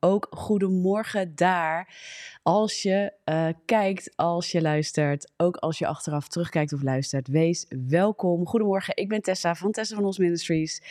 Ook 0.00 0.26
goedemorgen 0.30 1.34
daar. 1.34 1.94
Als 2.42 2.82
je 2.82 3.12
uh, 3.24 3.48
kijkt, 3.64 4.12
als 4.16 4.50
je 4.50 4.62
luistert, 4.62 5.32
ook 5.36 5.56
als 5.56 5.78
je 5.78 5.86
achteraf 5.86 6.28
terugkijkt 6.28 6.72
of 6.72 6.82
luistert, 6.82 7.28
wees 7.28 7.66
welkom. 7.86 8.46
Goedemorgen, 8.46 8.96
ik 8.96 9.08
ben 9.08 9.22
Tessa 9.22 9.54
van 9.54 9.72
Tessa 9.72 9.94
van 9.94 10.04
Ons 10.04 10.18
Ministries. 10.18 10.82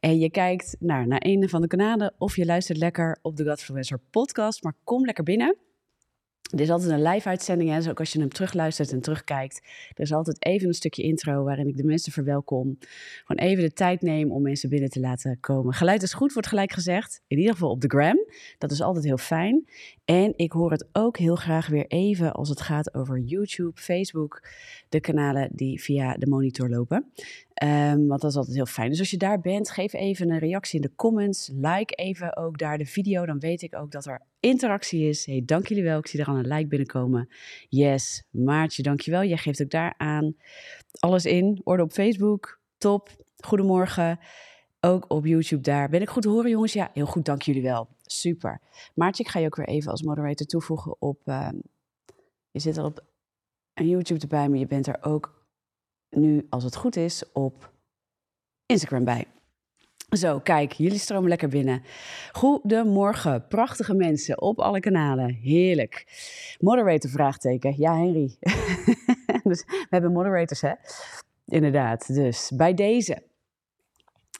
En 0.00 0.18
je 0.18 0.30
kijkt 0.30 0.76
naar, 0.78 1.06
naar 1.06 1.22
een 1.24 1.48
van 1.48 1.60
de 1.60 1.66
kanalen 1.66 2.14
of 2.18 2.36
je 2.36 2.44
luistert 2.44 2.78
lekker 2.78 3.18
op 3.22 3.36
de 3.36 3.44
Godfluencer 3.44 4.00
podcast. 4.10 4.62
Maar 4.62 4.74
kom 4.84 5.04
lekker 5.04 5.24
binnen. 5.24 5.67
Dit 6.50 6.60
is 6.60 6.70
altijd 6.70 6.90
een 6.90 7.02
live-uitzending, 7.02 7.74
dus 7.74 7.88
ook 7.88 7.98
als 7.98 8.12
je 8.12 8.18
hem 8.18 8.28
terugluistert 8.28 8.92
en 8.92 9.00
terugkijkt. 9.00 9.60
Er 9.94 10.02
is 10.02 10.12
altijd 10.12 10.44
even 10.44 10.68
een 10.68 10.74
stukje 10.74 11.02
intro 11.02 11.44
waarin 11.44 11.68
ik 11.68 11.76
de 11.76 11.84
mensen 11.84 12.12
verwelkom. 12.12 12.78
Gewoon 13.24 13.48
even 13.48 13.64
de 13.64 13.72
tijd 13.72 14.02
neem 14.02 14.32
om 14.32 14.42
mensen 14.42 14.68
binnen 14.68 14.90
te 14.90 15.00
laten 15.00 15.40
komen. 15.40 15.74
Geluid 15.74 16.02
is 16.02 16.12
goed, 16.12 16.32
wordt 16.32 16.48
gelijk 16.48 16.72
gezegd. 16.72 17.22
In 17.26 17.38
ieder 17.38 17.52
geval 17.52 17.70
op 17.70 17.80
de 17.80 17.88
gram. 17.88 18.18
Dat 18.58 18.70
is 18.70 18.80
altijd 18.80 19.04
heel 19.04 19.18
fijn. 19.18 19.64
En 20.04 20.32
ik 20.36 20.52
hoor 20.52 20.70
het 20.70 20.88
ook 20.92 21.18
heel 21.18 21.36
graag 21.36 21.66
weer 21.66 21.86
even 21.86 22.32
als 22.32 22.48
het 22.48 22.60
gaat 22.60 22.94
over 22.94 23.18
YouTube, 23.18 23.80
Facebook, 23.80 24.48
de 24.88 25.00
kanalen 25.00 25.48
die 25.52 25.82
via 25.82 26.14
de 26.14 26.26
monitor 26.26 26.68
lopen. 26.68 27.12
Um, 27.64 28.06
want 28.06 28.20
dat 28.20 28.30
is 28.30 28.36
altijd 28.36 28.56
heel 28.56 28.66
fijn. 28.66 28.88
Dus 28.90 28.98
als 28.98 29.10
je 29.10 29.16
daar 29.16 29.40
bent, 29.40 29.70
geef 29.70 29.92
even 29.92 30.30
een 30.30 30.38
reactie 30.38 30.80
in 30.80 30.86
de 30.88 30.94
comments. 30.94 31.50
Like 31.54 31.94
even 31.94 32.36
ook 32.36 32.58
daar 32.58 32.78
de 32.78 32.86
video. 32.86 33.26
Dan 33.26 33.38
weet 33.38 33.62
ik 33.62 33.76
ook 33.76 33.90
dat 33.90 34.06
er 34.06 34.22
interactie 34.40 35.08
is. 35.08 35.26
Hey, 35.26 35.42
dank 35.44 35.66
jullie 35.66 35.84
wel. 35.84 35.98
Ik 35.98 36.06
zie 36.06 36.20
er 36.20 36.26
al 36.26 36.36
een 36.36 36.46
like 36.46 36.66
binnenkomen. 36.66 37.28
Yes, 37.68 38.24
Maartje, 38.30 38.82
dankjewel. 38.82 39.24
Jij 39.24 39.36
geeft 39.36 39.62
ook 39.62 39.70
daar 39.70 39.94
aan 39.96 40.36
alles 40.98 41.24
in. 41.24 41.60
Orde 41.64 41.82
op 41.82 41.92
Facebook. 41.92 42.60
Top. 42.76 43.24
Goedemorgen. 43.36 44.18
Ook 44.80 45.04
op 45.08 45.26
YouTube 45.26 45.62
daar. 45.62 45.88
Ben 45.88 46.02
ik 46.02 46.08
goed 46.08 46.22
te 46.22 46.28
horen, 46.28 46.50
jongens? 46.50 46.72
Ja, 46.72 46.90
heel 46.92 47.06
goed. 47.06 47.24
Dank 47.24 47.42
jullie 47.42 47.62
wel. 47.62 47.88
Super. 48.02 48.60
Maartje, 48.94 49.22
ik 49.22 49.30
ga 49.30 49.38
je 49.38 49.46
ook 49.46 49.56
weer 49.56 49.68
even 49.68 49.90
als 49.90 50.02
moderator 50.02 50.46
toevoegen 50.46 50.96
op... 51.00 51.20
Uh, 51.24 51.48
je 52.50 52.60
zit 52.60 52.78
al 52.78 52.84
op 52.84 53.02
YouTube 53.74 54.20
erbij, 54.20 54.48
maar 54.48 54.58
je 54.58 54.66
bent 54.66 54.86
er 54.86 54.98
ook 55.00 55.37
nu, 56.10 56.46
als 56.50 56.64
het 56.64 56.76
goed 56.76 56.96
is, 56.96 57.32
op 57.32 57.72
Instagram 58.66 59.04
bij. 59.04 59.24
Zo, 60.16 60.38
kijk, 60.40 60.72
jullie 60.72 60.98
stromen 60.98 61.28
lekker 61.28 61.48
binnen. 61.48 61.82
Goedemorgen, 62.32 63.46
prachtige 63.46 63.94
mensen 63.94 64.40
op 64.40 64.58
alle 64.58 64.80
kanalen. 64.80 65.34
Heerlijk. 65.34 66.06
Moderator 66.60 67.10
vraagteken. 67.10 67.74
Ja, 67.76 67.96
Henry. 67.96 68.36
dus 69.50 69.64
we 69.66 69.86
hebben 69.90 70.12
moderators, 70.12 70.60
hè? 70.60 70.72
Inderdaad. 71.44 72.14
Dus 72.14 72.50
bij 72.54 72.74
deze 72.74 73.22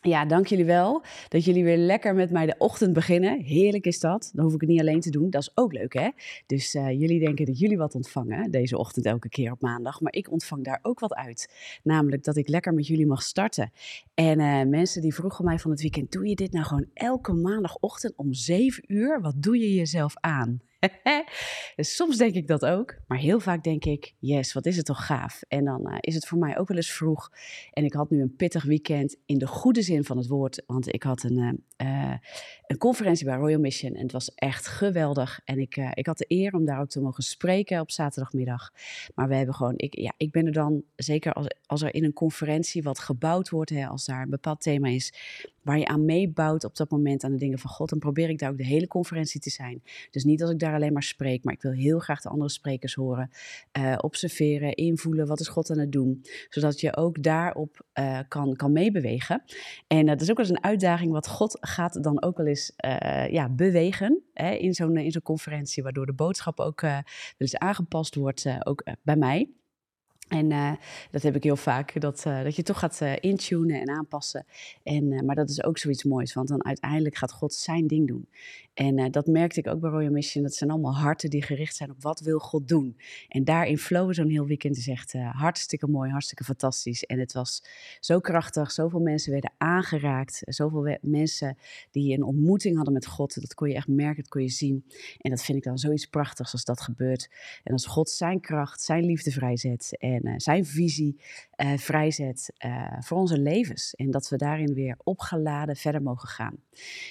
ja, 0.00 0.24
dank 0.24 0.46
jullie 0.46 0.64
wel 0.64 1.02
dat 1.28 1.44
jullie 1.44 1.64
weer 1.64 1.77
lekker 1.77 2.14
met 2.14 2.30
mij 2.30 2.46
de 2.46 2.54
ochtend 2.58 2.92
beginnen. 2.92 3.41
Heerlijk 3.41 3.86
is 3.86 4.00
dat. 4.00 4.30
Dan 4.34 4.44
hoef 4.44 4.54
ik 4.54 4.60
het 4.60 4.70
niet 4.70 4.80
alleen 4.80 5.00
te 5.00 5.10
doen. 5.10 5.30
Dat 5.30 5.42
is 5.42 5.50
ook 5.54 5.72
leuk, 5.72 5.92
hè? 5.92 6.08
Dus 6.46 6.74
uh, 6.74 6.91
jullie 6.91 7.20
denken 7.20 7.46
dat 7.46 7.58
jullie 7.58 7.78
wat 7.78 7.94
ontvangen 7.94 8.50
deze 8.50 8.78
ochtend 8.78 9.06
elke 9.06 9.28
keer 9.28 9.52
op 9.52 9.60
maandag. 9.60 10.00
Maar 10.00 10.12
ik 10.12 10.30
ontvang 10.30 10.64
daar 10.64 10.78
ook 10.82 11.00
wat 11.00 11.14
uit. 11.14 11.54
Namelijk 11.82 12.24
dat 12.24 12.36
ik 12.36 12.48
lekker 12.48 12.74
met 12.74 12.86
jullie 12.86 13.06
mag 13.06 13.22
starten. 13.22 13.72
En 14.14 14.41
uh, 14.41 14.62
mensen 14.62 15.02
die 15.02 15.14
vroegen 15.14 15.44
mij 15.44 15.58
van 15.58 15.70
het 15.70 15.80
weekend: 15.80 16.12
doe 16.12 16.28
je 16.28 16.34
dit 16.34 16.52
nou 16.52 16.64
gewoon 16.64 16.86
elke 16.94 17.32
maandagochtend 17.32 18.16
om 18.16 18.32
7 18.32 18.84
uur? 18.86 19.20
Wat 19.20 19.42
doe 19.42 19.58
je 19.58 19.74
jezelf 19.74 20.14
aan? 20.20 20.60
soms 21.76 22.16
denk 22.16 22.34
ik 22.34 22.46
dat 22.46 22.64
ook, 22.64 22.96
maar 23.06 23.18
heel 23.18 23.40
vaak 23.40 23.64
denk 23.64 23.84
ik, 23.84 24.14
yes, 24.18 24.52
wat 24.52 24.66
is 24.66 24.76
het 24.76 24.86
toch 24.86 25.06
gaaf. 25.06 25.42
En 25.48 25.64
dan 25.64 25.88
uh, 25.90 25.96
is 26.00 26.14
het 26.14 26.26
voor 26.26 26.38
mij 26.38 26.58
ook 26.58 26.68
wel 26.68 26.76
eens 26.76 26.92
vroeg. 26.92 27.30
En 27.72 27.84
ik 27.84 27.92
had 27.92 28.10
nu 28.10 28.20
een 28.20 28.36
pittig 28.36 28.64
weekend 28.64 29.16
in 29.26 29.38
de 29.38 29.46
goede 29.46 29.82
zin 29.82 30.04
van 30.04 30.16
het 30.16 30.26
woord, 30.26 30.62
want 30.66 30.92
ik 30.94 31.02
had 31.02 31.22
een, 31.22 31.64
uh, 31.82 32.14
een 32.68 32.78
conferentie 32.78 33.24
bij 33.24 33.36
Royal 33.36 33.60
Mission 33.60 33.94
en 33.94 34.02
het 34.02 34.12
was 34.12 34.34
echt 34.34 34.66
geweldig. 34.66 35.40
En 35.44 35.58
ik, 35.58 35.76
uh, 35.76 35.90
ik 35.94 36.06
had 36.06 36.18
de 36.18 36.24
eer 36.28 36.54
om 36.54 36.64
daar 36.64 36.80
ook 36.80 36.88
te 36.88 37.00
mogen 37.00 37.22
spreken 37.22 37.80
op 37.80 37.90
zaterdagmiddag. 37.90 38.70
Maar 39.14 39.28
we 39.28 39.34
hebben 39.34 39.54
gewoon, 39.54 39.74
ik, 39.76 39.98
ja, 39.98 40.12
ik 40.16 40.30
ben 40.30 40.46
er 40.46 40.52
dan, 40.52 40.82
zeker 40.96 41.32
als, 41.32 41.46
als 41.66 41.82
er 41.82 41.94
in 41.94 42.04
een 42.04 42.12
conferentie 42.12 42.82
wat 42.82 42.98
gebouwd 42.98 43.48
wordt, 43.48 43.70
hè, 43.70 43.86
als 43.86 44.04
daar 44.04 44.22
een 44.22 44.30
bepaald 44.30 44.60
thema 44.60 44.88
is, 44.88 45.12
waar 45.62 45.78
je 45.78 45.86
aan 45.86 46.04
meebouwt 46.04 46.64
op 46.64 46.76
dat 46.76 46.90
moment 46.90 47.24
aan 47.24 47.30
de 47.30 47.38
dingen 47.38 47.58
van 47.58 47.70
God, 47.70 47.88
dan 47.88 47.98
probeer 47.98 48.28
ik 48.28 48.38
daar 48.38 48.50
ook 48.50 48.56
de 48.56 48.64
hele 48.64 48.86
conferentie 48.86 49.40
te 49.40 49.50
zijn. 49.50 49.82
Dus 50.10 50.24
niet 50.24 50.42
als 50.42 50.50
ik 50.50 50.58
daar 50.58 50.74
alleen 50.74 50.92
maar 50.92 51.02
spreek, 51.02 51.44
maar 51.44 51.54
ik 51.54 51.62
wil 51.62 51.72
heel 51.72 51.98
graag 51.98 52.20
de 52.20 52.28
andere 52.28 52.50
sprekers 52.50 52.94
horen, 52.94 53.30
uh, 53.78 53.94
observeren, 54.00 54.74
invoelen, 54.74 55.26
wat 55.26 55.40
is 55.40 55.48
God 55.48 55.70
aan 55.70 55.78
het 55.78 55.92
doen, 55.92 56.24
zodat 56.48 56.80
je 56.80 56.96
ook 56.96 57.22
daarop 57.22 57.86
uh, 57.94 58.18
kan, 58.28 58.56
kan 58.56 58.72
meebewegen. 58.72 59.42
En 59.86 60.06
dat 60.06 60.20
is 60.20 60.30
ook 60.30 60.36
wel 60.36 60.46
eens 60.46 60.56
een 60.56 60.64
uitdaging, 60.64 61.12
wat 61.12 61.28
God 61.28 61.56
gaat 61.60 62.02
dan 62.02 62.22
ook 62.22 62.36
wel 62.36 62.46
eens 62.46 62.57
uh, 62.84 63.28
ja, 63.28 63.48
bewegen 63.48 64.22
hè, 64.32 64.50
in 64.50 64.74
zo'n 64.74 64.96
in 64.96 65.10
zo'n 65.10 65.22
conferentie, 65.22 65.82
waardoor 65.82 66.06
de 66.06 66.12
boodschap 66.12 66.60
ook 66.60 66.80
wel 66.80 67.02
eens 67.36 67.56
aangepast 67.58 68.14
wordt, 68.14 68.46
ook 68.64 68.84
bij 69.02 69.16
mij. 69.16 69.50
En 70.28 70.78
dat 71.10 71.22
heb 71.22 71.36
ik 71.36 71.42
heel 71.42 71.56
vaak, 71.56 72.00
dat, 72.00 72.22
dat 72.22 72.56
je 72.56 72.62
toch 72.62 72.78
gaat 72.78 73.00
intunen 73.20 73.80
en 73.80 73.88
aanpassen. 73.88 74.47
En, 74.82 75.24
maar 75.24 75.34
dat 75.34 75.50
is 75.50 75.64
ook 75.64 75.78
zoiets 75.78 76.04
moois, 76.04 76.34
want 76.34 76.48
dan 76.48 76.64
uiteindelijk 76.64 77.16
gaat 77.16 77.32
God 77.32 77.54
zijn 77.54 77.86
ding 77.86 78.06
doen. 78.06 78.28
En 78.78 79.11
dat 79.11 79.27
merkte 79.27 79.61
ik 79.61 79.66
ook 79.66 79.81
bij 79.81 79.91
Royal 79.91 80.12
Mission. 80.12 80.43
Dat 80.43 80.55
zijn 80.55 80.71
allemaal 80.71 80.97
harten 80.97 81.31
die 81.31 81.43
gericht 81.43 81.77
zijn 81.77 81.91
op 81.91 82.03
wat 82.03 82.21
wil 82.21 82.39
God 82.39 82.69
doen. 82.69 82.97
En 83.28 83.44
daarin 83.44 83.78
flowen 83.78 84.15
zo'n 84.15 84.28
heel 84.28 84.47
weekend 84.47 84.77
is 84.77 84.89
echt 84.89 85.12
hartstikke 85.12 85.87
mooi, 85.87 86.11
hartstikke 86.11 86.44
fantastisch. 86.44 87.05
En 87.05 87.19
het 87.19 87.33
was 87.33 87.65
zo 88.00 88.21
krachtig, 88.21 88.71
zoveel 88.71 89.00
mensen 89.00 89.33
werden 89.33 89.53
aangeraakt. 89.56 90.43
Zoveel 90.44 90.99
mensen 91.00 91.56
die 91.91 92.16
een 92.16 92.22
ontmoeting 92.22 92.77
hadden 92.77 92.94
met 92.94 93.06
God. 93.06 93.41
Dat 93.41 93.55
kon 93.55 93.69
je 93.69 93.75
echt 93.75 93.89
merken, 93.89 94.22
dat 94.22 94.33
kon 94.33 94.43
je 94.43 94.49
zien. 94.49 94.84
En 95.19 95.31
dat 95.31 95.43
vind 95.43 95.59
ik 95.59 95.65
dan 95.65 95.78
zoiets 95.78 96.06
prachtigs 96.06 96.53
als 96.53 96.65
dat 96.65 96.81
gebeurt. 96.81 97.31
En 97.65 97.72
als 97.72 97.87
God 97.87 98.10
zijn 98.10 98.41
kracht, 98.41 98.83
zijn 98.83 99.05
liefde 99.05 99.31
vrijzet. 99.31 99.97
En 99.99 100.41
zijn 100.41 100.66
visie 100.66 101.21
uh, 101.62 101.76
vrijzet 101.76 102.52
uh, 102.64 102.92
voor 102.98 103.19
onze 103.19 103.38
levens. 103.38 103.94
En 103.94 104.10
dat 104.10 104.28
we 104.28 104.36
daarin 104.36 104.74
weer 104.74 104.98
opgeladen 105.04 105.76
verder 105.76 106.02
mogen 106.02 106.28
gaan. 106.28 106.56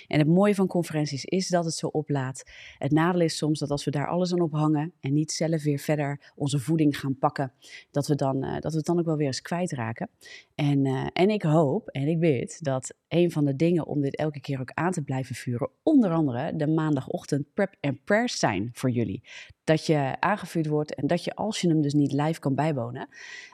En 0.07 0.19
het 0.19 0.27
mooie 0.27 0.55
van 0.55 0.67
conferenties 0.67 1.25
is 1.25 1.47
dat 1.47 1.65
het 1.65 1.73
zo 1.73 1.87
oplaat. 1.87 2.43
Het 2.77 2.91
nadeel 2.91 3.21
is 3.21 3.37
soms 3.37 3.59
dat 3.59 3.71
als 3.71 3.85
we 3.85 3.91
daar 3.91 4.07
alles 4.07 4.33
aan 4.33 4.41
ophangen 4.41 4.93
en 4.99 5.13
niet 5.13 5.31
zelf 5.31 5.63
weer 5.63 5.79
verder 5.79 6.31
onze 6.35 6.59
voeding 6.59 6.99
gaan 6.99 7.17
pakken, 7.17 7.53
dat 7.91 8.07
we, 8.07 8.15
dan, 8.15 8.41
dat 8.41 8.71
we 8.71 8.77
het 8.77 8.85
dan 8.85 8.99
ook 8.99 9.05
wel 9.05 9.17
weer 9.17 9.27
eens 9.27 9.41
kwijtraken. 9.41 10.09
En, 10.55 10.85
en 11.13 11.29
ik 11.29 11.41
hoop 11.41 11.87
en 11.87 12.07
ik 12.07 12.19
weet 12.19 12.63
dat 12.63 12.93
een 13.07 13.31
van 13.31 13.45
de 13.45 13.55
dingen 13.55 13.85
om 13.85 14.01
dit 14.01 14.15
elke 14.15 14.39
keer 14.39 14.59
ook 14.59 14.71
aan 14.73 14.91
te 14.91 15.01
blijven 15.01 15.35
vuren, 15.35 15.69
onder 15.83 16.11
andere 16.11 16.55
de 16.55 16.67
maandagochtend 16.67 17.53
prep 17.53 17.75
en 17.79 18.01
prayers 18.03 18.39
zijn 18.39 18.69
voor 18.73 18.89
jullie. 18.89 19.23
Dat 19.67 19.85
je 19.85 20.15
aangevuurd 20.19 20.67
wordt 20.67 20.95
en 20.95 21.07
dat 21.07 21.23
je, 21.23 21.35
als 21.35 21.61
je 21.61 21.67
hem 21.67 21.81
dus 21.81 21.93
niet 21.93 22.11
live 22.11 22.39
kan 22.39 22.55
bijwonen, 22.55 23.07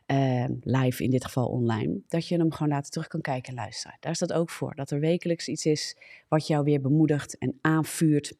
uh, 0.07 0.46
live 0.62 1.03
in 1.03 1.09
dit 1.09 1.25
geval 1.25 1.47
online, 1.47 2.01
dat 2.07 2.28
je 2.28 2.38
hem 2.38 2.51
gewoon 2.51 2.72
later 2.72 2.91
terug 2.91 3.07
kan 3.07 3.22
kijken 3.22 3.50
en 3.50 3.56
luisteren. 3.56 3.97
Daar 4.00 4.12
is 4.12 4.19
dat 4.19 4.34
ook 4.34 4.50
voor. 4.50 4.75
Dat 4.75 4.91
er 4.91 5.00
wekelijks 5.00 5.47
iets 5.47 5.66
is 5.66 5.97
wat 6.28 6.47
jou 6.47 6.63
weer 6.63 6.81
bemoedigt 6.81 7.38
en 7.38 7.57
aanvuurt. 7.62 8.34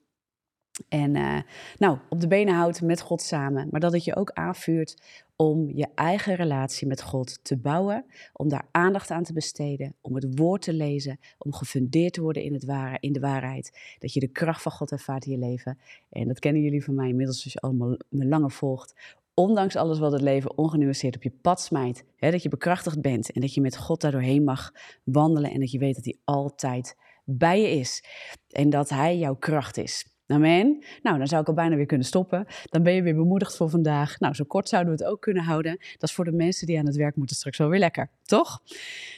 En 0.90 1.16
uh, 1.16 1.40
nou, 1.78 1.98
op 2.10 2.22
de 2.22 2.28
benen 2.28 2.56
houdt 2.56 2.82
met 2.82 3.02
God 3.02 3.22
samen. 3.22 3.68
Maar 3.72 3.80
dat 3.80 3.94
het 3.94 4.04
je 4.04 4.16
ook 4.16 4.32
aanvuurt 4.32 5.02
om 5.36 5.70
je 5.70 5.88
eigen 5.96 6.36
relatie 6.36 6.88
met 6.88 7.02
God 7.02 7.44
te 7.44 7.58
bouwen, 7.58 8.06
om 8.34 8.50
daar 8.50 8.68
aandacht 8.72 9.12
aan 9.12 9.24
te 9.24 9.34
besteden, 9.34 9.96
om 10.02 10.16
het 10.16 10.40
woord 10.40 10.62
te 10.62 10.74
lezen, 10.74 11.20
om 11.38 11.54
gefundeerd 11.54 12.14
te 12.14 12.22
worden 12.22 12.44
in, 12.44 12.54
het 12.54 12.66
ware, 12.66 12.98
in 13.00 13.14
de 13.14 13.20
waarheid, 13.20 13.96
dat 14.00 14.14
je 14.14 14.20
de 14.20 14.28
kracht 14.28 14.62
van 14.62 14.72
God 14.72 14.92
ervaart 14.92 15.26
in 15.26 15.32
je 15.32 15.38
leven. 15.38 15.80
En 16.10 16.28
dat 16.28 16.40
kennen 16.40 16.62
jullie 16.62 16.84
van 16.84 16.96
mij 16.96 17.10
inmiddels 17.10 17.44
als 17.44 17.54
je 17.54 17.60
allemaal 17.60 17.98
me 18.10 18.26
langer 18.26 18.52
volgt. 18.52 18.94
Ondanks 19.34 19.76
alles 19.76 20.00
wat 20.00 20.12
het 20.12 20.22
leven 20.22 20.58
ongenuanceerd 20.58 21.16
op 21.16 21.24
je 21.24 21.34
pad 21.42 21.62
smijt, 21.62 22.04
hè, 22.16 22.32
dat 22.32 22.44
je 22.44 22.50
bekrachtigd 22.50 23.02
bent 23.02 23.32
en 23.32 23.42
dat 23.42 23.54
je 23.54 23.62
met 23.62 23.78
God 23.78 24.02
daardoorheen 24.02 24.44
mag 24.44 24.72
wandelen 25.04 25.52
en 25.52 25.60
dat 25.60 25.72
je 25.72 25.78
weet 25.78 25.96
dat 25.96 26.06
hij 26.06 26.18
altijd 26.24 26.96
bij 27.26 27.62
je 27.62 27.70
is 27.70 28.04
en 28.50 28.70
dat 28.70 28.90
hij 28.90 29.18
jouw 29.18 29.36
kracht 29.36 29.78
is. 29.78 30.13
Amen. 30.28 30.84
Nou, 31.02 31.18
dan 31.18 31.28
zou 31.28 31.42
ik 31.42 31.48
al 31.48 31.54
bijna 31.54 31.76
weer 31.76 31.86
kunnen 31.86 32.08
stoppen. 32.08 32.46
Dan 32.64 32.84
ben 32.84 32.94
je 32.94 33.02
weer 33.02 33.16
bemoedigd 33.16 33.58
voor 33.58 33.70
vandaag. 33.70 34.20
Nou, 34.20 34.34
zo 34.34 34.44
kort 34.44 34.70
zouden 34.70 34.96
we 34.96 35.04
het 35.04 35.12
ook 35.12 35.22
kunnen 35.22 35.44
houden. 35.44 35.78
Dat 35.78 36.10
is 36.10 36.16
voor 36.16 36.26
de 36.26 36.32
mensen 36.32 36.68
die 36.68 36.80
aan 36.80 36.86
het 36.86 36.96
werk 36.96 37.16
moeten 37.16 37.36
straks 37.36 37.58
wel 37.58 37.70
weer 37.70 37.80
lekker, 37.80 38.10
toch? 38.24 38.62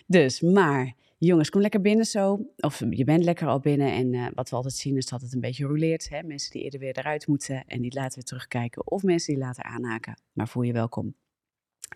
Dus, 0.07 0.41
maar 0.41 0.93
jongens, 1.17 1.49
kom 1.49 1.61
lekker 1.61 1.81
binnen 1.81 2.05
zo. 2.05 2.45
Of 2.57 2.81
je 2.89 3.03
bent 3.03 3.23
lekker 3.23 3.47
al 3.47 3.59
binnen. 3.59 3.91
En 3.91 4.13
uh, 4.13 4.27
wat 4.33 4.49
we 4.49 4.55
altijd 4.55 4.73
zien 4.73 4.97
is 4.97 5.05
dat 5.05 5.21
het 5.21 5.33
een 5.33 5.39
beetje 5.39 5.65
roleert. 5.65 6.09
Hè? 6.09 6.23
Mensen 6.23 6.51
die 6.51 6.63
eerder 6.63 6.79
weer 6.79 6.97
eruit 6.97 7.27
moeten 7.27 7.63
en 7.67 7.81
die 7.81 7.93
later 7.93 8.15
weer 8.15 8.23
terugkijken. 8.23 8.91
Of 8.91 9.03
mensen 9.03 9.33
die 9.33 9.43
later 9.43 9.63
aanhaken. 9.63 10.19
Maar 10.33 10.47
voel 10.47 10.63
je 10.63 10.73
welkom. 10.73 11.15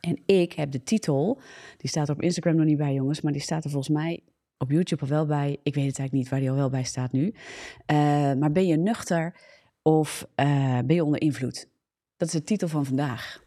En 0.01 0.21
ik 0.25 0.53
heb 0.53 0.71
de 0.71 0.83
titel, 0.83 1.41
die 1.77 1.89
staat 1.89 2.09
er 2.09 2.15
op 2.15 2.21
Instagram 2.21 2.55
nog 2.55 2.65
niet 2.65 2.77
bij 2.77 2.93
jongens, 2.93 3.21
maar 3.21 3.31
die 3.31 3.41
staat 3.41 3.63
er 3.63 3.69
volgens 3.69 3.95
mij 3.95 4.23
op 4.59 4.71
YouTube 4.71 5.01
al 5.01 5.07
wel 5.07 5.25
bij. 5.25 5.51
Ik 5.63 5.75
weet 5.75 5.87
het 5.87 5.99
eigenlijk 5.99 6.11
niet 6.11 6.29
waar 6.29 6.39
die 6.39 6.49
al 6.49 6.55
wel 6.55 6.69
bij 6.69 6.83
staat 6.83 7.11
nu. 7.11 7.25
Uh, 7.25 7.35
maar 8.33 8.51
ben 8.51 8.67
je 8.67 8.77
nuchter 8.77 9.35
of 9.81 10.27
uh, 10.35 10.79
ben 10.85 10.95
je 10.95 11.03
onder 11.03 11.21
invloed? 11.21 11.67
Dat 12.17 12.27
is 12.27 12.33
de 12.33 12.43
titel 12.43 12.67
van 12.67 12.85
vandaag. 12.85 13.43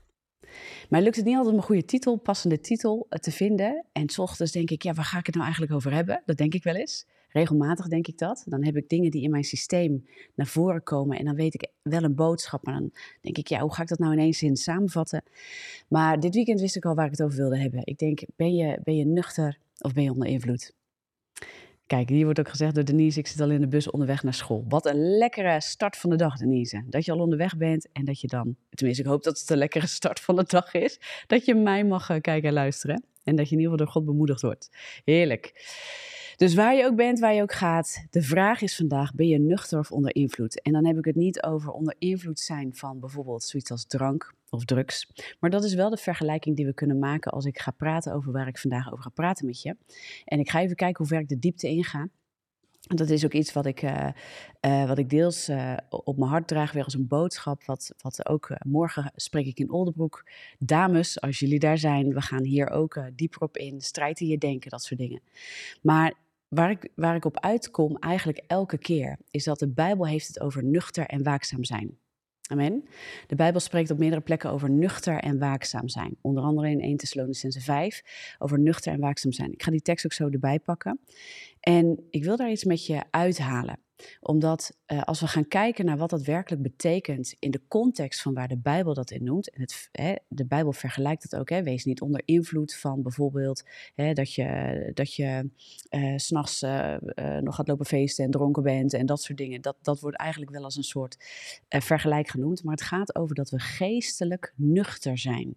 Maar 0.88 1.02
lukt 1.02 1.16
het 1.16 1.24
niet 1.24 1.36
altijd 1.36 1.52
om 1.54 1.60
een 1.60 1.66
goede 1.66 1.84
titel, 1.84 2.16
passende 2.16 2.60
titel 2.60 3.06
te 3.08 3.30
vinden. 3.30 3.84
En 3.92 4.08
s 4.08 4.18
ochtends 4.18 4.52
denk 4.52 4.70
ik, 4.70 4.82
ja, 4.82 4.92
waar 4.92 5.04
ga 5.04 5.18
ik 5.18 5.26
het 5.26 5.34
nou 5.34 5.46
eigenlijk 5.46 5.74
over 5.74 5.92
hebben? 5.92 6.22
Dat 6.26 6.36
denk 6.36 6.54
ik 6.54 6.62
wel 6.62 6.74
eens. 6.74 7.06
Regelmatig 7.28 7.88
denk 7.88 8.06
ik 8.06 8.18
dat. 8.18 8.42
Dan 8.46 8.64
heb 8.64 8.76
ik 8.76 8.88
dingen 8.88 9.10
die 9.10 9.22
in 9.22 9.30
mijn 9.30 9.44
systeem 9.44 10.06
naar 10.34 10.46
voren 10.46 10.82
komen 10.82 11.18
en 11.18 11.24
dan 11.24 11.34
weet 11.34 11.54
ik 11.54 11.70
wel 11.82 12.02
een 12.02 12.14
boodschap. 12.14 12.64
Maar 12.64 12.74
dan 12.74 12.92
denk 13.20 13.38
ik, 13.38 13.46
ja, 13.46 13.60
hoe 13.60 13.74
ga 13.74 13.82
ik 13.82 13.88
dat 13.88 13.98
nou 13.98 14.12
in 14.12 14.18
één 14.18 14.32
zin 14.32 14.56
samenvatten? 14.56 15.22
Maar 15.88 16.20
dit 16.20 16.34
weekend 16.34 16.60
wist 16.60 16.76
ik 16.76 16.84
al 16.84 16.94
waar 16.94 17.04
ik 17.04 17.10
het 17.10 17.22
over 17.22 17.36
wilde 17.36 17.58
hebben. 17.58 17.80
Ik 17.84 17.98
denk, 17.98 18.22
ben 18.36 18.54
je, 18.54 18.80
ben 18.84 18.96
je 18.96 19.04
nuchter 19.04 19.58
of 19.78 19.92
ben 19.92 20.02
je 20.02 20.10
onder 20.10 20.28
invloed? 20.28 20.74
Kijk, 21.86 22.08
hier 22.08 22.24
wordt 22.24 22.38
ook 22.38 22.48
gezegd 22.48 22.74
door 22.74 22.84
Denise, 22.84 23.18
ik 23.18 23.26
zit 23.26 23.40
al 23.40 23.50
in 23.50 23.60
de 23.60 23.68
bus 23.68 23.90
onderweg 23.90 24.22
naar 24.22 24.34
school. 24.34 24.64
Wat 24.68 24.86
een 24.86 25.16
lekkere 25.16 25.60
start 25.60 25.96
van 25.96 26.10
de 26.10 26.16
dag, 26.16 26.36
Denise. 26.36 26.84
Dat 26.86 27.04
je 27.04 27.12
al 27.12 27.18
onderweg 27.18 27.56
bent 27.56 27.88
en 27.92 28.04
dat 28.04 28.20
je 28.20 28.26
dan, 28.26 28.56
tenminste 28.70 29.02
ik 29.02 29.08
hoop 29.08 29.22
dat 29.22 29.38
het 29.38 29.50
een 29.50 29.58
lekkere 29.58 29.86
start 29.86 30.20
van 30.20 30.36
de 30.36 30.44
dag 30.46 30.74
is, 30.74 31.00
dat 31.26 31.44
je 31.44 31.54
mij 31.54 31.84
mag 31.84 32.10
eh, 32.10 32.20
kijken 32.20 32.48
en 32.48 32.54
luisteren. 32.54 33.04
En 33.24 33.36
dat 33.36 33.48
je 33.48 33.54
in 33.54 33.60
ieder 33.60 33.72
geval 33.72 33.76
door 33.76 33.94
God 33.94 34.04
bemoedigd 34.04 34.42
wordt. 34.42 34.68
Heerlijk. 35.04 35.52
Dus 36.36 36.54
waar 36.54 36.74
je 36.74 36.84
ook 36.84 36.96
bent, 36.96 37.18
waar 37.18 37.34
je 37.34 37.42
ook 37.42 37.52
gaat, 37.52 38.06
de 38.10 38.22
vraag 38.22 38.60
is 38.60 38.76
vandaag: 38.76 39.14
ben 39.14 39.28
je 39.28 39.38
nuchter 39.38 39.78
of 39.78 39.90
onder 39.90 40.14
invloed? 40.14 40.62
En 40.62 40.72
dan 40.72 40.86
heb 40.86 40.98
ik 40.98 41.04
het 41.04 41.16
niet 41.16 41.42
over 41.42 41.70
onder 41.70 41.94
invloed 41.98 42.40
zijn 42.40 42.74
van 42.74 43.00
bijvoorbeeld 43.00 43.42
zoiets 43.42 43.70
als 43.70 43.86
drank 43.86 44.32
of 44.52 44.64
drugs. 44.64 45.10
Maar 45.40 45.50
dat 45.50 45.64
is 45.64 45.74
wel 45.74 45.90
de 45.90 45.96
vergelijking 45.96 46.56
die 46.56 46.66
we 46.66 46.74
kunnen 46.74 46.98
maken 46.98 47.32
als 47.32 47.44
ik 47.44 47.58
ga 47.58 47.70
praten 47.70 48.14
over 48.14 48.32
waar 48.32 48.48
ik 48.48 48.58
vandaag 48.58 48.92
over 48.92 49.04
ga 49.04 49.10
praten 49.10 49.46
met 49.46 49.62
je. 49.62 49.76
En 50.24 50.38
ik 50.38 50.50
ga 50.50 50.60
even 50.60 50.76
kijken 50.76 50.96
hoe 50.96 51.06
ver 51.06 51.20
ik 51.20 51.28
de 51.28 51.38
diepte 51.38 51.68
inga. 51.68 52.08
Dat 52.80 53.10
is 53.10 53.24
ook 53.24 53.32
iets 53.32 53.52
wat 53.52 53.66
ik, 53.66 53.82
uh, 53.82 54.08
uh, 54.66 54.86
wat 54.86 54.98
ik 54.98 55.10
deels 55.10 55.48
uh, 55.48 55.76
op 55.88 56.16
mijn 56.18 56.30
hart 56.30 56.48
draag, 56.48 56.72
weer 56.72 56.84
als 56.84 56.94
een 56.94 57.06
boodschap. 57.06 57.64
Wat, 57.64 57.94
wat 57.98 58.28
ook 58.28 58.56
morgen 58.66 59.12
spreek 59.14 59.46
ik 59.46 59.58
in 59.58 59.70
Oldenbroek. 59.70 60.28
Dames, 60.58 61.20
als 61.20 61.38
jullie 61.38 61.58
daar 61.58 61.78
zijn, 61.78 62.14
we 62.14 62.20
gaan 62.20 62.44
hier 62.44 62.70
ook 62.70 63.02
dieper 63.14 63.40
op 63.40 63.56
in. 63.56 63.80
Strijd 63.80 64.20
in 64.20 64.26
je 64.26 64.38
denken, 64.38 64.70
dat 64.70 64.82
soort 64.82 65.00
dingen. 65.00 65.22
Maar 65.82 66.14
waar 66.48 66.70
ik, 66.70 66.88
waar 66.94 67.14
ik 67.14 67.24
op 67.24 67.40
uitkom 67.40 67.96
eigenlijk 67.96 68.44
elke 68.46 68.78
keer, 68.78 69.18
is 69.30 69.44
dat 69.44 69.58
de 69.58 69.68
Bijbel 69.68 70.06
heeft 70.06 70.26
het 70.26 70.40
over 70.40 70.64
nuchter 70.64 71.06
en 71.06 71.22
waakzaam 71.22 71.64
zijn. 71.64 71.98
Amen. 72.52 72.84
De 73.26 73.34
Bijbel 73.34 73.60
spreekt 73.60 73.90
op 73.90 73.98
meerdere 73.98 74.20
plekken 74.20 74.50
over 74.50 74.70
nuchter 74.70 75.18
en 75.18 75.38
waakzaam 75.38 75.88
zijn. 75.88 76.16
Onder 76.20 76.42
andere 76.42 76.70
in 76.70 76.80
1 76.80 76.96
Thessalonicense 76.96 77.60
5 77.60 78.02
over 78.38 78.58
nuchter 78.58 78.92
en 78.92 79.00
waakzaam 79.00 79.32
zijn. 79.32 79.52
Ik 79.52 79.62
ga 79.62 79.70
die 79.70 79.82
tekst 79.82 80.04
ook 80.04 80.12
zo 80.12 80.28
erbij 80.28 80.58
pakken. 80.58 81.00
En 81.60 82.06
ik 82.10 82.24
wil 82.24 82.36
daar 82.36 82.50
iets 82.50 82.64
met 82.64 82.86
je 82.86 83.02
uithalen 83.10 83.78
omdat 84.20 84.76
uh, 84.86 85.02
als 85.02 85.20
we 85.20 85.26
gaan 85.26 85.48
kijken 85.48 85.84
naar 85.84 85.96
wat 85.96 86.10
dat 86.10 86.22
werkelijk 86.22 86.62
betekent 86.62 87.34
in 87.38 87.50
de 87.50 87.60
context 87.68 88.22
van 88.22 88.34
waar 88.34 88.48
de 88.48 88.58
Bijbel 88.58 88.94
dat 88.94 89.10
in 89.10 89.24
noemt, 89.24 89.50
en 89.50 89.60
het, 89.60 89.88
hè, 89.92 90.14
de 90.28 90.46
Bijbel 90.46 90.72
vergelijkt 90.72 91.22
het 91.22 91.36
ook, 91.36 91.48
hè, 91.48 91.62
wees 91.62 91.84
niet 91.84 92.00
onder 92.00 92.22
invloed 92.24 92.74
van 92.74 93.02
bijvoorbeeld 93.02 93.62
hè, 93.94 94.12
dat 94.12 94.34
je, 94.34 94.90
dat 94.94 95.14
je 95.14 95.50
uh, 95.90 96.16
s'nachts 96.16 96.62
uh, 96.62 96.96
nog 97.40 97.54
gaat 97.54 97.68
lopen 97.68 97.86
feesten 97.86 98.24
en 98.24 98.30
dronken 98.30 98.62
bent 98.62 98.92
en 98.92 99.06
dat 99.06 99.22
soort 99.22 99.38
dingen. 99.38 99.60
Dat, 99.60 99.76
dat 99.82 100.00
wordt 100.00 100.16
eigenlijk 100.16 100.50
wel 100.50 100.64
als 100.64 100.76
een 100.76 100.82
soort 100.82 101.16
vergelijk 101.68 102.28
genoemd, 102.28 102.64
maar 102.64 102.74
het 102.74 102.82
gaat 102.82 103.16
over 103.16 103.34
dat 103.34 103.50
we 103.50 103.58
geestelijk 103.58 104.52
nuchter 104.56 105.18
zijn. 105.18 105.54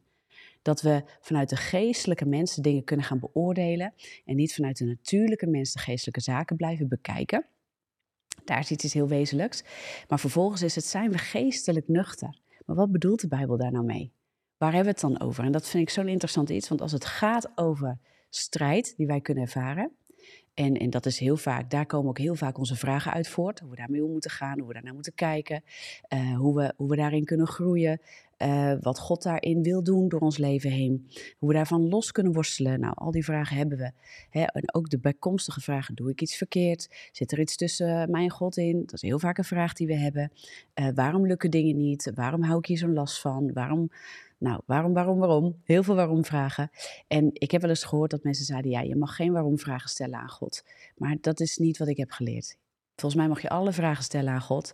Dat 0.62 0.82
we 0.82 1.04
vanuit 1.22 1.50
de 1.50 1.56
geestelijke 1.56 2.26
mensen 2.26 2.64
dingen 2.64 2.84
kunnen 2.84 3.06
gaan 3.06 3.20
beoordelen 3.20 3.94
en 4.26 4.36
niet 4.36 4.54
vanuit 4.54 4.78
de 4.78 4.86
natuurlijke 4.86 5.48
mens 5.48 5.74
de 5.74 5.80
geestelijke 5.80 6.22
zaken 6.22 6.56
blijven 6.56 6.88
bekijken. 6.88 7.46
Daar 8.44 8.60
is 8.60 8.72
iets 8.72 8.94
heel 8.94 9.08
wezenlijks. 9.08 9.64
Maar 10.08 10.20
vervolgens 10.20 10.62
is 10.62 10.76
het, 10.76 10.86
zijn 10.86 11.12
we 11.12 11.18
geestelijk 11.18 11.88
nuchter? 11.88 12.40
Maar 12.66 12.76
wat 12.76 12.92
bedoelt 12.92 13.22
de 13.22 13.28
Bijbel 13.28 13.58
daar 13.58 13.72
nou 13.72 13.86
mee? 13.86 14.12
Waar 14.58 14.74
hebben 14.74 14.94
we 14.94 15.00
het 15.00 15.18
dan 15.18 15.28
over? 15.28 15.44
En 15.44 15.52
dat 15.52 15.68
vind 15.70 15.84
ik 15.84 15.90
zo'n 15.90 16.08
interessant 16.08 16.50
iets, 16.50 16.68
want 16.68 16.82
als 16.82 16.92
het 16.92 17.06
gaat 17.06 17.52
over 17.56 18.00
strijd 18.30 18.94
die 18.98 19.08
wij 19.08 19.22
kunnen 19.22 19.44
ervaren, 19.44 19.92
en, 20.56 20.78
en 20.78 20.90
dat 20.90 21.06
is 21.06 21.20
heel 21.20 21.38
vaak, 21.38 21.70
daar 21.70 21.86
komen 21.86 22.10
ook 22.10 22.18
heel 22.18 22.36
vaak 22.36 22.58
onze 22.58 22.76
vragen 22.76 23.12
uit 23.12 23.28
voort. 23.28 23.60
Hoe 23.60 23.70
we 23.70 23.76
daarmee 23.76 24.04
om 24.04 24.12
moeten 24.12 24.32
gaan, 24.32 24.60
hoe 24.60 24.68
we 24.68 24.74
daarnaar 24.74 24.94
moeten 24.94 25.14
kijken. 25.14 25.64
Uh, 26.14 26.38
hoe, 26.38 26.56
we, 26.56 26.74
hoe 26.76 26.90
we 26.90 26.96
daarin 26.96 27.26
kunnen 27.26 27.48
groeien. 27.48 28.02
Uh, 28.38 28.74
wat 28.80 29.00
God 29.00 29.24
daarin 29.24 29.64
wil 29.64 29.84
doen 29.84 30.08
door 30.08 30.20
ons 30.20 30.38
leven 30.38 30.72
heen. 30.72 31.08
Hoe 31.38 31.50
we 31.50 31.56
daarvan 31.56 31.90
los 31.90 32.12
kunnen 32.12 32.34
worstelen. 32.34 32.80
Nou, 32.80 32.94
al 32.96 33.12
die 33.12 33.24
vragen 33.24 33.58
hebben 33.58 33.78
we. 33.78 33.92
Hè? 34.30 34.42
En 34.42 34.74
ook 34.74 34.90
de 34.90 35.00
bijkomstige 35.00 35.62
vragen. 35.62 35.96
Doe 35.96 36.10
ik 36.10 36.22
iets 36.22 36.36
verkeerd? 36.36 37.10
Zit 37.12 37.32
er 37.32 37.40
iets 37.40 37.56
tussen 37.56 38.12
mij 38.12 38.24
en 38.24 38.30
God 38.30 38.58
in? 38.58 38.80
Dat 38.80 38.94
is 38.94 39.02
heel 39.02 39.20
vaak 39.20 39.38
een 39.38 39.44
vraag 39.44 39.74
die 39.74 39.88
we 39.88 39.96
hebben. 39.96 40.32
Uh, 40.76 40.88
waarom 40.96 41.28
lukken 41.28 41.52
dingen 41.52 41.78
niet? 41.78 42.12
Waarom 42.16 42.44
hou 42.44 42.58
ik 42.58 42.66
hier 42.66 42.78
zo'n 42.78 42.94
last 42.94 43.22
van? 43.22 43.54
Waarom 43.54 43.90
nou, 44.38 44.62
waarom, 44.66 44.94
waarom, 44.94 45.20
waarom? 45.20 45.62
Heel 45.64 45.84
veel 45.84 45.96
waarom 45.96 46.26
vragen. 46.26 46.70
En 47.08 47.30
ik 47.34 47.52
heb 47.52 47.62
wel 47.62 47.70
eens 47.70 47.84
gehoord 47.84 48.12
dat 48.12 48.24
mensen 48.24 48.46
zeiden, 48.46 48.72
ja, 48.72 48.82
je 48.82 48.96
mag 48.96 49.16
geen 49.16 49.32
waarom 49.32 49.60
vragen 49.60 49.90
stellen 49.90 50.20
aan 50.20 50.30
God. 50.30 50.64
Maar 50.96 51.18
dat 51.22 51.40
is 51.40 51.58
niet 51.58 51.78
wat 51.78 51.88
ik 51.88 51.98
heb 51.98 52.12
geleerd. 52.12 52.58
Volgens 52.96 53.22
mij 53.22 53.30
mag 53.30 53.42
je 53.42 53.50
alle 53.50 53.74
vragen 53.74 54.04
stellen 54.04 54.34
aan 54.34 54.42
God. 54.42 54.74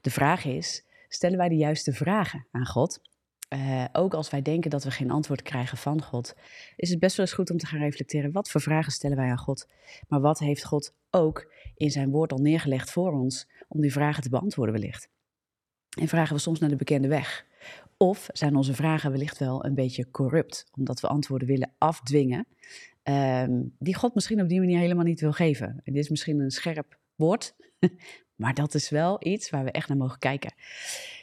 De 0.00 0.10
vraag 0.10 0.44
is, 0.44 0.84
stellen 1.08 1.38
wij 1.38 1.48
de 1.48 1.56
juiste 1.56 1.92
vragen 1.92 2.46
aan 2.50 2.66
God? 2.66 3.00
Uh, 3.54 3.84
ook 3.92 4.14
als 4.14 4.30
wij 4.30 4.42
denken 4.42 4.70
dat 4.70 4.84
we 4.84 4.90
geen 4.90 5.10
antwoord 5.10 5.42
krijgen 5.42 5.78
van 5.78 6.02
God, 6.02 6.34
is 6.76 6.90
het 6.90 6.98
best 6.98 7.16
wel 7.16 7.26
eens 7.26 7.34
goed 7.34 7.50
om 7.50 7.58
te 7.58 7.66
gaan 7.66 7.80
reflecteren. 7.80 8.32
Wat 8.32 8.50
voor 8.50 8.60
vragen 8.60 8.92
stellen 8.92 9.16
wij 9.16 9.30
aan 9.30 9.38
God? 9.38 9.66
Maar 10.08 10.20
wat 10.20 10.38
heeft 10.38 10.64
God 10.64 10.94
ook 11.10 11.52
in 11.74 11.90
zijn 11.90 12.10
woord 12.10 12.32
al 12.32 12.38
neergelegd 12.38 12.90
voor 12.90 13.12
ons 13.12 13.48
om 13.68 13.80
die 13.80 13.92
vragen 13.92 14.22
te 14.22 14.28
beantwoorden 14.28 14.74
wellicht? 14.74 15.08
En 16.00 16.08
vragen 16.08 16.34
we 16.34 16.40
soms 16.40 16.58
naar 16.58 16.68
de 16.68 16.76
bekende 16.76 17.08
weg. 17.08 17.46
Of 17.96 18.28
zijn 18.32 18.56
onze 18.56 18.74
vragen 18.74 19.10
wellicht 19.10 19.38
wel 19.38 19.64
een 19.64 19.74
beetje 19.74 20.10
corrupt, 20.10 20.66
omdat 20.72 21.00
we 21.00 21.06
antwoorden 21.06 21.48
willen 21.48 21.72
afdwingen, 21.78 22.46
um, 23.02 23.74
die 23.78 23.94
God 23.94 24.14
misschien 24.14 24.40
op 24.40 24.48
die 24.48 24.60
manier 24.60 24.78
helemaal 24.78 25.04
niet 25.04 25.20
wil 25.20 25.32
geven. 25.32 25.66
En 25.66 25.92
dit 25.92 26.02
is 26.02 26.08
misschien 26.08 26.40
een 26.40 26.50
scherp 26.50 26.98
woord, 27.14 27.54
maar 28.36 28.54
dat 28.54 28.74
is 28.74 28.88
wel 28.88 29.16
iets 29.26 29.50
waar 29.50 29.64
we 29.64 29.70
echt 29.70 29.88
naar 29.88 29.96
mogen 29.96 30.18
kijken. 30.18 30.54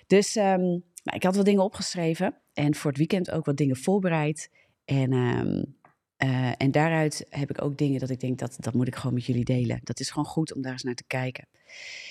Dus 0.08 0.36
um, 0.36 0.62
nou, 1.04 1.16
ik 1.16 1.24
had 1.24 1.36
wat 1.36 1.46
dingen 1.46 1.64
opgeschreven 1.64 2.38
en 2.54 2.76
voor 2.76 2.90
het 2.90 3.00
weekend 3.00 3.32
ook 3.32 3.46
wat 3.46 3.58
dingen 3.58 3.78
voorbereid. 3.78 4.50
En, 4.86 5.14
um, 5.14 5.78
uh, 6.18 6.52
en 6.58 6.72
daaruit 6.72 7.26
heb 7.30 7.50
ik 7.50 7.62
ook 7.62 7.78
dingen 7.78 8.00
dat 8.00 8.10
ik 8.10 8.20
denk 8.20 8.40
dat 8.40 8.56
dat 8.60 8.74
moet 8.74 8.88
ik 8.88 8.96
gewoon 8.96 9.14
met 9.14 9.26
jullie 9.26 9.46
delen. 9.46 9.80
Dat 9.84 10.00
is 10.00 10.10
gewoon 10.10 10.26
goed 10.26 10.54
om 10.54 10.62
daar 10.62 10.72
eens 10.72 10.84
naar 10.84 10.96
te 10.96 11.08
kijken. 11.08 11.48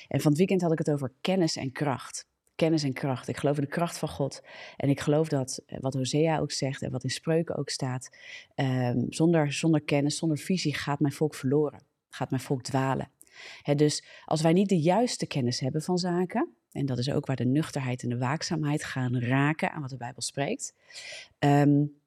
En 0.09 0.21
van 0.21 0.31
het 0.31 0.39
weekend 0.39 0.63
had 0.63 0.73
ik 0.73 0.79
het 0.79 0.91
over 0.91 1.13
kennis 1.21 1.57
en 1.57 1.73
kracht 1.73 2.27
kennis 2.55 2.83
en 2.83 2.93
kracht. 2.93 3.29
Ik 3.29 3.37
geloof 3.37 3.57
in 3.57 3.63
de 3.63 3.69
kracht 3.69 3.99
van 3.99 4.09
God. 4.09 4.43
En 4.77 4.89
ik 4.89 5.01
geloof 5.01 5.29
dat 5.29 5.63
eh, 5.67 5.81
wat 5.81 5.95
Hosea 5.95 6.39
ook 6.39 6.53
zegt 6.53 6.83
en 6.83 6.91
wat 6.91 7.05
in 7.05 7.11
spreuken 7.11 7.57
ook 7.57 7.69
staat, 7.69 8.17
um, 8.55 9.07
zonder, 9.09 9.53
zonder 9.53 9.83
kennis, 9.83 10.17
zonder 10.17 10.39
visie 10.39 10.75
gaat 10.75 11.01
mijn 11.01 11.13
volk 11.13 11.35
verloren. 11.35 11.83
Gaat 12.09 12.31
mijn 12.31 12.43
volk 12.43 12.63
dwalen. 12.63 13.11
Dus 13.77 14.05
als 14.25 14.43
wij 14.43 14.53
niet 14.53 14.69
de 14.69 14.81
juiste 14.81 15.27
kennis 15.27 15.61
hebben 15.61 15.83
van 15.83 15.99
zaken, 15.99 16.55
en 16.73 16.87
dat 16.87 16.99
is 16.99 17.11
ook 17.11 17.27
waar 17.27 17.37
de 17.37 17.45
nuchterheid 17.45 18.03
en 18.03 18.09
de 18.09 18.19
waakzaamheid 18.19 18.85
gaan 18.85 19.19
raken 19.19 19.73
aan 19.73 19.81
wat 19.81 19.91
de 19.91 19.97
Bijbel 19.97 20.23
spreekt, 20.23 20.75
um, 21.39 22.01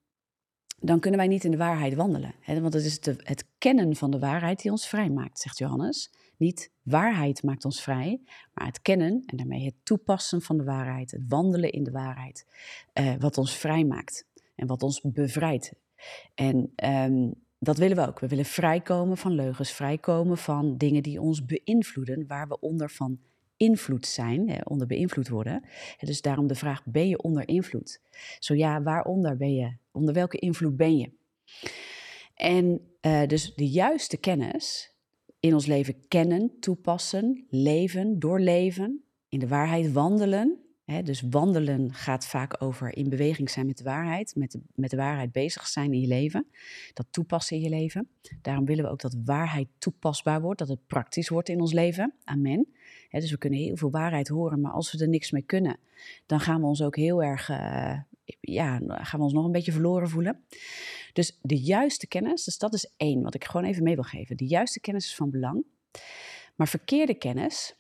dan 0.80 1.00
kunnen 1.00 1.20
wij 1.20 1.28
niet 1.28 1.44
in 1.44 1.52
de 1.52 1.58
waarheid 1.58 1.94
wandelen. 1.94 2.36
want 2.46 2.74
het 2.74 2.86
is 2.86 3.06
het 3.06 3.48
kennen 3.58 3.96
van 3.96 4.12
de 4.12 4.20
waarheid 4.20 4.62
die 4.62 4.72
ons 4.72 4.88
vrij 4.88 5.10
maakt, 5.10 5.40
zegt 5.40 5.58
Johannes. 5.58 6.12
Niet 6.38 6.72
waarheid 6.82 7.44
maakt 7.44 7.66
ons 7.66 7.82
vrij, 7.82 8.22
maar 8.54 8.66
het 8.66 8.82
kennen 8.82 9.24
en 9.26 9.38
daarmee 9.38 9.66
het 9.66 9.76
toepassen 9.84 10.42
van 10.42 10.58
de 10.58 10.64
waarheid, 10.64 11.12
het 11.12 11.24
wandelen 11.28 11.72
in 11.72 11.84
de 11.84 11.92
waarheid, 11.92 12.46
uh, 12.94 13.16
wat 13.20 13.38
ons 13.38 13.56
vrij 13.56 13.84
maakt 13.84 14.26
en 14.56 14.68
wat 14.68 14.84
ons 14.84 15.02
bevrijdt. 15.02 15.74
En 16.34 16.74
um, 16.86 17.45
dat 17.66 17.78
willen 17.78 17.98
we 17.98 18.08
ook. 18.08 18.20
We 18.20 18.28
willen 18.28 18.46
vrijkomen 18.46 19.18
van 19.18 19.32
leugens, 19.32 19.72
vrijkomen 19.72 20.38
van 20.38 20.78
dingen 20.78 21.04
die 21.04 21.22
ons 21.22 21.46
beïnvloeden, 21.46 22.28
waar 22.28 22.48
we 22.48 22.60
onder 22.60 22.90
van 22.90 23.20
invloed 23.58 24.06
zijn, 24.06 24.68
onder 24.68 24.88
beïnvloed 24.88 25.30
worden. 25.30 25.64
Dus 26.00 26.22
daarom 26.22 26.48
de 26.48 26.56
vraag, 26.56 26.86
ben 26.86 27.08
je 27.08 27.22
onder 27.22 27.48
invloed? 27.48 28.02
Zo 28.40 28.54
ja, 28.54 28.82
waaronder 28.82 29.38
ben 29.38 29.54
je? 29.54 29.76
Onder 29.92 30.14
welke 30.14 30.38
invloed 30.38 30.78
ben 30.78 30.98
je? 30.98 31.12
En 32.36 32.82
uh, 33.02 33.26
dus 33.28 33.56
de 33.56 33.70
juiste 33.70 34.18
kennis, 34.18 34.94
in 35.40 35.54
ons 35.54 35.66
leven 35.66 36.08
kennen, 36.08 36.60
toepassen, 36.60 37.46
leven, 37.50 38.20
doorleven, 38.20 39.04
in 39.30 39.40
de 39.40 39.48
waarheid 39.48 39.92
wandelen. 39.92 40.65
Dus 40.86 41.22
wandelen 41.30 41.94
gaat 41.94 42.26
vaak 42.26 42.62
over 42.62 42.98
in 42.98 43.10
beweging 43.10 43.50
zijn 43.50 43.66
met 43.66 43.78
de 43.78 43.84
waarheid, 43.84 44.36
met 44.36 44.52
de, 44.52 44.60
met 44.76 44.96
waarheid 44.96 45.32
bezig 45.32 45.68
zijn 45.68 45.94
in 45.94 46.02
je 46.02 46.08
leven, 46.08 46.48
dat 46.94 47.06
toepassen 47.10 47.56
in 47.58 47.64
je 47.64 47.70
leven. 47.70 48.08
Daarom 48.42 48.66
willen 48.66 48.84
we 48.84 48.90
ook 48.90 49.02
dat 49.02 49.16
waarheid 49.26 49.68
toepasbaar 49.78 50.42
wordt, 50.42 50.60
dat 50.60 50.68
het 50.68 50.88
praktisch 50.88 51.30
wordt 51.30 51.50
in 51.50 51.62
ons 51.62 51.74
leven. 51.74 52.14
Amen. 52.24 52.68
Dus 53.10 53.32
we 53.32 53.38
kunnen 53.38 53.60
heel 53.60 53.78
veel 53.78 53.92
waarheid 53.92 54.28
horen, 54.28 54.62
maar 54.62 54.72
als 54.72 54.92
we 54.92 55.00
er 55.00 55.10
niks 55.10 55.32
mee 55.32 55.42
kunnen, 55.42 55.80
dan 56.26 56.40
gaan 56.40 56.62
we 56.62 56.68
ons 56.68 56.82
ook 56.82 56.96
heel 56.96 57.24
erg, 57.24 57.50
uh, 57.50 58.00
ja, 58.40 58.80
gaan 58.88 59.20
we 59.20 59.26
ons 59.26 59.34
nog 59.34 59.46
een 59.46 59.52
beetje 59.52 59.72
verloren 59.72 60.10
voelen. 60.10 60.44
Dus 61.14 61.40
de 61.42 61.58
juiste 61.60 62.08
kennis, 62.08 62.44
dus 62.44 62.58
dat 62.58 62.74
is 62.74 62.94
één 62.98 63.22
wat 63.22 63.36
ik 63.36 63.44
gewoon 63.44 63.66
even 63.66 63.84
mee 63.84 63.96
wil 63.96 64.04
geven. 64.04 64.38
De 64.38 64.48
juiste 64.48 64.80
kennis 64.80 65.06
is 65.06 65.16
van 65.16 65.30
belang. 65.30 65.66
Maar 66.56 66.68
verkeerde 66.68 67.14
kennis 67.14 67.76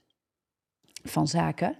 van 1.03 1.27
zaken, 1.27 1.77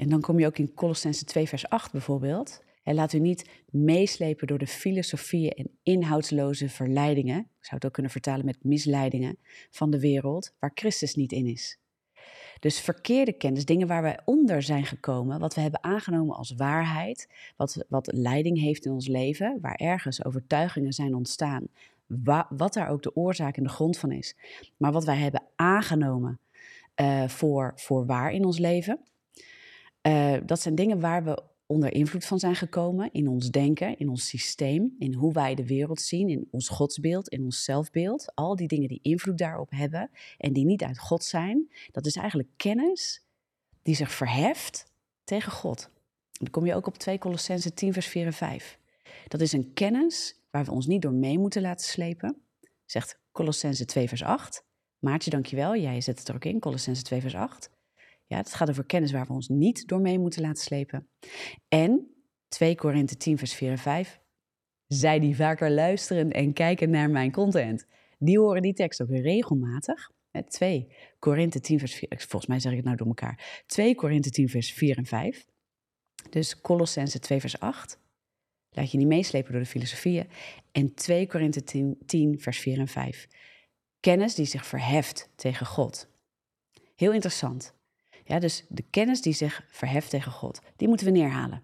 en 0.00 0.08
dan 0.08 0.20
kom 0.20 0.38
je 0.38 0.46
ook 0.46 0.58
in 0.58 0.74
Colossense 0.74 1.24
2 1.24 1.48
vers 1.48 1.68
8 1.68 1.92
bijvoorbeeld, 1.92 2.62
En 2.82 2.94
laat 2.94 3.12
u 3.12 3.18
niet 3.18 3.50
meeslepen 3.70 4.46
door 4.46 4.58
de 4.58 4.66
filosofieën 4.66 5.50
en 5.50 5.70
inhoudsloze 5.82 6.68
verleidingen, 6.68 7.38
ik 7.38 7.64
zou 7.64 7.74
het 7.74 7.84
ook 7.84 7.92
kunnen 7.92 8.12
vertalen 8.12 8.44
met 8.44 8.64
misleidingen, 8.64 9.38
van 9.70 9.90
de 9.90 10.00
wereld 10.00 10.54
waar 10.58 10.70
Christus 10.74 11.14
niet 11.14 11.32
in 11.32 11.46
is. 11.46 11.78
Dus 12.60 12.80
verkeerde 12.80 13.32
kennis, 13.32 13.64
dingen 13.64 13.86
waar 13.86 14.02
wij 14.02 14.18
onder 14.24 14.62
zijn 14.62 14.84
gekomen, 14.84 15.40
wat 15.40 15.54
we 15.54 15.60
hebben 15.60 15.84
aangenomen 15.84 16.36
als 16.36 16.54
waarheid, 16.54 17.28
wat, 17.56 17.84
wat 17.88 18.12
leiding 18.12 18.60
heeft 18.60 18.84
in 18.84 18.92
ons 18.92 19.06
leven, 19.06 19.58
waar 19.60 19.74
ergens 19.74 20.24
overtuigingen 20.24 20.92
zijn 20.92 21.14
ontstaan, 21.14 21.66
wat 22.48 22.72
daar 22.72 22.88
ook 22.88 23.02
de 23.02 23.16
oorzaak 23.16 23.56
en 23.56 23.62
de 23.62 23.68
grond 23.68 23.98
van 23.98 24.12
is, 24.12 24.36
maar 24.76 24.92
wat 24.92 25.04
wij 25.04 25.16
hebben 25.16 25.42
aangenomen 25.56 26.38
uh, 27.00 27.28
voor, 27.28 27.72
voor 27.76 28.06
waar 28.06 28.32
in 28.32 28.44
ons 28.44 28.58
leven. 28.58 29.00
Uh, 30.02 30.36
dat 30.46 30.60
zijn 30.60 30.74
dingen 30.74 31.00
waar 31.00 31.24
we 31.24 31.42
onder 31.66 31.92
invloed 31.92 32.24
van 32.24 32.38
zijn 32.38 32.54
gekomen 32.54 33.12
in 33.12 33.28
ons 33.28 33.50
denken, 33.50 33.98
in 33.98 34.08
ons 34.08 34.28
systeem, 34.28 34.94
in 34.98 35.14
hoe 35.14 35.32
wij 35.32 35.54
de 35.54 35.66
wereld 35.66 36.00
zien, 36.00 36.28
in 36.28 36.48
ons 36.50 36.68
godsbeeld, 36.68 37.28
in 37.28 37.44
ons 37.44 37.64
zelfbeeld. 37.64 38.34
Al 38.34 38.56
die 38.56 38.68
dingen 38.68 38.88
die 38.88 38.98
invloed 39.02 39.38
daarop 39.38 39.70
hebben 39.70 40.10
en 40.38 40.52
die 40.52 40.64
niet 40.64 40.82
uit 40.82 40.98
God 40.98 41.24
zijn, 41.24 41.72
dat 41.90 42.06
is 42.06 42.16
eigenlijk 42.16 42.48
kennis 42.56 43.24
die 43.82 43.94
zich 43.94 44.12
verheft 44.12 44.92
tegen 45.24 45.52
God. 45.52 45.90
Dan 46.32 46.50
kom 46.50 46.66
je 46.66 46.74
ook 46.74 46.86
op 46.86 46.98
2 46.98 47.18
Colossense 47.18 47.74
10 47.74 47.92
vers 47.92 48.06
4 48.06 48.26
en 48.26 48.32
5. 48.32 48.78
Dat 49.28 49.40
is 49.40 49.52
een 49.52 49.72
kennis 49.72 50.40
waar 50.50 50.64
we 50.64 50.70
ons 50.70 50.86
niet 50.86 51.02
door 51.02 51.12
mee 51.12 51.38
moeten 51.38 51.62
laten 51.62 51.86
slepen, 51.86 52.36
zegt 52.86 53.18
Colossense 53.32 53.84
2 53.84 54.08
vers 54.08 54.22
8. 54.22 54.64
Maartje, 54.98 55.30
dankjewel. 55.30 55.76
Jij 55.76 56.00
zet 56.00 56.18
het 56.18 56.28
er 56.28 56.34
ook 56.34 56.44
in, 56.44 56.60
Colossense 56.60 57.02
2 57.02 57.20
vers 57.20 57.34
8. 57.34 57.70
Ja, 58.30 58.36
het 58.36 58.54
gaat 58.54 58.70
over 58.70 58.86
kennis 58.86 59.12
waar 59.12 59.26
we 59.26 59.32
ons 59.32 59.48
niet 59.48 59.86
door 59.86 60.00
mee 60.00 60.18
moeten 60.18 60.42
laten 60.42 60.62
slepen. 60.62 61.08
En 61.68 62.14
2 62.48 62.74
Korinthe 62.74 63.16
10 63.16 63.38
vers 63.38 63.54
4 63.54 63.70
en 63.70 63.78
5. 63.78 64.20
Zij 64.86 65.18
die 65.18 65.36
vaker 65.36 65.70
luisteren 65.70 66.30
en 66.30 66.52
kijken 66.52 66.90
naar 66.90 67.10
mijn 67.10 67.32
content, 67.32 67.86
die 68.18 68.38
horen 68.38 68.62
die 68.62 68.72
tekst 68.72 69.02
ook 69.02 69.08
regelmatig. 69.10 70.10
2 70.48 70.94
Korinthe 71.18 71.60
10 71.60 71.78
vers 71.78 71.94
4, 71.94 72.08
volgens 72.08 72.46
mij 72.46 72.60
zeg 72.60 72.70
ik 72.70 72.76
het 72.76 72.86
nou 72.86 72.96
door 72.96 73.06
elkaar. 73.06 73.62
2 73.66 73.94
Korinthe 73.94 74.30
10 74.30 74.48
vers 74.48 74.72
4 74.72 74.96
en 74.96 75.06
5. 75.06 75.46
Dus 76.30 76.60
Colossense 76.60 77.18
2 77.18 77.40
vers 77.40 77.60
8. 77.60 77.98
Laat 78.70 78.90
je 78.90 78.98
niet 78.98 79.06
meeslepen 79.06 79.52
door 79.52 79.60
de 79.60 79.66
filosofieën. 79.66 80.28
En 80.72 80.94
2 80.94 81.26
Korinthe 81.26 81.62
10, 81.62 81.98
10 82.06 82.40
vers 82.40 82.58
4 82.58 82.78
en 82.78 82.88
5. 82.88 83.28
Kennis 84.00 84.34
die 84.34 84.46
zich 84.46 84.66
verheft 84.66 85.30
tegen 85.34 85.66
God. 85.66 86.08
Heel 86.96 87.12
interessant. 87.12 87.78
Ja, 88.30 88.38
dus 88.38 88.64
de 88.68 88.84
kennis 88.90 89.22
die 89.22 89.32
zich 89.32 89.66
verheft 89.68 90.10
tegen 90.10 90.32
God, 90.32 90.60
die 90.76 90.88
moeten 90.88 91.06
we 91.06 91.12
neerhalen. 91.12 91.62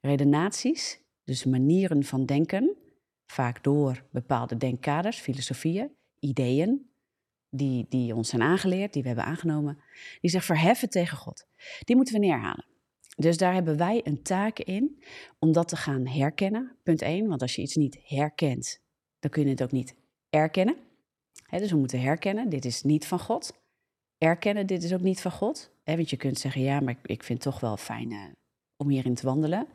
Redenaties, 0.00 1.00
dus 1.24 1.44
manieren 1.44 2.04
van 2.04 2.26
denken, 2.26 2.76
vaak 3.26 3.62
door 3.64 4.06
bepaalde 4.10 4.56
denkkaders, 4.56 5.18
filosofieën, 5.18 5.90
ideeën, 6.18 6.90
die, 7.50 7.86
die 7.88 8.14
ons 8.14 8.28
zijn 8.28 8.42
aangeleerd, 8.42 8.92
die 8.92 9.02
we 9.02 9.08
hebben 9.08 9.26
aangenomen, 9.26 9.78
die 10.20 10.30
zich 10.30 10.44
verheffen 10.44 10.88
tegen 10.88 11.16
God. 11.16 11.46
Die 11.84 11.96
moeten 11.96 12.14
we 12.14 12.20
neerhalen. 12.20 12.66
Dus 13.16 13.36
daar 13.36 13.54
hebben 13.54 13.76
wij 13.76 14.00
een 14.04 14.22
taak 14.22 14.58
in 14.58 15.04
om 15.38 15.52
dat 15.52 15.68
te 15.68 15.76
gaan 15.76 16.06
herkennen. 16.06 16.76
Punt 16.82 17.02
1, 17.02 17.28
want 17.28 17.42
als 17.42 17.54
je 17.54 17.62
iets 17.62 17.74
niet 17.76 17.98
herkent, 18.02 18.80
dan 19.18 19.30
kun 19.30 19.42
je 19.42 19.48
het 19.48 19.62
ook 19.62 19.72
niet 19.72 19.94
erkennen. 20.30 20.76
dus 21.50 21.70
we 21.70 21.76
moeten 21.76 22.00
herkennen, 22.00 22.48
dit 22.48 22.64
is 22.64 22.82
niet 22.82 23.06
van 23.06 23.18
God. 23.18 23.62
Erkennen, 24.18 24.66
dit 24.66 24.82
is 24.82 24.92
ook 24.92 25.00
niet 25.00 25.20
van 25.20 25.30
God. 25.30 25.72
Want 25.84 26.10
je 26.10 26.16
kunt 26.16 26.38
zeggen, 26.38 26.62
ja, 26.62 26.80
maar 26.80 26.96
ik, 27.02 27.22
vind 27.22 27.44
het 27.44 27.52
toch 27.52 27.60
wel 27.60 27.76
fijn 27.76 28.10
uh, 28.10 28.20
om 28.76 28.88
hierin 28.88 29.14
te 29.14 29.26
wandelen. 29.26 29.66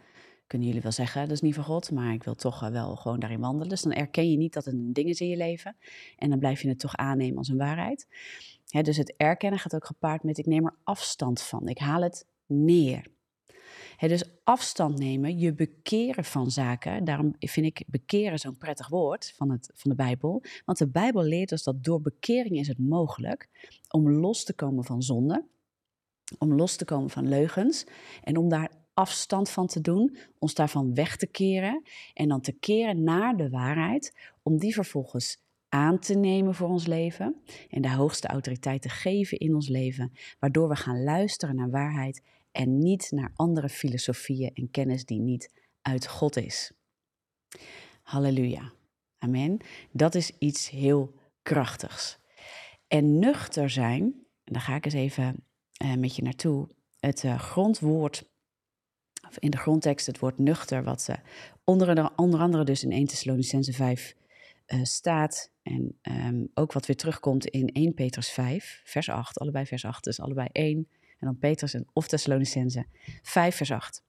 Kunnen 0.47 0.67
jullie 0.67 0.81
wel 0.81 0.91
zeggen, 0.91 1.21
dat 1.21 1.31
is 1.31 1.41
niet 1.41 1.55
van 1.55 1.63
God, 1.63 1.91
maar 1.91 2.13
ik 2.13 2.23
wil 2.23 2.35
toch 2.35 2.69
wel 2.69 2.95
gewoon 2.95 3.19
daarin 3.19 3.39
wandelen. 3.39 3.69
Dus 3.69 3.81
dan 3.81 3.93
erken 3.93 4.31
je 4.31 4.37
niet 4.37 4.53
dat 4.53 4.65
het 4.65 4.73
een 4.73 4.93
ding 4.93 5.09
is 5.09 5.19
in 5.19 5.27
je 5.27 5.37
leven. 5.37 5.75
En 6.17 6.29
dan 6.29 6.39
blijf 6.39 6.61
je 6.61 6.67
het 6.69 6.79
toch 6.79 6.95
aannemen 6.95 7.37
als 7.37 7.47
een 7.47 7.57
waarheid. 7.57 8.07
dus 8.81 8.97
het 8.97 9.13
erkennen 9.17 9.59
gaat 9.59 9.75
ook 9.75 9.85
gepaard 9.85 10.23
met, 10.23 10.37
ik 10.37 10.45
neem 10.45 10.65
er 10.65 10.75
afstand 10.83 11.41
van. 11.41 11.67
Ik 11.67 11.77
haal 11.77 12.01
het 12.01 12.25
neer 12.45 13.05
dus 14.07 14.23
afstand 14.43 14.99
nemen, 14.99 15.39
je 15.39 15.53
bekeren 15.53 16.23
van 16.23 16.51
zaken. 16.51 17.03
Daarom 17.03 17.35
vind 17.39 17.65
ik 17.65 17.83
bekeren 17.87 18.39
zo'n 18.39 18.57
prettig 18.57 18.87
woord 18.87 19.33
van, 19.35 19.51
het, 19.51 19.71
van 19.73 19.89
de 19.89 19.95
Bijbel. 19.95 20.43
Want 20.65 20.77
de 20.77 20.87
Bijbel 20.87 21.23
leert 21.23 21.51
ons 21.51 21.63
dat 21.63 21.83
door 21.83 22.01
bekering 22.01 22.57
is 22.57 22.67
het 22.67 22.77
mogelijk 22.77 23.49
om 23.89 24.11
los 24.11 24.43
te 24.43 24.53
komen 24.53 24.83
van 24.83 25.01
zonde. 25.01 25.45
Om 26.37 26.53
los 26.53 26.75
te 26.75 26.85
komen 26.85 27.09
van 27.09 27.27
leugens. 27.27 27.85
En 28.23 28.37
om 28.37 28.49
daar 28.49 28.71
afstand 28.93 29.49
van 29.49 29.67
te 29.67 29.81
doen, 29.81 30.17
ons 30.39 30.53
daarvan 30.53 30.93
weg 30.93 31.15
te 31.17 31.27
keren. 31.27 31.83
En 32.13 32.27
dan 32.27 32.41
te 32.41 32.51
keren 32.51 33.03
naar 33.03 33.37
de 33.37 33.49
waarheid. 33.49 34.13
Om 34.43 34.57
die 34.57 34.73
vervolgens 34.73 35.37
aan 35.69 35.99
te 35.99 36.13
nemen 36.13 36.55
voor 36.55 36.67
ons 36.67 36.85
leven 36.85 37.41
en 37.69 37.81
de 37.81 37.91
hoogste 37.91 38.27
autoriteit 38.27 38.81
te 38.81 38.89
geven 38.89 39.37
in 39.37 39.55
ons 39.55 39.67
leven, 39.67 40.11
waardoor 40.39 40.69
we 40.69 40.75
gaan 40.75 41.03
luisteren 41.03 41.55
naar 41.55 41.69
waarheid 41.69 42.21
en 42.51 42.79
niet 42.79 43.11
naar 43.11 43.31
andere 43.35 43.69
filosofieën 43.69 44.51
en 44.53 44.71
kennis 44.71 45.05
die 45.05 45.19
niet 45.19 45.51
uit 45.81 46.07
God 46.07 46.37
is. 46.37 46.71
Halleluja. 48.01 48.73
Amen. 49.17 49.57
Dat 49.91 50.15
is 50.15 50.31
iets 50.37 50.69
heel 50.69 51.13
krachtigs. 51.41 52.19
En 52.87 53.19
nuchter 53.19 53.69
zijn, 53.69 54.03
en 54.43 54.53
daar 54.53 54.61
ga 54.61 54.75
ik 54.75 54.85
eens 54.85 54.93
even 54.93 55.43
met 55.97 56.15
je 56.15 56.21
naartoe. 56.21 56.69
Het 56.99 57.23
uh, 57.23 57.39
grondwoord, 57.39 58.29
of 59.27 59.37
in 59.37 59.49
de 59.49 59.57
grondtekst 59.57 60.05
het 60.05 60.19
woord 60.19 60.37
nuchter, 60.37 60.83
wat 60.83 61.07
uh, 61.09 61.15
onder, 61.63 62.11
onder, 62.15 62.39
andere 62.39 62.63
dus 62.63 62.83
in 62.83 62.91
1 62.91 63.07
Thessalonicense 63.07 63.73
5 63.73 64.15
staat. 64.81 65.51
En 65.63 65.99
um, 66.01 66.49
ook 66.53 66.73
wat 66.73 66.85
weer 66.85 66.95
terugkomt 66.95 67.45
in 67.45 67.67
1 67.67 67.93
Petrus 67.93 68.29
5, 68.29 68.81
vers 68.83 69.09
8, 69.09 69.39
allebei 69.39 69.65
vers 69.65 69.85
8, 69.85 70.03
dus 70.03 70.19
allebei 70.19 70.47
1 70.51 70.87
en 71.19 71.27
dan 71.27 71.37
Petrus 71.37 71.75
of 71.93 72.07
Thessalonicense 72.07 72.85
5 73.21 73.55
vers 73.55 73.71
8. 73.71 74.03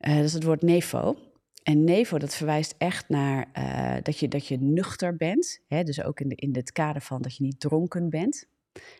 Uh, 0.00 0.14
dat 0.14 0.24
is 0.24 0.32
het 0.32 0.42
woord 0.42 0.62
nevo. 0.62 1.16
En 1.62 1.84
nevo, 1.84 2.18
dat 2.18 2.34
verwijst 2.34 2.74
echt 2.78 3.08
naar 3.08 3.48
uh, 3.58 4.02
dat, 4.02 4.18
je, 4.18 4.28
dat 4.28 4.46
je 4.46 4.58
nuchter 4.60 5.16
bent. 5.16 5.60
Hè? 5.66 5.82
Dus 5.82 6.02
ook 6.02 6.20
in, 6.20 6.28
de, 6.28 6.34
in 6.34 6.54
het 6.54 6.72
kader 6.72 7.02
van 7.02 7.22
dat 7.22 7.36
je 7.36 7.44
niet 7.44 7.60
dronken 7.60 8.10
bent. 8.10 8.46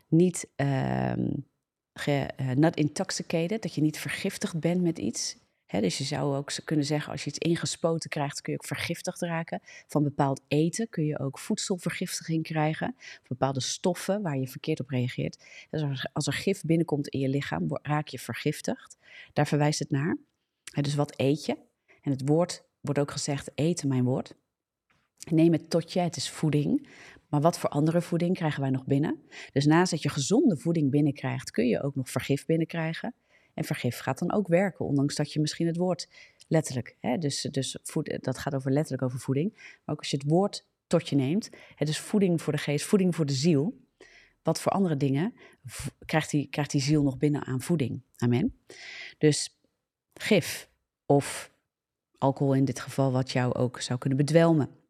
Niet 0.08 0.48
uh, 0.56 1.12
ge, 1.92 2.28
uh, 2.40 2.50
not 2.50 2.76
intoxicated, 2.76 3.62
dat 3.62 3.74
je 3.74 3.80
niet 3.80 3.98
vergiftigd 3.98 4.60
bent 4.60 4.82
met 4.82 4.98
iets 4.98 5.36
dus 5.80 5.98
je 5.98 6.04
zou 6.04 6.36
ook 6.36 6.50
kunnen 6.64 6.84
zeggen, 6.84 7.12
als 7.12 7.24
je 7.24 7.30
iets 7.30 7.38
ingespoten 7.38 8.10
krijgt, 8.10 8.40
kun 8.40 8.52
je 8.52 8.58
ook 8.58 8.66
vergiftigd 8.66 9.20
raken. 9.20 9.60
Van 9.86 10.02
bepaald 10.02 10.40
eten 10.48 10.88
kun 10.88 11.04
je 11.04 11.18
ook 11.18 11.38
voedselvergiftiging 11.38 12.42
krijgen. 12.42 12.96
Bepaalde 13.28 13.60
stoffen 13.60 14.22
waar 14.22 14.38
je 14.38 14.48
verkeerd 14.48 14.80
op 14.80 14.88
reageert. 14.88 15.44
Dus 15.70 16.06
als 16.12 16.26
er 16.26 16.32
gif 16.32 16.62
binnenkomt 16.62 17.08
in 17.08 17.20
je 17.20 17.28
lichaam, 17.28 17.78
raak 17.82 18.08
je 18.08 18.18
vergiftigd. 18.18 18.96
Daar 19.32 19.46
verwijst 19.46 19.78
het 19.78 19.90
naar. 19.90 20.16
dus 20.80 20.94
wat 20.94 21.12
eet 21.16 21.44
je? 21.44 21.56
En 22.00 22.10
het 22.10 22.28
woord 22.28 22.64
wordt 22.80 23.00
ook 23.00 23.10
gezegd, 23.10 23.50
eten 23.54 23.88
mijn 23.88 24.04
woord. 24.04 24.34
Neem 25.30 25.52
het 25.52 25.70
tot 25.70 25.92
je, 25.92 26.00
het 26.00 26.16
is 26.16 26.30
voeding. 26.30 26.88
Maar 27.34 27.42
wat 27.42 27.58
voor 27.58 27.70
andere 27.70 28.02
voeding 28.02 28.36
krijgen 28.36 28.60
wij 28.60 28.70
nog 28.70 28.84
binnen? 28.84 29.22
Dus 29.52 29.64
naast 29.64 29.90
dat 29.90 30.02
je 30.02 30.08
gezonde 30.08 30.56
voeding 30.56 30.90
binnenkrijgt, 30.90 31.50
kun 31.50 31.66
je 31.66 31.82
ook 31.82 31.94
nog 31.94 32.10
vergif 32.10 32.46
binnenkrijgen. 32.46 33.14
En 33.54 33.64
vergif 33.64 33.98
gaat 33.98 34.18
dan 34.18 34.32
ook 34.32 34.48
werken, 34.48 34.84
ondanks 34.84 35.14
dat 35.14 35.32
je 35.32 35.40
misschien 35.40 35.66
het 35.66 35.76
woord 35.76 36.08
letterlijk, 36.48 36.96
hè, 37.00 37.18
dus, 37.18 37.48
dus 37.50 37.78
voed, 37.82 38.18
dat 38.20 38.38
gaat 38.38 38.54
over 38.54 38.70
letterlijk 38.70 39.02
over 39.02 39.18
voeding, 39.18 39.52
maar 39.52 39.94
ook 39.94 39.98
als 39.98 40.10
je 40.10 40.16
het 40.16 40.26
woord 40.26 40.66
tot 40.86 41.08
je 41.08 41.16
neemt, 41.16 41.50
hè, 41.74 41.86
dus 41.86 41.98
voeding 41.98 42.42
voor 42.42 42.52
de 42.52 42.58
geest, 42.58 42.84
voeding 42.86 43.14
voor 43.14 43.26
de 43.26 43.32
ziel, 43.32 43.80
wat 44.42 44.60
voor 44.60 44.72
andere 44.72 44.96
dingen 44.96 45.34
krijgt 46.06 46.30
die, 46.30 46.48
krijgt 46.48 46.70
die 46.70 46.80
ziel 46.80 47.02
nog 47.02 47.16
binnen 47.18 47.44
aan 47.44 47.60
voeding. 47.60 48.02
Amen. 48.16 48.58
Dus 49.18 49.58
gif 50.14 50.68
of 51.06 51.52
alcohol 52.18 52.54
in 52.54 52.64
dit 52.64 52.80
geval, 52.80 53.12
wat 53.12 53.30
jou 53.30 53.54
ook 53.54 53.80
zou 53.80 53.98
kunnen 53.98 54.18
bedwelmen. 54.18 54.82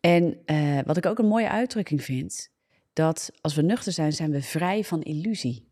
En 0.00 0.38
uh, 0.46 0.80
wat 0.84 0.96
ik 0.96 1.06
ook 1.06 1.18
een 1.18 1.28
mooie 1.28 1.48
uitdrukking 1.48 2.02
vind, 2.02 2.50
dat 2.92 3.30
als 3.40 3.54
we 3.54 3.62
nuchter 3.62 3.92
zijn, 3.92 4.12
zijn 4.12 4.30
we 4.30 4.42
vrij 4.42 4.84
van 4.84 5.02
illusie 5.02 5.68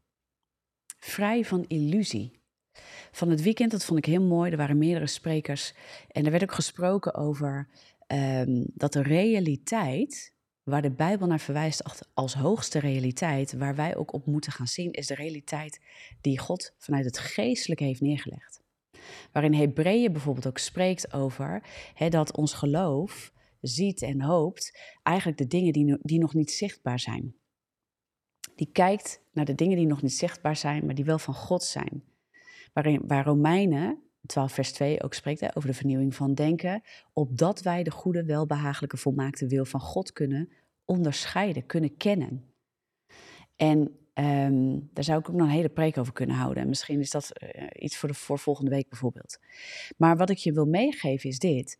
vrij 0.98 1.44
van 1.44 1.64
illusie. 1.68 2.40
Van 3.12 3.30
het 3.30 3.42
weekend, 3.42 3.70
dat 3.70 3.84
vond 3.84 3.98
ik 3.98 4.04
heel 4.04 4.22
mooi, 4.22 4.50
er 4.50 4.56
waren 4.56 4.78
meerdere 4.78 5.06
sprekers. 5.06 5.74
En 6.08 6.24
er 6.24 6.30
werd 6.30 6.42
ook 6.42 6.52
gesproken 6.52 7.14
over 7.14 7.68
um, 8.06 8.64
dat 8.74 8.92
de 8.92 9.02
realiteit, 9.02 10.34
waar 10.62 10.82
de 10.82 10.90
Bijbel 10.90 11.26
naar 11.26 11.40
verwijst 11.40 12.10
als 12.14 12.34
hoogste 12.34 12.78
realiteit, 12.78 13.52
waar 13.52 13.74
wij 13.74 13.96
ook 13.96 14.12
op 14.12 14.26
moeten 14.26 14.52
gaan 14.52 14.66
zien, 14.66 14.92
is 14.92 15.06
de 15.06 15.14
realiteit 15.14 15.80
die 16.20 16.38
God 16.38 16.74
vanuit 16.78 17.04
het 17.04 17.18
geestelijke 17.18 17.84
heeft 17.84 18.00
neergelegd. 18.00 18.60
Waarin 19.32 19.54
Hebreeën 19.54 20.12
bijvoorbeeld 20.12 20.46
ook 20.46 20.58
spreekt 20.58 21.12
over 21.12 21.62
dat 22.08 22.36
ons 22.36 22.54
geloof 22.54 23.32
ziet 23.66 24.02
en 24.02 24.22
hoopt 24.22 24.78
eigenlijk 25.02 25.38
de 25.38 25.46
dingen 25.46 25.72
die, 25.72 25.98
die 26.00 26.18
nog 26.18 26.34
niet 26.34 26.50
zichtbaar 26.50 27.00
zijn 27.00 27.34
die 28.56 28.70
kijkt 28.72 29.20
naar 29.32 29.44
de 29.44 29.54
dingen 29.54 29.76
die 29.76 29.86
nog 29.86 30.02
niet 30.02 30.12
zichtbaar 30.12 30.56
zijn, 30.56 30.86
maar 30.86 30.94
die 30.94 31.04
wel 31.04 31.18
van 31.18 31.34
God 31.34 31.62
zijn. 31.62 32.02
Waarin, 32.72 33.02
waar 33.06 33.24
Romeinen 33.24 33.98
12 34.26 34.52
vers 34.52 34.72
2 34.72 35.02
ook 35.02 35.14
spreekt 35.14 35.56
over 35.56 35.68
de 35.68 35.74
vernieuwing 35.74 36.14
van 36.14 36.34
denken, 36.34 36.82
opdat 37.12 37.62
wij 37.62 37.82
de 37.82 37.90
goede, 37.90 38.24
welbehagelijke, 38.24 38.96
volmaakte 38.96 39.46
wil 39.46 39.64
van 39.64 39.80
God 39.80 40.12
kunnen 40.12 40.48
onderscheiden, 40.84 41.66
kunnen 41.66 41.96
kennen. 41.96 42.44
En 43.56 43.98
ehm, 44.12 44.78
daar 44.92 45.04
zou 45.04 45.18
ik 45.18 45.28
ook 45.28 45.36
nog 45.36 45.46
een 45.46 45.52
hele 45.52 45.68
preek 45.68 45.98
over 45.98 46.12
kunnen 46.12 46.36
houden. 46.36 46.62
En 46.62 46.68
misschien 46.68 47.00
is 47.00 47.10
dat 47.10 47.30
eh, 47.30 47.66
iets 47.72 47.96
voor, 47.96 48.08
de, 48.08 48.14
voor 48.14 48.38
volgende 48.38 48.70
week 48.70 48.88
bijvoorbeeld. 48.88 49.38
Maar 49.96 50.16
wat 50.16 50.30
ik 50.30 50.38
je 50.38 50.52
wil 50.52 50.66
meegeven 50.66 51.28
is 51.28 51.38
dit. 51.38 51.78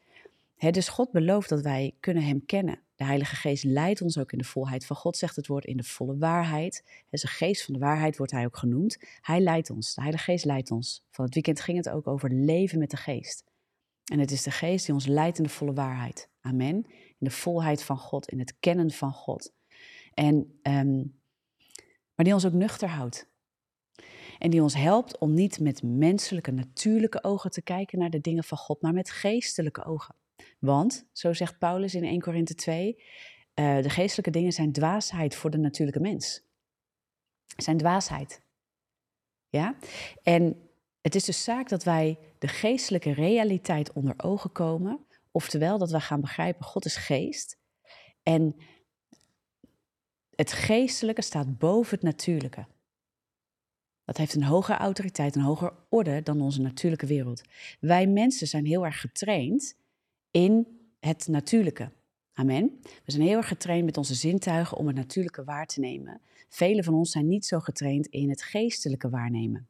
Dus 0.58 0.88
God 0.88 1.10
belooft 1.10 1.48
dat 1.48 1.60
wij 1.60 1.94
kunnen 2.00 2.22
Hem 2.22 2.46
kennen. 2.46 2.80
De 2.94 3.04
Heilige 3.04 3.36
Geest 3.36 3.64
leidt 3.64 4.02
ons 4.02 4.18
ook 4.18 4.32
in 4.32 4.38
de 4.38 4.44
volheid 4.44 4.86
van 4.86 4.96
God, 4.96 5.16
zegt 5.16 5.36
het 5.36 5.46
woord, 5.46 5.64
in 5.64 5.76
de 5.76 5.82
volle 5.82 6.16
waarheid. 6.18 6.82
He, 7.08 7.18
de 7.18 7.26
geest 7.26 7.64
van 7.64 7.75
de 7.75 7.80
waarheid 7.80 8.16
wordt 8.16 8.32
Hij 8.32 8.44
ook 8.44 8.56
genoemd. 8.56 8.98
Hij 9.20 9.40
leidt 9.40 9.70
ons, 9.70 9.94
de 9.94 10.00
Heilige 10.00 10.25
Geest 10.25 10.44
leidt 10.44 10.70
ons. 10.70 11.04
Van 11.10 11.25
het 11.25 11.34
weekend 11.34 11.60
ging 11.60 11.76
het 11.76 11.88
ook 11.88 12.06
over 12.06 12.30
leven 12.30 12.78
met 12.78 12.90
de 12.90 12.96
Geest. 12.96 13.44
En 14.04 14.18
het 14.18 14.30
is 14.30 14.42
de 14.42 14.50
Geest 14.50 14.86
die 14.86 14.94
ons 14.94 15.06
leidt 15.06 15.38
in 15.38 15.44
de 15.44 15.50
volle 15.50 15.72
waarheid. 15.72 16.30
Amen. 16.40 16.75
In 16.94 17.16
de 17.18 17.30
volheid 17.30 17.82
van 17.82 17.98
God, 17.98 18.28
in 18.28 18.38
het 18.38 18.54
kennen 18.60 18.90
van 18.90 19.12
God. 19.12 19.52
En, 20.14 20.60
um, 20.62 21.20
maar 22.14 22.25
die 22.25 22.34
ons 22.34 22.46
ook 22.46 22.52
nuchter 22.52 22.88
houdt. 22.88 23.28
En 24.38 24.50
die 24.50 24.62
ons 24.62 24.75
helpt 24.75 25.18
om 25.18 25.34
niet 25.34 25.60
met 25.60 25.82
menselijke, 25.82 26.50
natuurlijke 26.50 27.25
ogen 27.25 27.50
te 27.50 27.62
kijken 27.62 27.98
naar 27.98 28.10
de 28.10 28.20
dingen 28.20 28.44
van 28.44 28.58
God, 28.58 28.82
maar 28.82 28.92
met 28.92 29.10
geestelijke 29.10 29.84
ogen. 29.84 30.14
Want, 30.58 31.08
zo 31.12 31.32
zegt 31.32 31.58
Paulus 31.58 31.94
in 31.94 32.04
1 32.04 32.20
Korinthe 32.20 32.54
2, 32.54 33.02
uh, 33.54 33.82
de 33.82 33.90
geestelijke 33.90 34.30
dingen 34.30 34.52
zijn 34.52 34.72
dwaasheid 34.72 35.34
voor 35.34 35.50
de 35.50 35.58
natuurlijke 35.58 36.00
mens. 36.00 36.44
Zijn 37.56 37.76
dwaasheid. 37.76 38.42
Ja? 39.48 39.76
En 40.22 40.70
het 41.00 41.14
is 41.14 41.24
dus 41.24 41.44
zaak 41.44 41.68
dat 41.68 41.84
wij 41.84 42.18
de 42.38 42.48
geestelijke 42.48 43.12
realiteit 43.12 43.92
onder 43.92 44.14
ogen 44.16 44.52
komen, 44.52 45.06
oftewel 45.30 45.78
dat 45.78 45.90
wij 45.90 46.00
gaan 46.00 46.20
begrijpen, 46.20 46.64
God 46.64 46.84
is 46.84 46.96
geest. 46.96 47.58
En 48.22 48.56
het 50.34 50.52
geestelijke 50.52 51.22
staat 51.22 51.58
boven 51.58 51.94
het 51.94 52.02
natuurlijke. 52.02 52.66
Dat 54.04 54.16
heeft 54.16 54.34
een 54.34 54.42
hogere 54.42 54.78
autoriteit, 54.78 55.34
een 55.34 55.42
hoger 55.42 55.72
orde 55.88 56.22
dan 56.22 56.40
onze 56.40 56.60
natuurlijke 56.60 57.06
wereld. 57.06 57.42
Wij 57.80 58.06
mensen 58.06 58.46
zijn 58.46 58.66
heel 58.66 58.84
erg 58.84 59.00
getraind 59.00 59.76
in 60.36 60.66
het 61.00 61.28
natuurlijke. 61.28 61.92
Amen. 62.32 62.80
We 62.82 63.12
zijn 63.12 63.22
heel 63.22 63.36
erg 63.36 63.48
getraind 63.48 63.84
met 63.84 63.96
onze 63.96 64.14
zintuigen 64.14 64.76
om 64.76 64.86
het 64.86 64.96
natuurlijke 64.96 65.44
waar 65.44 65.66
te 65.66 65.80
nemen. 65.80 66.20
Velen 66.48 66.84
van 66.84 66.94
ons 66.94 67.10
zijn 67.10 67.28
niet 67.28 67.46
zo 67.46 67.60
getraind 67.60 68.06
in 68.06 68.30
het 68.30 68.42
geestelijke 68.42 69.10
waarnemen. 69.10 69.68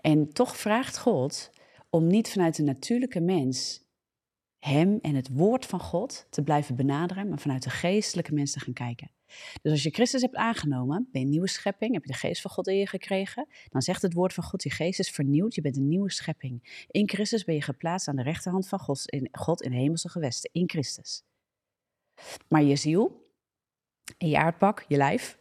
En 0.00 0.32
toch 0.32 0.56
vraagt 0.56 0.98
God 0.98 1.52
om 1.90 2.06
niet 2.06 2.30
vanuit 2.30 2.56
de 2.56 2.62
natuurlijke 2.62 3.20
mens 3.20 3.84
Hem 4.58 4.98
en 5.02 5.14
het 5.14 5.28
woord 5.28 5.66
van 5.66 5.80
God 5.80 6.26
te 6.30 6.42
blijven 6.42 6.76
benaderen, 6.76 7.28
maar 7.28 7.38
vanuit 7.38 7.62
de 7.62 7.70
geestelijke 7.70 8.34
mens 8.34 8.52
te 8.52 8.60
gaan 8.60 8.72
kijken. 8.72 9.10
Dus 9.62 9.72
als 9.72 9.82
je 9.82 9.90
Christus 9.90 10.20
hebt 10.20 10.34
aangenomen, 10.34 11.08
ben 11.12 11.20
je 11.20 11.26
een 11.26 11.32
nieuwe 11.32 11.48
schepping, 11.48 11.92
heb 11.92 12.04
je 12.04 12.12
de 12.12 12.18
geest 12.18 12.40
van 12.40 12.50
God 12.50 12.68
in 12.68 12.76
je 12.76 12.86
gekregen, 12.86 13.46
dan 13.68 13.82
zegt 13.82 14.02
het 14.02 14.12
woord 14.12 14.32
van 14.32 14.44
God, 14.44 14.62
je 14.62 14.70
geest 14.70 14.98
is 14.98 15.10
vernieuwd, 15.10 15.54
je 15.54 15.60
bent 15.60 15.76
een 15.76 15.88
nieuwe 15.88 16.10
schepping. 16.10 16.84
In 16.90 17.08
Christus 17.08 17.44
ben 17.44 17.54
je 17.54 17.62
geplaatst 17.62 18.08
aan 18.08 18.16
de 18.16 18.22
rechterhand 18.22 18.68
van 18.68 18.78
God 18.78 19.08
in, 19.08 19.28
God 19.32 19.62
in 19.62 19.72
hemelse 19.72 20.08
gewesten, 20.08 20.50
in 20.52 20.68
Christus. 20.68 21.22
Maar 22.48 22.62
je 22.62 22.76
ziel, 22.76 23.28
en 24.18 24.28
je 24.28 24.38
aardpak, 24.38 24.84
je 24.88 24.96
lijf, 24.96 25.38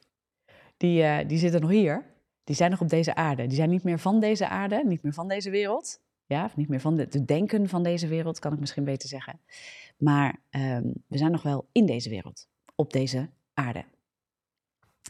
die, 0.77 1.01
uh, 1.01 1.17
die 1.27 1.37
zitten 1.37 1.61
nog 1.61 1.69
hier. 1.69 2.05
Die 2.43 2.55
zijn 2.55 2.71
nog 2.71 2.81
op 2.81 2.89
deze 2.89 3.15
aarde. 3.15 3.47
Die 3.47 3.55
zijn 3.55 3.69
niet 3.69 3.83
meer 3.83 3.99
van 3.99 4.19
deze 4.19 4.47
aarde, 4.47 4.83
niet 4.85 5.03
meer 5.03 5.13
van 5.13 5.27
deze 5.27 5.49
wereld. 5.49 6.01
Ja, 6.25 6.45
of 6.45 6.55
niet 6.55 6.69
meer 6.69 6.79
van 6.79 6.95
de, 6.95 7.25
denken 7.25 7.69
van 7.69 7.83
deze 7.83 8.07
wereld, 8.07 8.39
kan 8.39 8.53
ik 8.53 8.59
misschien 8.59 8.83
beter 8.83 9.09
zeggen. 9.09 9.39
Maar 9.97 10.41
um, 10.49 10.93
we 11.07 11.17
zijn 11.17 11.31
nog 11.31 11.41
wel 11.41 11.69
in 11.71 11.85
deze 11.85 12.09
wereld, 12.09 12.47
op 12.75 12.93
deze 12.93 13.29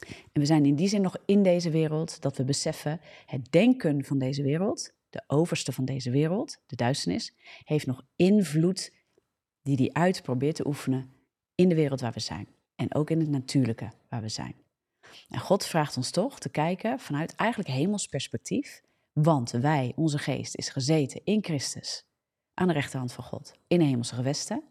En 0.05 0.41
we 0.41 0.45
zijn 0.45 0.65
in 0.65 0.75
die 0.75 0.87
zin 0.87 1.01
nog 1.01 1.17
in 1.25 1.43
deze 1.43 1.69
wereld 1.69 2.21
dat 2.21 2.37
we 2.37 2.43
beseffen, 2.43 3.01
het 3.25 3.51
denken 3.51 4.05
van 4.05 4.17
deze 4.17 4.43
wereld, 4.43 4.93
de 5.09 5.23
overste 5.27 5.71
van 5.71 5.85
deze 5.85 6.11
wereld, 6.11 6.57
de 6.65 6.75
duisternis, 6.75 7.33
heeft 7.63 7.85
nog 7.85 8.01
invloed 8.15 8.93
die 9.61 9.75
die 9.75 9.95
uit 9.95 10.21
probeert 10.21 10.55
te 10.55 10.67
oefenen 10.67 11.13
in 11.55 11.69
de 11.69 11.75
wereld 11.75 12.01
waar 12.01 12.13
we 12.13 12.19
zijn. 12.19 12.47
En 12.75 12.95
ook 12.95 13.09
in 13.09 13.19
het 13.19 13.29
natuurlijke 13.29 13.91
waar 14.09 14.21
we 14.21 14.29
zijn. 14.29 14.55
En 15.29 15.39
God 15.39 15.65
vraagt 15.65 15.97
ons 15.97 16.11
toch 16.11 16.39
te 16.39 16.49
kijken 16.49 16.99
vanuit 16.99 17.35
eigenlijk 17.35 17.69
hemels 17.69 18.07
perspectief, 18.07 18.81
want 19.13 19.51
wij, 19.51 19.93
onze 19.95 20.17
geest, 20.17 20.55
is 20.55 20.69
gezeten 20.69 21.21
in 21.23 21.43
Christus 21.43 22.03
aan 22.53 22.67
de 22.67 22.73
rechterhand 22.73 23.13
van 23.13 23.23
God 23.23 23.53
in 23.67 23.79
de 23.79 23.85
hemelse 23.85 24.15
gewesten. 24.15 24.63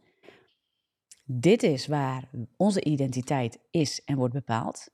Dit 1.30 1.62
is 1.62 1.86
waar 1.86 2.28
onze 2.56 2.84
identiteit 2.84 3.58
is 3.70 4.04
en 4.04 4.16
wordt 4.16 4.34
bepaald 4.34 4.90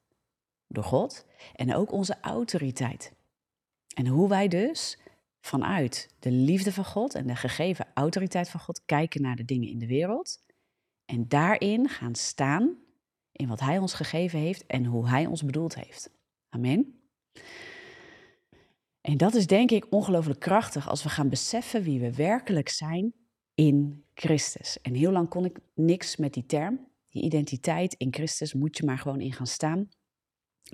door 0.66 0.84
God 0.84 1.26
en 1.54 1.74
ook 1.74 1.92
onze 1.92 2.16
autoriteit. 2.20 3.12
En 3.94 4.06
hoe 4.06 4.28
wij 4.28 4.48
dus 4.48 4.98
vanuit 5.40 6.14
de 6.18 6.30
liefde 6.30 6.72
van 6.72 6.84
God 6.84 7.14
en 7.14 7.26
de 7.26 7.36
gegeven 7.36 7.86
autoriteit 7.94 8.48
van 8.48 8.60
God 8.60 8.84
kijken 8.84 9.22
naar 9.22 9.36
de 9.36 9.44
dingen 9.44 9.68
in 9.68 9.78
de 9.78 9.86
wereld 9.86 10.40
en 11.04 11.28
daarin 11.28 11.88
gaan 11.88 12.14
staan 12.14 12.76
in 13.32 13.48
wat 13.48 13.60
Hij 13.60 13.78
ons 13.78 13.94
gegeven 13.94 14.38
heeft 14.38 14.66
en 14.66 14.84
hoe 14.84 15.08
Hij 15.08 15.26
ons 15.26 15.44
bedoeld 15.44 15.74
heeft. 15.74 16.10
Amen. 16.48 17.00
En 19.00 19.16
dat 19.16 19.34
is 19.34 19.46
denk 19.46 19.70
ik 19.70 19.86
ongelooflijk 19.90 20.40
krachtig 20.40 20.88
als 20.88 21.02
we 21.02 21.08
gaan 21.08 21.28
beseffen 21.28 21.82
wie 21.82 22.00
we 22.00 22.14
werkelijk 22.14 22.68
zijn 22.68 23.14
in 23.54 24.03
Christus. 24.14 24.80
En 24.80 24.94
heel 24.94 25.12
lang 25.12 25.28
kon 25.28 25.44
ik 25.44 25.58
niks 25.74 26.16
met 26.16 26.34
die 26.34 26.46
term. 26.46 26.88
Die 27.08 27.22
identiteit 27.22 27.94
in 27.94 28.12
Christus 28.12 28.54
moet 28.54 28.76
je 28.76 28.84
maar 28.84 28.98
gewoon 28.98 29.20
in 29.20 29.32
gaan 29.32 29.46
staan. 29.46 29.88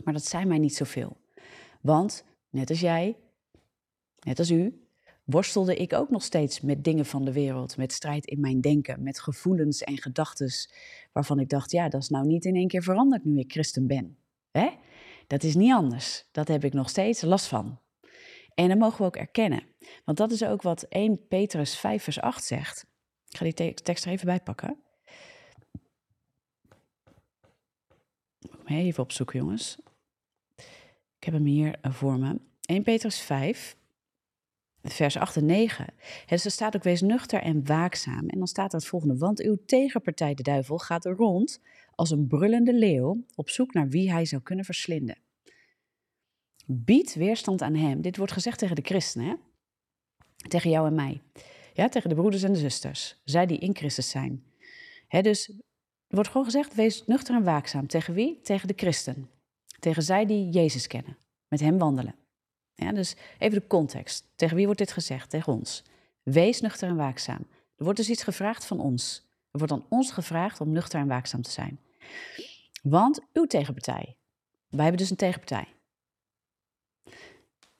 Maar 0.04 0.12
dat 0.12 0.24
zei 0.24 0.44
mij 0.44 0.58
niet 0.58 0.74
zoveel. 0.74 1.16
Want, 1.80 2.24
net 2.50 2.70
als 2.70 2.80
jij, 2.80 3.16
net 4.20 4.38
als 4.38 4.50
u, 4.50 4.84
worstelde 5.24 5.76
ik 5.76 5.92
ook 5.92 6.10
nog 6.10 6.22
steeds 6.22 6.60
met 6.60 6.84
dingen 6.84 7.06
van 7.06 7.24
de 7.24 7.32
wereld, 7.32 7.76
met 7.76 7.92
strijd 7.92 8.26
in 8.26 8.40
mijn 8.40 8.60
denken, 8.60 9.02
met 9.02 9.20
gevoelens 9.20 9.82
en 9.82 9.98
gedachten 9.98 10.50
waarvan 11.12 11.38
ik 11.38 11.48
dacht, 11.48 11.70
ja, 11.70 11.88
dat 11.88 12.02
is 12.02 12.08
nou 12.08 12.26
niet 12.26 12.44
in 12.44 12.54
één 12.54 12.68
keer 12.68 12.82
veranderd 12.82 13.24
nu 13.24 13.38
ik 13.38 13.52
christen 13.52 13.86
ben. 13.86 14.16
Hè? 14.50 14.70
Dat 15.26 15.42
is 15.42 15.54
niet 15.54 15.72
anders. 15.72 16.28
Dat 16.32 16.48
heb 16.48 16.64
ik 16.64 16.72
nog 16.72 16.88
steeds 16.88 17.22
last 17.22 17.46
van. 17.46 17.78
En 18.54 18.68
dat 18.68 18.78
mogen 18.78 18.98
we 18.98 19.04
ook 19.04 19.16
erkennen. 19.16 19.62
Want 20.04 20.18
dat 20.18 20.32
is 20.32 20.44
ook 20.44 20.62
wat 20.62 20.82
1 20.82 21.26
Petrus 21.28 21.76
5 21.78 22.02
vers 22.02 22.20
8 22.20 22.44
zegt. 22.44 22.89
Ik 23.30 23.36
ga 23.36 23.44
die 23.44 23.74
tekst 23.74 24.04
er 24.04 24.10
even 24.10 24.26
bij 24.26 24.40
pakken. 24.40 24.76
Even 28.66 29.02
opzoeken, 29.02 29.38
jongens. 29.38 29.78
Ik 31.16 31.24
heb 31.24 31.34
hem 31.34 31.44
hier 31.44 31.78
eh, 31.80 31.92
voor 31.92 32.18
me. 32.18 32.40
1 32.60 32.82
Petrus 32.82 33.20
5, 33.20 33.76
vers 34.82 35.16
8 35.16 35.36
en 35.36 35.46
9. 35.46 35.86
Dus 36.26 36.44
er 36.44 36.50
staat 36.50 36.76
ook, 36.76 36.82
wees 36.82 37.00
nuchter 37.00 37.42
en 37.42 37.66
waakzaam. 37.66 38.28
En 38.28 38.38
dan 38.38 38.46
staat 38.46 38.72
er 38.72 38.78
het 38.78 38.88
volgende, 38.88 39.16
want 39.16 39.40
uw 39.40 39.56
tegenpartij, 39.66 40.34
de 40.34 40.42
duivel, 40.42 40.78
gaat 40.78 41.04
er 41.04 41.14
rond 41.14 41.60
als 41.94 42.10
een 42.10 42.26
brullende 42.26 42.74
leeuw 42.74 43.24
op 43.34 43.50
zoek 43.50 43.72
naar 43.72 43.88
wie 43.88 44.12
hij 44.12 44.24
zou 44.24 44.42
kunnen 44.42 44.64
verslinden. 44.64 45.18
Bied 46.66 47.14
weerstand 47.14 47.62
aan 47.62 47.74
hem. 47.74 48.00
Dit 48.00 48.16
wordt 48.16 48.32
gezegd 48.32 48.58
tegen 48.58 48.76
de 48.76 48.82
christenen, 48.82 49.26
hè? 49.28 49.34
tegen 50.48 50.70
jou 50.70 50.86
en 50.86 50.94
mij. 50.94 51.20
Ja, 51.80 51.88
tegen 51.88 52.08
de 52.08 52.14
broeders 52.14 52.42
en 52.42 52.52
de 52.52 52.58
zusters. 52.58 53.20
Zij 53.24 53.46
die 53.46 53.58
in 53.58 53.76
Christus 53.76 54.10
zijn. 54.10 54.44
Dus 55.08 55.48
er 55.48 55.54
wordt 56.14 56.28
gewoon 56.28 56.44
gezegd, 56.44 56.74
wees 56.74 57.06
nuchter 57.06 57.34
en 57.34 57.44
waakzaam. 57.44 57.86
Tegen 57.86 58.14
wie? 58.14 58.40
Tegen 58.40 58.68
de 58.68 58.74
christen. 58.76 59.30
Tegen 59.78 60.02
zij 60.02 60.26
die 60.26 60.50
Jezus 60.50 60.86
kennen. 60.86 61.16
Met 61.48 61.60
hem 61.60 61.78
wandelen. 61.78 62.14
Dus 62.74 63.16
even 63.38 63.60
de 63.60 63.66
context. 63.66 64.26
Tegen 64.34 64.56
wie 64.56 64.64
wordt 64.64 64.80
dit 64.80 64.92
gezegd? 64.92 65.30
Tegen 65.30 65.52
ons. 65.52 65.84
Wees 66.22 66.60
nuchter 66.60 66.88
en 66.88 66.96
waakzaam. 66.96 67.46
Er 67.76 67.84
wordt 67.84 67.98
dus 67.98 68.10
iets 68.10 68.22
gevraagd 68.22 68.64
van 68.64 68.80
ons. 68.80 69.28
Er 69.50 69.58
wordt 69.58 69.72
aan 69.72 69.86
ons 69.88 70.10
gevraagd 70.10 70.60
om 70.60 70.72
nuchter 70.72 71.00
en 71.00 71.06
waakzaam 71.06 71.42
te 71.42 71.50
zijn. 71.50 71.80
Want 72.82 73.20
uw 73.32 73.46
tegenpartij. 73.46 74.16
Wij 74.68 74.82
hebben 74.82 75.00
dus 75.00 75.10
een 75.10 75.16
tegenpartij. 75.16 75.68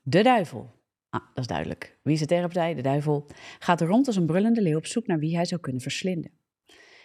De 0.03 0.23
duivel. 0.23 0.79
Ah, 1.11 1.21
dat 1.21 1.39
is 1.39 1.47
duidelijk. 1.47 1.99
Wie 2.03 2.15
is 2.15 2.27
de? 2.27 2.49
De 2.75 2.83
duivel. 2.83 3.27
Gaat 3.59 3.81
rond 3.81 4.07
als 4.07 4.17
een 4.17 4.27
brullende 4.27 4.63
leeuw 4.63 4.77
op 4.77 4.87
zoek 4.87 5.07
naar 5.07 5.19
wie 5.19 5.37
hij 5.37 5.45
zou 5.45 5.61
kunnen 5.61 5.81
verslinden. 5.81 6.31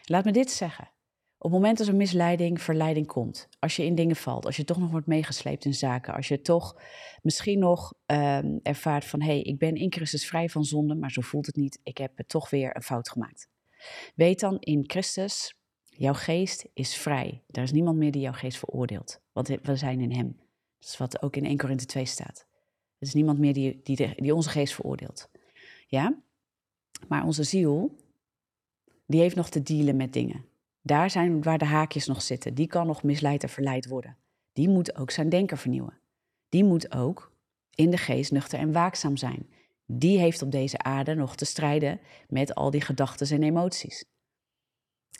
Laat 0.03 0.25
me 0.25 0.31
dit 0.31 0.51
zeggen. 0.51 0.89
Op 1.37 1.51
het 1.51 1.59
moment 1.59 1.77
dat 1.77 1.87
er 1.87 1.95
misleiding, 1.95 2.61
verleiding 2.61 3.07
komt, 3.07 3.49
als 3.59 3.75
je 3.75 3.85
in 3.85 3.95
dingen 3.95 4.15
valt, 4.15 4.45
als 4.45 4.55
je 4.55 4.63
toch 4.63 4.77
nog 4.77 4.91
wordt 4.91 5.07
meegesleept 5.07 5.65
in 5.65 5.73
zaken, 5.73 6.13
als 6.13 6.27
je 6.27 6.41
toch 6.41 6.81
misschien 7.21 7.59
nog 7.59 7.93
um, 8.05 8.59
ervaart 8.63 9.05
van 9.05 9.21
hé, 9.21 9.27
hey, 9.27 9.41
ik 9.41 9.57
ben 9.57 9.75
in 9.75 9.91
Christus 9.91 10.27
vrij 10.27 10.49
van 10.49 10.63
zonde, 10.63 10.95
maar 10.95 11.11
zo 11.11 11.21
voelt 11.21 11.45
het 11.45 11.55
niet, 11.55 11.79
ik 11.83 11.97
heb 11.97 12.17
het 12.17 12.29
toch 12.29 12.49
weer 12.49 12.75
een 12.75 12.81
fout 12.81 13.09
gemaakt. 13.09 13.47
Weet 14.15 14.39
dan 14.39 14.59
in 14.59 14.83
Christus, 14.87 15.55
jouw 15.83 16.13
geest 16.13 16.69
is 16.73 16.95
vrij. 16.95 17.43
Er 17.47 17.63
is 17.63 17.71
niemand 17.71 17.97
meer 17.97 18.11
die 18.11 18.21
jouw 18.21 18.33
geest 18.33 18.57
veroordeelt, 18.57 19.21
want 19.31 19.47
we 19.47 19.75
zijn 19.75 20.01
in 20.01 20.11
Hem. 20.11 20.37
Dat 20.79 20.89
is 20.89 20.97
wat 20.97 21.21
ook 21.21 21.35
in 21.35 21.45
1 21.45 21.57
Korinthe 21.57 21.85
2 21.85 22.05
staat. 22.05 22.44
Er 23.05 23.11
is 23.11 23.17
niemand 23.17 23.39
meer 23.39 23.53
die, 23.53 23.79
die, 23.83 24.15
die 24.15 24.35
onze 24.35 24.49
geest 24.49 24.73
veroordeelt. 24.73 25.29
Ja? 25.87 26.21
Maar 27.07 27.25
onze 27.25 27.43
ziel, 27.43 27.95
die 29.05 29.19
heeft 29.19 29.35
nog 29.35 29.49
te 29.49 29.63
dealen 29.63 29.95
met 29.95 30.13
dingen. 30.13 30.45
Daar 30.81 31.09
zijn 31.09 31.43
waar 31.43 31.57
de 31.57 31.65
haakjes 31.65 32.07
nog 32.07 32.21
zitten. 32.21 32.53
Die 32.53 32.67
kan 32.67 32.87
nog 32.87 33.03
misleid 33.03 33.43
en 33.43 33.49
verleid 33.49 33.87
worden. 33.87 34.17
Die 34.53 34.69
moet 34.69 34.95
ook 34.95 35.11
zijn 35.11 35.29
denken 35.29 35.57
vernieuwen. 35.57 35.99
Die 36.49 36.63
moet 36.63 36.95
ook 36.95 37.31
in 37.75 37.89
de 37.89 37.97
geest 37.97 38.31
nuchter 38.31 38.59
en 38.59 38.71
waakzaam 38.71 39.17
zijn. 39.17 39.49
Die 39.85 40.19
heeft 40.19 40.41
op 40.41 40.51
deze 40.51 40.77
aarde 40.77 41.15
nog 41.15 41.35
te 41.35 41.45
strijden 41.45 41.99
met 42.29 42.55
al 42.55 42.71
die 42.71 42.81
gedachten 42.81 43.29
en 43.29 43.43
emoties. 43.43 44.05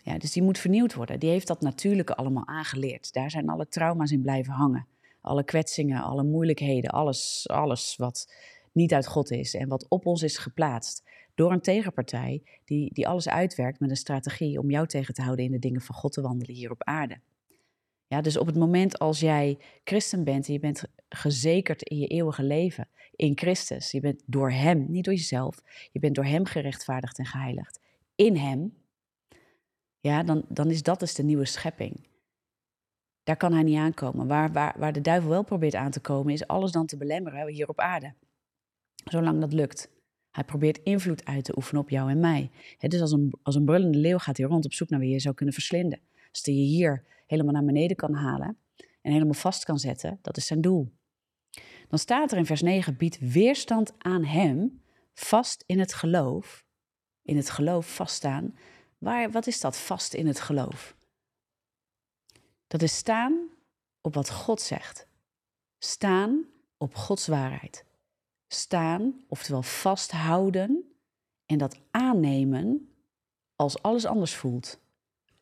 Ja, 0.03 0.17
dus 0.17 0.31
die 0.31 0.43
moet 0.43 0.57
vernieuwd 0.57 0.93
worden. 0.93 1.19
Die 1.19 1.29
heeft 1.29 1.47
dat 1.47 1.61
natuurlijke 1.61 2.15
allemaal 2.15 2.47
aangeleerd. 2.47 3.13
Daar 3.13 3.29
zijn 3.29 3.49
alle 3.49 3.67
trauma's 3.67 4.11
in 4.11 4.21
blijven 4.21 4.53
hangen. 4.53 4.87
Alle 5.25 5.43
kwetsingen, 5.43 6.01
alle 6.01 6.23
moeilijkheden, 6.23 6.89
alles, 6.89 7.45
alles 7.49 7.95
wat 7.95 8.33
niet 8.71 8.93
uit 8.93 9.07
God 9.07 9.31
is 9.31 9.53
en 9.53 9.67
wat 9.67 9.85
op 9.89 10.05
ons 10.05 10.23
is 10.23 10.37
geplaatst 10.37 11.03
door 11.35 11.51
een 11.51 11.61
tegenpartij 11.61 12.43
die, 12.65 12.93
die 12.93 13.07
alles 13.07 13.29
uitwerkt 13.29 13.79
met 13.79 13.89
een 13.89 13.95
strategie 13.95 14.59
om 14.59 14.71
jou 14.71 14.87
tegen 14.87 15.13
te 15.13 15.21
houden 15.21 15.45
in 15.45 15.51
de 15.51 15.59
dingen 15.59 15.81
van 15.81 15.95
God 15.95 16.11
te 16.11 16.21
wandelen 16.21 16.55
hier 16.55 16.71
op 16.71 16.83
aarde. 16.83 17.19
Ja, 18.07 18.21
dus 18.21 18.37
op 18.37 18.45
het 18.45 18.55
moment 18.55 18.99
als 18.99 19.19
jij 19.19 19.57
christen 19.83 20.23
bent 20.23 20.47
en 20.47 20.53
je 20.53 20.59
bent 20.59 20.83
gezekerd 21.09 21.81
in 21.83 21.97
je 21.97 22.07
eeuwige 22.07 22.43
leven 22.43 22.87
in 23.15 23.37
Christus, 23.37 23.91
je 23.91 23.99
bent 23.99 24.23
door 24.25 24.51
Hem, 24.51 24.85
niet 24.89 25.03
door 25.03 25.13
jezelf, 25.13 25.61
je 25.91 25.99
bent 25.99 26.15
door 26.15 26.25
Hem 26.25 26.45
gerechtvaardigd 26.45 27.17
en 27.17 27.25
geheiligd, 27.25 27.79
in 28.15 28.37
Hem, 28.37 28.73
ja, 29.99 30.23
dan, 30.23 30.45
dan 30.49 30.69
is 30.69 30.83
dat 30.83 30.99
dus 30.99 31.15
de 31.15 31.23
nieuwe 31.23 31.45
schepping. 31.45 32.07
Daar 33.25 33.37
kan 33.37 33.53
hij 33.53 33.63
niet 33.63 33.77
aankomen. 33.77 34.27
Waar, 34.27 34.51
waar, 34.51 34.75
waar 34.77 34.93
de 34.93 35.01
duivel 35.01 35.29
wel 35.29 35.43
probeert 35.43 35.75
aan 35.75 35.91
te 35.91 35.99
komen, 35.99 36.33
is 36.33 36.47
alles 36.47 36.71
dan 36.71 36.85
te 36.85 36.97
belemmeren 36.97 37.47
hier 37.47 37.67
op 37.67 37.79
aarde. 37.79 38.13
Zolang 39.05 39.39
dat 39.39 39.53
lukt. 39.53 39.89
Hij 40.31 40.43
probeert 40.43 40.77
invloed 40.77 41.25
uit 41.25 41.43
te 41.43 41.55
oefenen 41.55 41.81
op 41.81 41.89
jou 41.89 42.09
en 42.09 42.19
mij. 42.19 42.51
dus 42.77 43.01
als 43.01 43.11
een, 43.11 43.33
als 43.43 43.55
een 43.55 43.65
brullende 43.65 43.97
leeuw 43.97 44.17
gaat 44.17 44.37
hij 44.37 44.45
rond 44.45 44.65
op 44.65 44.73
zoek 44.73 44.89
naar 44.89 44.99
wie 44.99 45.09
je 45.09 45.19
zou 45.19 45.35
kunnen 45.35 45.53
verslinden. 45.53 45.99
Als 46.31 46.41
je 46.43 46.51
hier 46.51 47.03
helemaal 47.27 47.53
naar 47.53 47.65
beneden 47.65 47.95
kan 47.95 48.13
halen 48.13 48.57
en 49.01 49.11
helemaal 49.11 49.33
vast 49.33 49.65
kan 49.65 49.79
zetten, 49.79 50.19
dat 50.21 50.37
is 50.37 50.45
zijn 50.45 50.61
doel. 50.61 50.91
Dan 51.89 51.99
staat 51.99 52.31
er 52.31 52.37
in 52.37 52.45
vers 52.45 52.61
9, 52.61 52.97
biedt 52.97 53.19
weerstand 53.19 53.93
aan 53.97 54.23
hem, 54.23 54.81
vast 55.13 55.63
in 55.65 55.79
het 55.79 55.93
geloof. 55.93 56.65
In 57.23 57.37
het 57.37 57.49
geloof 57.49 57.95
vaststaan. 57.95 58.55
Waar, 58.97 59.31
wat 59.31 59.47
is 59.47 59.59
dat 59.59 59.77
vast 59.77 60.13
in 60.13 60.27
het 60.27 60.39
geloof? 60.39 60.95
Dat 62.75 62.83
is 62.83 62.95
staan 62.95 63.49
op 64.01 64.13
wat 64.13 64.29
God 64.29 64.61
zegt. 64.61 65.07
Staan 65.77 66.45
op 66.77 66.95
Gods 66.95 67.27
waarheid. 67.27 67.85
Staan, 68.47 69.23
oftewel 69.27 69.61
vasthouden 69.61 70.83
en 71.45 71.57
dat 71.57 71.79
aannemen 71.91 72.89
als 73.55 73.81
alles 73.81 74.05
anders 74.05 74.35
voelt. 74.35 74.79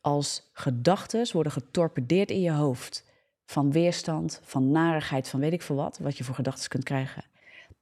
Als 0.00 0.50
gedachten 0.52 1.32
worden 1.32 1.52
getorpedeerd 1.52 2.30
in 2.30 2.40
je 2.40 2.52
hoofd. 2.52 3.04
Van 3.44 3.72
weerstand, 3.72 4.40
van 4.42 4.70
narigheid, 4.70 5.28
van 5.28 5.40
weet 5.40 5.52
ik 5.52 5.62
veel 5.62 5.76
wat, 5.76 5.98
wat 5.98 6.16
je 6.16 6.24
voor 6.24 6.34
gedachten 6.34 6.68
kunt 6.68 6.84
krijgen. 6.84 7.24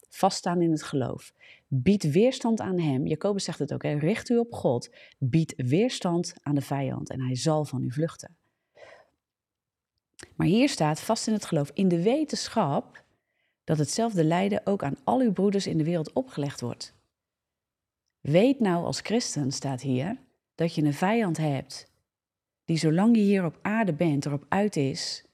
Vaststaan 0.08 0.62
in 0.62 0.70
het 0.70 0.82
geloof. 0.82 1.32
Bied 1.66 2.10
weerstand 2.10 2.60
aan 2.60 2.78
hem. 2.78 3.06
Jacobus 3.06 3.44
zegt 3.44 3.58
het 3.58 3.72
ook, 3.72 3.82
hè? 3.82 3.98
richt 3.98 4.28
u 4.28 4.38
op 4.38 4.52
God. 4.52 4.90
Bied 5.18 5.54
weerstand 5.56 6.34
aan 6.42 6.54
de 6.54 6.60
vijand 6.60 7.10
en 7.10 7.20
hij 7.20 7.36
zal 7.36 7.64
van 7.64 7.82
u 7.82 7.92
vluchten. 7.92 8.36
Maar 10.36 10.46
hier 10.46 10.68
staat 10.68 11.00
vast 11.00 11.26
in 11.26 11.32
het 11.32 11.44
geloof, 11.44 11.70
in 11.74 11.88
de 11.88 12.02
wetenschap 12.02 13.04
dat 13.64 13.78
hetzelfde 13.78 14.24
lijden 14.24 14.66
ook 14.66 14.82
aan 14.82 14.96
al 15.04 15.20
uw 15.20 15.32
broeders 15.32 15.66
in 15.66 15.78
de 15.78 15.84
wereld 15.84 16.12
opgelegd 16.12 16.60
wordt. 16.60 16.94
Weet 18.20 18.60
nou 18.60 18.84
als 18.84 19.00
christen, 19.00 19.52
staat 19.52 19.80
hier, 19.80 20.18
dat 20.54 20.74
je 20.74 20.82
een 20.82 20.94
vijand 20.94 21.36
hebt 21.36 21.90
die 22.64 22.76
zolang 22.76 23.16
je 23.16 23.22
hier 23.22 23.44
op 23.44 23.58
aarde 23.62 23.92
bent 23.92 24.26
erop 24.26 24.46
uit 24.48 24.76
is 24.76 25.24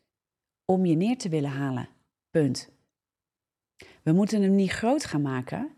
om 0.65 0.87
je 0.87 0.95
neer 0.95 1.19
te 1.19 1.29
willen 1.29 1.51
halen. 1.51 1.89
Punt. 2.31 2.71
We 4.03 4.13
moeten 4.13 4.43
hem 4.43 4.55
niet 4.55 4.71
groot 4.71 5.05
gaan 5.05 5.23
maken, 5.23 5.71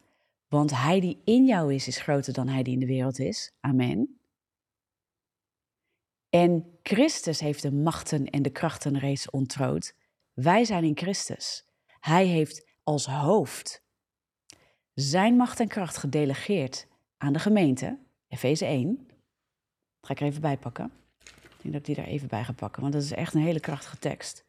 want 0.49 0.71
hij 0.71 1.01
die 1.01 1.21
in 1.25 1.47
jou 1.47 1.75
is, 1.75 1.87
is 1.87 2.01
groter 2.01 2.33
dan 2.33 2.49
hij 2.49 2.63
die 2.63 2.73
in 2.73 2.81
de 2.81 2.87
wereld 2.87 3.19
is. 3.19 3.53
Amen. 3.61 4.20
En 6.31 6.79
Christus 6.83 7.41
heeft 7.41 7.63
de 7.63 7.73
machten 7.73 8.27
en 8.27 8.43
de 8.43 8.51
krachten 8.51 8.99
reeds 8.99 9.31
ontrood. 9.31 9.95
Wij 10.33 10.65
zijn 10.65 10.85
in 10.85 10.97
Christus. 10.97 11.65
Hij 12.01 12.27
heeft 12.27 12.67
als 12.83 13.07
hoofd 13.07 13.83
zijn 14.95 15.37
macht 15.37 15.61
en 15.61 15.69
kracht 15.69 15.97
gedelegeerd 15.97 16.87
aan 17.17 17.33
de 17.33 17.39
gemeente, 17.39 17.99
Efeze 18.29 18.65
1. 18.65 18.97
Dat 18.97 19.17
ga 20.01 20.13
ik 20.13 20.21
er 20.21 20.27
even 20.27 20.41
bij 20.41 20.57
pakken. 20.57 20.93
Ik 21.25 21.63
denk 21.63 21.75
dat 21.75 21.89
ik 21.89 21.95
die 21.95 22.05
er 22.05 22.11
even 22.11 22.29
bij 22.29 22.45
ga 22.45 22.53
pakken, 22.53 22.83
want 22.83 22.95
dat 22.95 23.03
is 23.03 23.13
echt 23.13 23.35
een 23.35 23.43
hele 23.43 23.61
krachtige 23.61 23.99
tekst. 23.99 24.45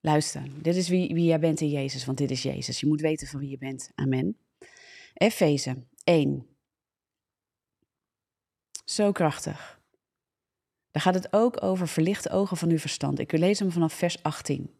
Luister, 0.00 0.62
dit 0.62 0.76
is 0.76 0.88
wie, 0.88 1.14
wie 1.14 1.24
jij 1.24 1.40
bent 1.40 1.60
in 1.60 1.68
Jezus, 1.68 2.04
want 2.04 2.18
dit 2.18 2.30
is 2.30 2.42
Jezus. 2.42 2.80
Je 2.80 2.86
moet 2.86 3.00
weten 3.00 3.26
van 3.26 3.40
wie 3.40 3.50
je 3.50 3.58
bent. 3.58 3.90
Amen. 3.94 4.36
Efeze 5.14 5.86
1. 6.04 6.46
Zo 8.84 9.12
krachtig. 9.12 9.80
Daar 10.90 11.02
gaat 11.02 11.14
het 11.14 11.32
ook 11.32 11.62
over 11.62 11.88
verlichte 11.88 12.30
ogen 12.30 12.56
van 12.56 12.70
uw 12.70 12.78
verstand. 12.78 13.18
Ik 13.18 13.32
lezen 13.32 13.64
hem 13.64 13.74
vanaf 13.74 13.92
vers 13.92 14.22
18. 14.22 14.70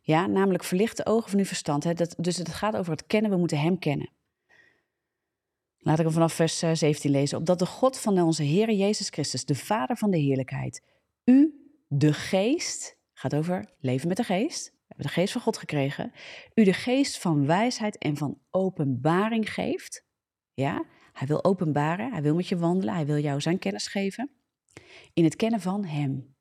Ja, 0.00 0.26
namelijk 0.26 0.64
verlichte 0.64 1.06
ogen 1.06 1.30
van 1.30 1.38
uw 1.38 1.44
verstand. 1.44 1.84
Hè? 1.84 1.94
Dat, 1.94 2.14
dus 2.18 2.36
het 2.36 2.48
gaat 2.48 2.76
over 2.76 2.92
het 2.92 3.06
kennen, 3.06 3.30
we 3.30 3.36
moeten 3.36 3.58
hem 3.58 3.78
kennen. 3.78 4.10
Laat 5.78 5.98
ik 5.98 6.04
hem 6.04 6.14
vanaf 6.14 6.32
vers 6.32 6.58
17 6.58 6.90
eh, 6.94 7.10
lezen. 7.10 7.38
Opdat 7.38 7.58
de 7.58 7.66
God 7.66 7.98
van 7.98 8.20
onze 8.20 8.42
Heer 8.42 8.72
Jezus 8.72 9.08
Christus, 9.08 9.44
de 9.44 9.54
Vader 9.54 9.96
van 9.96 10.10
de 10.10 10.18
heerlijkheid, 10.18 10.82
u, 11.24 11.54
de 11.88 12.12
geest, 12.12 12.96
gaat 13.12 13.34
over 13.34 13.68
leven 13.80 14.08
met 14.08 14.16
de 14.16 14.24
geest, 14.24 14.66
we 14.70 14.82
hebben 14.86 15.06
de 15.06 15.12
geest 15.12 15.32
van 15.32 15.40
God 15.40 15.56
gekregen, 15.56 16.12
u 16.54 16.64
de 16.64 16.72
geest 16.72 17.18
van 17.18 17.46
wijsheid 17.46 17.98
en 17.98 18.16
van 18.16 18.38
openbaring 18.50 19.52
geeft. 19.52 20.03
Ja, 20.54 20.84
hij 21.12 21.26
wil 21.26 21.44
openbaren, 21.44 22.12
hij 22.12 22.22
wil 22.22 22.34
met 22.34 22.48
je 22.48 22.56
wandelen, 22.56 22.94
hij 22.94 23.06
wil 23.06 23.18
jou 23.18 23.40
zijn 23.40 23.58
kennis 23.58 23.86
geven. 23.86 24.30
In 25.12 25.24
het 25.24 25.36
kennen 25.36 25.60
van 25.60 25.84
hem. 25.84 26.34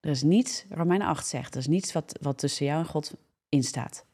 Er 0.00 0.10
is 0.10 0.22
niets, 0.22 0.64
Romeinen 0.68 1.06
8 1.06 1.26
zegt, 1.26 1.54
er 1.54 1.60
is 1.60 1.66
niets 1.66 1.92
wat, 1.92 2.18
wat 2.20 2.38
tussen 2.38 2.66
jou 2.66 2.78
en 2.78 2.86
God 2.86 3.14
instaat. 3.48 4.06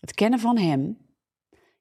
Het 0.00 0.14
kennen 0.14 0.38
van 0.38 0.58
hem, 0.58 0.98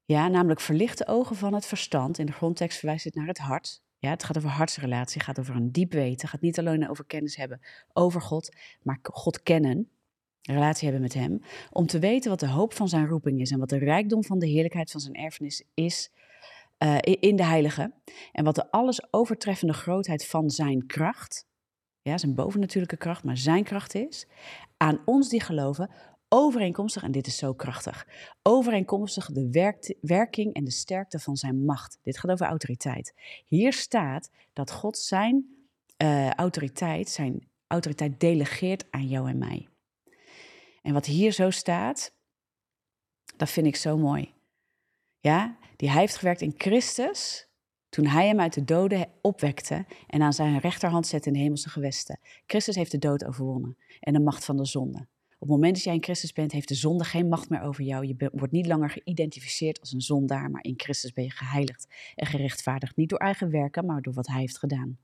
ja, 0.06 0.28
namelijk 0.28 0.60
verlichte 0.60 1.08
ogen 1.08 1.36
van 1.36 1.54
het 1.54 1.66
verstand. 1.66 2.18
In 2.18 2.26
de 2.26 2.32
grondtekst 2.32 2.78
verwijst 2.78 3.06
het 3.06 3.16
naar 3.16 3.28
het 3.28 3.38
hart. 3.38 3.84
Ja, 3.98 4.10
het 4.10 4.24
gaat 4.24 4.38
over 4.38 4.50
hartsrelatie, 4.50 5.18
het 5.18 5.24
gaat 5.24 5.40
over 5.40 5.56
een 5.56 5.72
diep 5.72 5.92
weten. 5.92 6.22
Het 6.22 6.30
gaat 6.30 6.42
niet 6.42 6.60
alleen 6.60 6.90
over 6.90 7.06
kennis 7.06 7.36
hebben 7.36 7.62
over 7.94 8.22
God, 8.22 8.56
maar 8.82 9.00
God 9.02 9.44
kennen, 9.44 9.90
relatie 10.42 10.84
hebben 10.84 11.02
met 11.02 11.14
Hem. 11.14 11.42
Om 11.72 11.86
te 11.86 12.00
weten 12.00 12.30
wat 12.30 12.40
de 12.40 12.50
hoop 12.50 12.74
van 12.74 12.88
zijn 12.88 13.08
roeping 13.08 13.40
is 13.40 13.52
en 13.52 13.60
wat 13.60 13.70
de 13.70 13.78
rijkdom 13.78 14.24
van 14.24 14.40
de 14.40 14.48
heerlijkheid 14.48 14.92
van 14.92 15.00
zijn 15.00 15.16
erfenis 15.16 15.64
is 15.74 16.12
uh, 16.84 16.98
in 17.02 17.36
de 17.36 17.46
Heilige. 17.46 17.94
En 18.32 18.44
wat 18.44 18.56
de 18.56 18.72
alles 18.72 19.14
overtreffende 19.14 19.74
grootheid 19.74 20.26
van 20.26 20.50
zijn 20.50 20.86
kracht, 20.86 21.48
ja, 22.02 22.18
zijn 22.18 22.36
bovennatuurlijke 22.36 22.98
kracht, 22.98 23.24
maar 23.24 23.38
zijn 23.38 23.64
kracht 23.64 23.96
is, 23.96 24.28
aan 24.78 25.02
ons 25.06 25.30
die 25.30 25.42
geloven, 25.42 25.90
overeenkomstig, 26.30 27.04
en 27.04 27.12
dit 27.12 27.28
is 27.28 27.38
zo 27.38 27.54
krachtig, 27.54 28.08
overeenkomstig 28.42 29.32
de 29.32 29.74
werking 30.02 30.54
en 30.54 30.64
de 30.64 30.72
sterkte 30.72 31.20
van 31.20 31.36
zijn 31.36 31.66
macht. 31.66 32.00
Dit 32.02 32.18
gaat 32.20 32.32
over 32.32 32.46
autoriteit. 32.46 33.14
Hier 33.46 33.74
staat 33.74 34.30
dat 34.54 34.72
God 34.72 34.98
zijn 34.98 35.46
uh, 35.98 36.30
autoriteit, 36.30 37.10
zijn 37.10 37.48
autoriteit 37.68 38.20
delegeert 38.20 38.86
aan 38.90 39.08
jou 39.08 39.30
en 39.30 39.38
mij. 39.38 39.71
En 40.82 40.94
wat 40.94 41.06
hier 41.06 41.32
zo 41.32 41.50
staat, 41.50 42.14
dat 43.38 43.50
vind 43.50 43.68
ik 43.68 43.76
zo 43.76 43.98
mooi. 43.98 44.34
Ja, 45.20 45.58
die 45.76 45.90
hij 45.90 46.00
heeft 46.00 46.18
gewerkt 46.18 46.42
in 46.42 46.54
Christus, 46.58 47.48
toen 47.90 48.06
hij 48.06 48.28
hem 48.28 48.40
uit 48.40 48.54
de 48.54 48.64
doden 48.64 49.08
opwekte 49.22 49.86
en 50.08 50.22
aan 50.22 50.34
zijn 50.34 50.60
rechterhand 50.60 51.08
zette 51.08 51.28
in 51.28 51.34
de 51.34 51.40
hemelse 51.40 51.70
gewesten. 51.70 52.20
Christus 52.46 52.76
heeft 52.76 52.92
de 52.92 52.98
dood 52.98 53.26
overwonnen 53.26 53.78
en 54.00 54.14
de 54.14 54.20
macht 54.20 54.46
van 54.46 54.58
de 54.58 54.66
zonde. 54.66 55.08
Op 55.42 55.48
het 55.48 55.56
moment 55.58 55.76
dat 55.76 55.84
jij 55.84 55.94
in 55.94 56.04
Christus 56.04 56.34
bent, 56.34 56.52
heeft 56.52 56.68
de 56.68 56.76
zonde 56.76 57.04
geen 57.04 57.28
macht 57.28 57.50
meer 57.50 57.62
over 57.62 57.84
jou. 57.84 58.06
Je 58.06 58.30
wordt 58.34 58.54
niet 58.54 58.66
langer 58.66 58.90
geïdentificeerd 58.90 59.80
als 59.80 59.92
een 59.92 60.02
zondaar, 60.02 60.52
maar 60.52 60.64
in 60.64 60.74
Christus 60.78 61.14
ben 61.14 61.24
je 61.24 61.32
geheiligd 61.32 61.88
en 62.16 62.26
gerechtvaardigd. 62.26 62.96
Niet 62.96 63.10
door 63.10 63.20
eigen 63.20 63.50
werken, 63.50 63.86
maar 63.86 64.02
door 64.02 64.14
wat 64.14 64.28
hij 64.28 64.40
heeft 64.40 64.58
gedaan. 64.58 64.98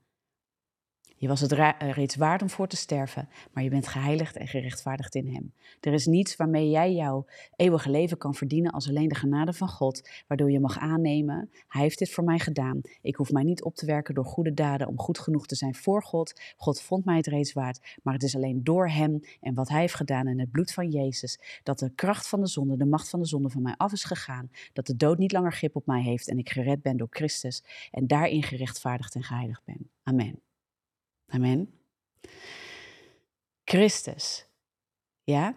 Je 1.20 1.28
was 1.28 1.40
het 1.40 1.52
reeds 1.78 2.16
waard 2.16 2.42
om 2.42 2.50
voor 2.50 2.66
te 2.66 2.76
sterven, 2.76 3.28
maar 3.52 3.62
je 3.62 3.70
bent 3.70 3.86
geheiligd 3.86 4.36
en 4.36 4.46
gerechtvaardigd 4.46 5.14
in 5.14 5.34
Hem. 5.34 5.52
Er 5.80 5.92
is 5.92 6.06
niets 6.06 6.36
waarmee 6.36 6.70
jij 6.70 6.92
jouw 6.92 7.26
eeuwige 7.56 7.90
leven 7.90 8.18
kan 8.18 8.34
verdienen 8.34 8.72
als 8.72 8.88
alleen 8.88 9.08
de 9.08 9.14
genade 9.14 9.52
van 9.52 9.68
God, 9.68 10.08
waardoor 10.26 10.50
je 10.50 10.60
mag 10.60 10.78
aannemen, 10.78 11.50
Hij 11.68 11.82
heeft 11.82 11.98
dit 11.98 12.10
voor 12.10 12.24
mij 12.24 12.38
gedaan. 12.38 12.80
Ik 13.02 13.16
hoef 13.16 13.32
mij 13.32 13.42
niet 13.42 13.62
op 13.62 13.74
te 13.74 13.86
werken 13.86 14.14
door 14.14 14.24
goede 14.24 14.54
daden 14.54 14.88
om 14.88 14.98
goed 14.98 15.18
genoeg 15.18 15.46
te 15.46 15.54
zijn 15.54 15.74
voor 15.74 16.02
God. 16.02 16.40
God 16.56 16.80
vond 16.80 17.04
mij 17.04 17.16
het 17.16 17.26
reeds 17.26 17.52
waard, 17.52 17.98
maar 18.02 18.14
het 18.14 18.22
is 18.22 18.36
alleen 18.36 18.64
door 18.64 18.88
Hem 18.88 19.20
en 19.40 19.54
wat 19.54 19.68
Hij 19.68 19.80
heeft 19.80 19.94
gedaan 19.94 20.26
in 20.26 20.40
het 20.40 20.50
bloed 20.50 20.72
van 20.72 20.90
Jezus, 20.90 21.60
dat 21.62 21.78
de 21.78 21.92
kracht 21.94 22.28
van 22.28 22.40
de 22.40 22.48
zonde, 22.48 22.76
de 22.76 22.86
macht 22.86 23.08
van 23.08 23.20
de 23.20 23.26
zonde 23.26 23.50
van 23.50 23.62
mij 23.62 23.74
af 23.76 23.92
is 23.92 24.04
gegaan, 24.04 24.50
dat 24.72 24.86
de 24.86 24.96
dood 24.96 25.18
niet 25.18 25.32
langer 25.32 25.52
grip 25.52 25.76
op 25.76 25.86
mij 25.86 26.02
heeft 26.02 26.28
en 26.28 26.38
ik 26.38 26.50
gered 26.50 26.82
ben 26.82 26.96
door 26.96 27.08
Christus 27.10 27.64
en 27.90 28.06
daarin 28.06 28.42
gerechtvaardigd 28.42 29.14
en 29.14 29.22
geheiligd 29.22 29.64
ben. 29.64 29.90
Amen. 30.02 30.47
Amen. 31.28 31.72
Christus. 33.64 34.46
Ja. 35.24 35.54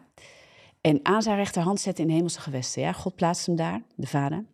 En 0.81 0.99
aan 1.03 1.21
zijn 1.21 1.35
rechterhand 1.35 1.79
zetten 1.79 2.03
in 2.03 2.09
hemelse 2.13 2.39
gewesten. 2.39 2.81
Ja, 2.81 2.91
God 2.91 3.15
plaatst 3.15 3.45
hem 3.45 3.55
daar, 3.55 3.81
de 3.95 4.07
Vader. 4.07 4.45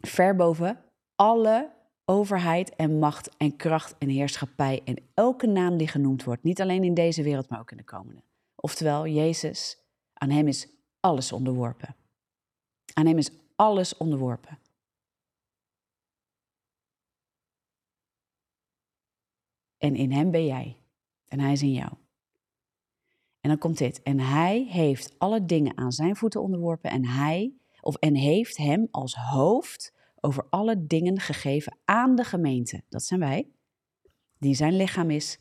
Ver 0.00 0.36
boven 0.36 0.78
alle 1.14 1.70
overheid 2.04 2.74
en 2.76 2.98
macht 2.98 3.36
en 3.36 3.56
kracht 3.56 3.94
en 3.98 4.08
heerschappij 4.08 4.82
en 4.84 4.96
elke 5.14 5.46
naam 5.46 5.76
die 5.76 5.88
genoemd 5.88 6.24
wordt. 6.24 6.42
Niet 6.42 6.60
alleen 6.60 6.84
in 6.84 6.94
deze 6.94 7.22
wereld, 7.22 7.48
maar 7.48 7.60
ook 7.60 7.70
in 7.70 7.76
de 7.76 7.84
komende. 7.84 8.22
Oftewel, 8.54 9.06
Jezus, 9.06 9.78
aan 10.12 10.30
hem 10.30 10.48
is 10.48 10.68
alles 11.00 11.32
onderworpen. 11.32 11.96
Aan 12.94 13.06
hem 13.06 13.18
is 13.18 13.30
alles 13.56 13.96
onderworpen. 13.96 14.58
En 19.78 19.94
in 19.94 20.12
hem 20.12 20.30
ben 20.30 20.46
jij. 20.46 20.76
En 21.28 21.40
hij 21.40 21.52
is 21.52 21.62
in 21.62 21.72
jou. 21.72 21.92
En 23.40 23.52
dan 23.52 23.58
komt 23.58 23.78
dit. 23.78 24.02
En 24.02 24.20
hij 24.20 24.66
heeft 24.68 25.14
alle 25.18 25.44
dingen 25.44 25.76
aan 25.76 25.92
zijn 25.92 26.16
voeten 26.16 26.42
onderworpen. 26.42 26.90
En 26.90 27.06
hij, 27.06 27.54
of 27.80 27.96
en 27.96 28.14
heeft 28.14 28.56
hem 28.56 28.88
als 28.90 29.14
hoofd 29.14 29.94
over 30.20 30.46
alle 30.50 30.86
dingen 30.86 31.20
gegeven 31.20 31.78
aan 31.84 32.14
de 32.14 32.24
gemeente. 32.24 32.82
Dat 32.88 33.02
zijn 33.02 33.20
wij. 33.20 33.50
Die 34.38 34.54
zijn 34.54 34.76
lichaam 34.76 35.10
is. 35.10 35.38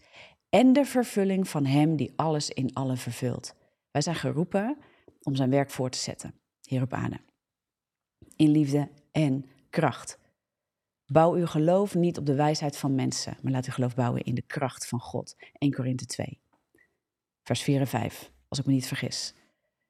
En 0.49 0.73
de 0.73 0.85
vervulling 0.85 1.47
van 1.47 1.65
hem 1.65 1.95
die 1.95 2.13
alles 2.15 2.49
in 2.49 2.73
allen 2.73 2.97
vervult. 2.97 3.55
Wij 3.91 4.01
zijn 4.01 4.15
geroepen 4.15 4.77
om 5.21 5.35
zijn 5.35 5.49
werk 5.49 5.69
voor 5.69 5.89
te 5.89 5.97
zetten. 5.97 6.33
Hier 6.61 6.81
op 6.81 6.93
aarde. 6.93 7.19
In 8.35 8.49
liefde 8.49 8.89
en 9.11 9.45
kracht. 9.69 10.19
Bouw 11.07 11.33
uw 11.33 11.45
geloof 11.45 11.95
niet 11.95 12.17
op 12.17 12.25
de 12.25 12.35
wijsheid 12.35 12.77
van 12.77 12.95
mensen, 12.95 13.37
maar 13.41 13.51
laat 13.51 13.65
uw 13.65 13.73
geloof 13.73 13.95
bouwen 13.95 14.23
in 14.23 14.35
de 14.35 14.41
kracht 14.41 14.87
van 14.87 14.99
God. 14.99 15.35
1 15.57 15.71
Korinthe 15.71 16.05
2, 16.05 16.39
vers 17.43 17.61
4 17.61 17.79
en 17.79 17.87
5, 17.87 18.31
als 18.47 18.59
ik 18.59 18.65
me 18.65 18.73
niet 18.73 18.87
vergis. 18.87 19.33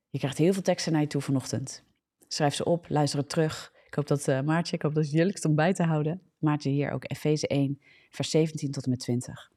Je 0.09 0.17
krijgt 0.17 0.37
heel 0.37 0.53
veel 0.53 0.61
teksten 0.61 0.91
naar 0.91 1.01
je 1.01 1.07
toe 1.07 1.21
vanochtend. 1.21 1.83
Schrijf 2.27 2.53
ze 2.53 2.65
op, 2.65 2.85
luister 2.89 3.19
het 3.19 3.29
terug. 3.29 3.73
Ik 3.87 3.93
hoop 3.93 4.07
dat 4.07 4.27
uh, 4.27 4.41
Maartje, 4.41 4.75
ik 4.75 4.81
hoop 4.81 4.93
dat 4.93 5.11
het 5.11 5.45
om 5.45 5.55
bij 5.55 5.73
te 5.73 5.83
houden. 5.83 6.21
Maartje 6.37 6.69
hier 6.69 6.91
ook 6.91 7.11
Efeze 7.11 7.47
1, 7.47 7.81
vers 8.09 8.29
17 8.29 8.71
tot 8.71 8.83
en 8.83 8.89
met 8.89 8.99
20. 8.99 9.51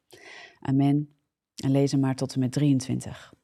Amen. 0.61 1.17
En 1.55 1.71
lezen 1.71 2.01
maar 2.01 2.15
tot 2.15 2.35
en 2.35 2.41
met 2.41 2.53
23. 2.53 3.35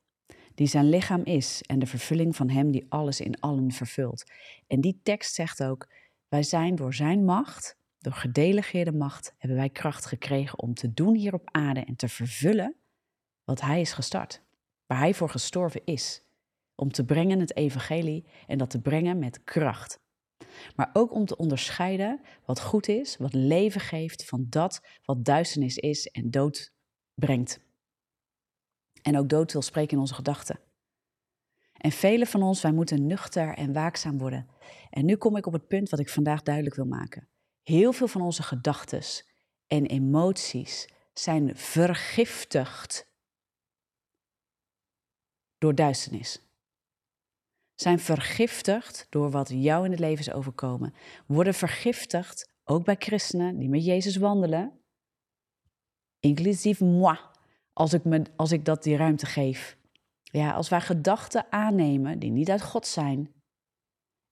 Die 0.55 0.66
zijn 0.66 0.88
lichaam 0.88 1.24
is 1.24 1.62
en 1.62 1.79
de 1.79 1.87
vervulling 1.87 2.37
van 2.37 2.50
hem 2.50 2.70
die 2.70 2.87
alles 2.88 3.20
in 3.20 3.40
allen 3.40 3.72
vervult. 3.72 4.24
En 4.66 4.81
die 4.81 5.00
tekst 5.03 5.35
zegt 5.35 5.62
ook, 5.62 5.88
wij 6.29 6.42
zijn 6.42 6.74
door 6.74 6.94
zijn 6.94 7.24
macht 7.24 7.77
door 8.04 8.12
gedelegeerde 8.12 8.92
macht 8.92 9.34
hebben 9.38 9.58
wij 9.58 9.70
kracht 9.70 10.06
gekregen 10.06 10.58
om 10.58 10.74
te 10.74 10.92
doen 10.92 11.14
hier 11.14 11.34
op 11.34 11.48
aarde 11.50 11.84
en 11.84 11.96
te 11.96 12.08
vervullen 12.08 12.74
wat 13.44 13.60
Hij 13.60 13.80
is 13.80 13.92
gestart. 13.92 14.42
Waar 14.86 14.98
Hij 14.98 15.14
voor 15.14 15.30
gestorven 15.30 15.80
is. 15.84 16.22
Om 16.74 16.92
te 16.92 17.04
brengen 17.04 17.40
het 17.40 17.56
evangelie 17.56 18.26
en 18.46 18.58
dat 18.58 18.70
te 18.70 18.80
brengen 18.80 19.18
met 19.18 19.44
kracht. 19.44 20.00
Maar 20.76 20.90
ook 20.92 21.12
om 21.12 21.24
te 21.24 21.36
onderscheiden 21.36 22.20
wat 22.44 22.60
goed 22.60 22.88
is, 22.88 23.16
wat 23.16 23.34
leven 23.34 23.80
geeft 23.80 24.24
van 24.24 24.46
dat 24.48 24.82
wat 25.04 25.24
duisternis 25.24 25.76
is 25.76 26.06
en 26.06 26.30
dood 26.30 26.72
brengt. 27.14 27.60
En 29.02 29.18
ook 29.18 29.28
dood 29.28 29.52
wil 29.52 29.62
spreken 29.62 29.92
in 29.92 29.98
onze 29.98 30.14
gedachten. 30.14 30.60
En 31.72 31.90
velen 31.90 32.26
van 32.26 32.42
ons, 32.42 32.62
wij 32.62 32.72
moeten 32.72 33.06
nuchter 33.06 33.54
en 33.54 33.72
waakzaam 33.72 34.18
worden. 34.18 34.48
En 34.90 35.04
nu 35.04 35.16
kom 35.16 35.36
ik 35.36 35.46
op 35.46 35.52
het 35.52 35.66
punt 35.66 35.88
wat 35.88 36.00
ik 36.00 36.08
vandaag 36.08 36.42
duidelijk 36.42 36.76
wil 36.76 36.86
maken. 36.86 37.28
Heel 37.64 37.92
veel 37.92 38.09
van 38.09 38.20
onze 38.20 38.42
gedachten 38.42 39.03
en 39.66 39.87
emoties 39.87 40.88
zijn 41.12 41.57
vergiftigd 41.57 43.07
door 45.59 45.74
duisternis. 45.74 46.40
Zijn 47.74 47.98
vergiftigd 47.98 49.07
door 49.11 49.31
wat 49.31 49.48
jou 49.48 49.85
in 49.85 49.90
het 49.90 50.00
leven 50.00 50.18
is 50.18 50.33
overkomen. 50.33 50.94
Worden 51.27 51.55
vergiftigd, 51.55 52.53
ook 52.64 52.85
bij 52.85 52.96
christenen 52.98 53.59
die 53.59 53.68
met 53.68 53.85
Jezus 53.85 54.16
wandelen. 54.16 54.81
Inclusief 56.20 56.81
moi, 56.81 57.18
als 57.72 57.92
ik, 57.92 58.05
me, 58.05 58.22
als 58.37 58.53
ik 58.53 58.64
dat 58.64 58.83
die 58.83 58.96
ruimte 58.96 59.27
geef. 59.27 59.77
Ja, 60.22 60.53
als 60.53 60.68
wij 60.68 60.81
gedachten 60.81 61.53
aannemen 61.53 62.18
die 62.18 62.31
niet 62.31 62.50
uit 62.50 62.62
God 62.62 62.87
zijn. 62.87 63.35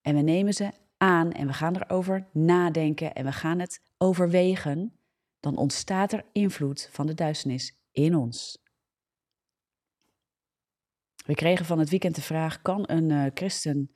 En 0.01 0.15
we 0.15 0.21
nemen 0.21 0.55
ze 0.55 0.73
aan 1.03 1.33
en 1.33 1.47
we 1.47 1.53
gaan 1.53 1.77
erover 1.77 2.29
nadenken 2.33 3.15
en 3.15 3.25
we 3.25 3.33
gaan 3.33 3.59
het 3.59 3.83
overwegen, 3.99 4.93
dan 5.41 5.57
ontstaat 5.57 6.13
er 6.13 6.25
invloed 6.33 6.89
van 6.91 7.07
de 7.07 7.15
duisternis 7.15 7.77
in 7.93 8.17
ons. 8.17 8.63
We 11.25 11.35
kregen 11.35 11.65
van 11.65 11.79
het 11.79 11.91
weekend 11.91 12.15
de 12.15 12.23
vraag: 12.23 12.63
kan 12.63 12.85
een 12.87 13.11
uh, 13.11 13.27
christen 13.35 13.91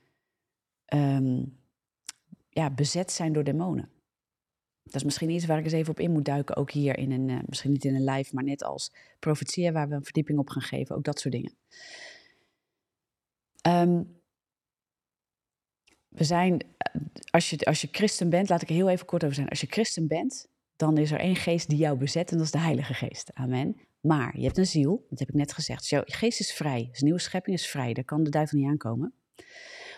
um, 0.93 1.59
ja, 2.49 2.71
bezet 2.71 3.11
zijn 3.11 3.33
door 3.33 3.43
demonen? 3.43 3.91
Dat 4.83 4.95
is 4.95 5.03
misschien 5.03 5.29
iets 5.29 5.45
waar 5.45 5.57
ik 5.57 5.63
eens 5.63 5.73
even 5.73 5.91
op 5.91 5.99
in 5.99 6.11
moet 6.11 6.25
duiken, 6.25 6.55
ook 6.55 6.71
hier 6.71 6.97
in 6.97 7.11
een, 7.11 7.29
uh, 7.29 7.39
misschien 7.45 7.71
niet 7.71 7.85
in 7.85 7.95
een 7.95 8.03
live, 8.03 8.35
maar 8.35 8.43
net 8.43 8.63
als 8.63 8.93
profetieën 9.19 9.73
waar 9.73 9.89
we 9.89 9.95
een 9.95 10.03
verdieping 10.03 10.39
op 10.39 10.49
gaan 10.49 10.61
geven, 10.61 10.95
ook 10.95 11.03
dat 11.03 11.19
soort 11.19 11.33
dingen. 11.33 11.55
Um, 13.67 14.16
we 16.17 16.23
zijn, 16.23 16.59
eh, 16.77 17.01
als 17.29 17.49
je, 17.49 17.65
als 17.65 17.81
je 17.81 17.87
christen 17.91 18.29
bent, 18.29 18.49
laat 18.49 18.61
ik 18.61 18.69
er 18.69 18.75
heel 18.75 18.89
even 18.89 19.05
kort 19.05 19.23
over 19.23 19.35
zijn. 19.35 19.49
Als 19.49 19.61
je 19.61 19.67
christen 19.67 20.07
bent, 20.07 20.47
dan 20.75 20.97
is 20.97 21.11
er 21.11 21.19
één 21.19 21.35
geest 21.35 21.69
die 21.69 21.77
jou 21.77 21.97
bezet 21.97 22.31
en 22.31 22.37
dat 22.37 22.45
is 22.45 22.51
de 22.51 22.59
Heilige 22.59 22.93
Geest. 22.93 23.31
Amen. 23.33 23.75
Maar 24.01 24.37
je 24.37 24.43
hebt 24.43 24.57
een 24.57 24.65
ziel, 24.65 25.05
dat 25.09 25.19
heb 25.19 25.29
ik 25.29 25.35
net 25.35 25.53
gezegd. 25.53 25.79
Dus 25.79 25.89
jouw 25.89 26.03
geest 26.05 26.39
is 26.39 26.53
vrij, 26.53 26.87
dus 26.91 27.01
nieuwe 27.01 27.19
schepping 27.19 27.55
is 27.55 27.67
vrij, 27.67 27.93
daar 27.93 28.03
kan 28.03 28.23
de 28.23 28.29
duivel 28.29 28.57
niet 28.57 28.67
aankomen. 28.67 29.13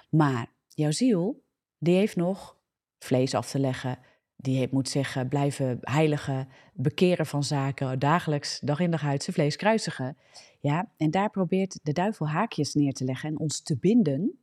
Maar 0.09 0.51
jouw 0.67 0.91
ziel, 0.91 1.43
die 1.77 1.95
heeft 1.95 2.15
nog 2.15 2.57
vlees 2.99 3.33
af 3.33 3.49
te 3.49 3.59
leggen, 3.59 3.99
die 4.35 4.57
heeft, 4.57 4.71
moet 4.71 4.89
zeggen, 4.89 5.27
blijven 5.27 5.77
heiligen, 5.81 6.47
bekeren 6.73 7.25
van 7.25 7.43
zaken, 7.43 7.99
dagelijks, 7.99 8.59
dag 8.59 8.79
in 8.79 8.91
dag 8.91 9.03
uit, 9.03 9.23
zijn 9.23 9.35
vlees 9.35 9.55
kruisigen. 9.55 10.17
Ja, 10.59 10.91
en 10.97 11.11
daar 11.11 11.29
probeert 11.29 11.79
de 11.83 11.93
duivel 11.93 12.27
haakjes 12.27 12.73
neer 12.73 12.93
te 12.93 13.03
leggen 13.03 13.29
en 13.29 13.39
ons 13.39 13.61
te 13.61 13.77
binden 13.77 14.39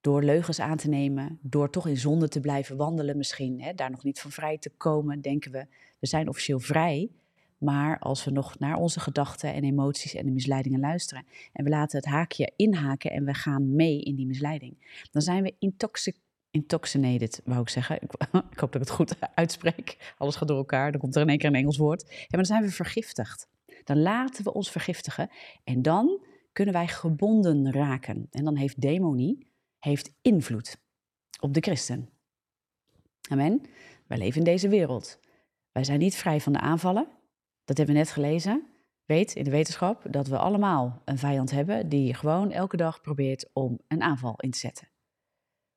door 0.00 0.22
leugens 0.22 0.60
aan 0.60 0.76
te 0.76 0.88
nemen, 0.88 1.38
door 1.42 1.70
toch 1.70 1.86
in 1.86 1.96
zonde 1.96 2.28
te 2.28 2.40
blijven 2.40 2.76
wandelen 2.76 3.16
misschien, 3.16 3.62
hè, 3.62 3.74
daar 3.74 3.90
nog 3.90 4.04
niet 4.04 4.20
van 4.20 4.30
vrij 4.30 4.58
te 4.58 4.70
komen, 4.76 5.20
denken 5.20 5.52
we, 5.52 5.66
we 5.98 6.06
zijn 6.06 6.28
officieel 6.28 6.60
vrij. 6.60 7.10
Maar 7.58 7.98
als 7.98 8.24
we 8.24 8.30
nog 8.30 8.58
naar 8.58 8.76
onze 8.76 9.00
gedachten 9.00 9.54
en 9.54 9.64
emoties 9.64 10.14
en 10.14 10.24
de 10.24 10.32
misleidingen 10.32 10.80
luisteren 10.80 11.26
en 11.52 11.64
we 11.64 11.70
laten 11.70 11.98
het 11.98 12.08
haakje 12.08 12.52
inhaken 12.56 13.10
en 13.10 13.24
we 13.24 13.34
gaan 13.34 13.74
mee 13.74 14.02
in 14.02 14.14
die 14.14 14.26
misleiding, 14.26 15.02
dan 15.10 15.22
zijn 15.22 15.42
we 15.42 15.54
intoxic 15.58 16.16
intoxinated, 16.50 17.40
wou 17.44 17.60
ik 17.60 17.68
zeggen. 17.68 17.96
Ik, 18.02 18.12
ik, 18.52 18.58
hoop 18.58 18.72
dat 18.72 18.74
ik 18.74 18.80
het 18.80 18.90
goed 18.90 19.16
uitspreek. 19.34 20.14
Alles 20.18 20.36
gaat 20.36 20.48
door 20.48 20.56
elkaar, 20.56 20.90
dan 20.92 21.00
komt 21.00 21.16
er 21.16 21.22
in 21.22 21.28
één 21.28 21.38
keer 21.38 21.48
een 21.48 21.54
Engels 21.54 21.76
woord. 21.76 22.04
Ja, 22.08 22.16
maar 22.16 22.26
dan 22.28 22.44
zijn 22.44 22.62
we 22.62 22.70
vergiftigd. 22.70 23.48
Dan 23.84 24.00
laten 24.00 24.44
we 24.44 24.52
ons 24.52 24.70
vergiftigen 24.70 25.30
en 25.64 25.82
dan 25.82 26.20
kunnen 26.52 26.74
wij 26.74 26.88
gebonden 26.88 27.72
raken. 27.72 28.26
En 28.30 28.44
dan 28.44 28.56
heeft 28.56 28.80
demonie, 28.80 29.46
heeft 29.78 30.14
invloed 30.22 30.76
op 31.40 31.54
de 31.54 31.60
christen. 31.60 32.08
Amen. 33.30 33.62
Wij 34.06 34.18
leven 34.18 34.38
in 34.38 34.44
deze 34.44 34.68
wereld. 34.68 35.20
Wij 35.72 35.84
zijn 35.84 35.98
niet 35.98 36.14
vrij 36.14 36.40
van 36.40 36.52
de 36.52 36.60
aanvallen. 36.60 37.08
Dat 37.64 37.76
hebben 37.76 37.94
we 37.94 38.00
net 38.00 38.10
gelezen. 38.10 38.66
Weet 39.04 39.34
in 39.34 39.44
de 39.44 39.50
wetenschap 39.50 40.06
dat 40.10 40.26
we 40.26 40.38
allemaal 40.38 41.02
een 41.04 41.18
vijand 41.18 41.50
hebben 41.50 41.88
die 41.88 42.14
gewoon 42.14 42.50
elke 42.50 42.76
dag 42.76 43.00
probeert 43.00 43.48
om 43.52 43.78
een 43.88 44.02
aanval 44.02 44.34
in 44.36 44.50
te 44.50 44.58
zetten. 44.58 44.88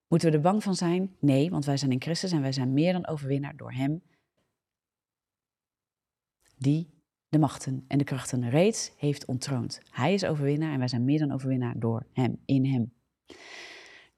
Moeten 0.07 0.29
we 0.29 0.35
er 0.35 0.41
bang 0.41 0.63
van 0.63 0.75
zijn? 0.75 1.15
Nee, 1.19 1.49
want 1.49 1.65
wij 1.65 1.77
zijn 1.77 1.91
in 1.91 2.01
Christus 2.01 2.31
en 2.31 2.41
wij 2.41 2.51
zijn 2.51 2.73
meer 2.73 2.93
dan 2.93 3.07
overwinnaar 3.07 3.55
door 3.55 3.71
Hem 3.71 4.01
die 6.57 6.89
de 7.29 7.39
machten 7.39 7.85
en 7.87 7.97
de 7.97 8.03
krachten 8.03 8.49
reeds 8.49 8.91
heeft 8.97 9.25
ontroond. 9.25 9.81
Hij 9.89 10.13
is 10.13 10.25
overwinnaar 10.25 10.73
en 10.73 10.79
wij 10.79 10.87
zijn 10.87 11.05
meer 11.05 11.19
dan 11.19 11.31
overwinnaar 11.31 11.79
door 11.79 12.05
Hem, 12.13 12.39
in 12.45 12.65
Hem. 12.65 12.93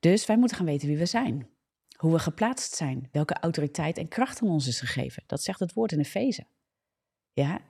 Dus 0.04 0.26
wij 0.26 0.38
moeten 0.38 0.58
gaan 0.58 0.66
weten 0.66 0.88
wie 0.88 0.98
we 0.98 1.06
zijn. 1.06 1.48
Hoe 1.98 2.12
we 2.12 2.20
geplaatst 2.20 2.76
zijn. 2.76 3.10
Welke 3.12 3.34
autoriteit 3.34 3.98
en 3.98 4.08
kracht 4.08 4.42
aan 4.42 4.48
ons 4.48 4.68
is 4.68 4.80
gegeven. 4.80 5.24
Dat 5.28 5.44
zegt 5.44 5.60
het 5.60 5.74
woord 5.74 5.92
in 5.92 6.00
Efeze. 6.00 6.46
Ja? 7.34 7.62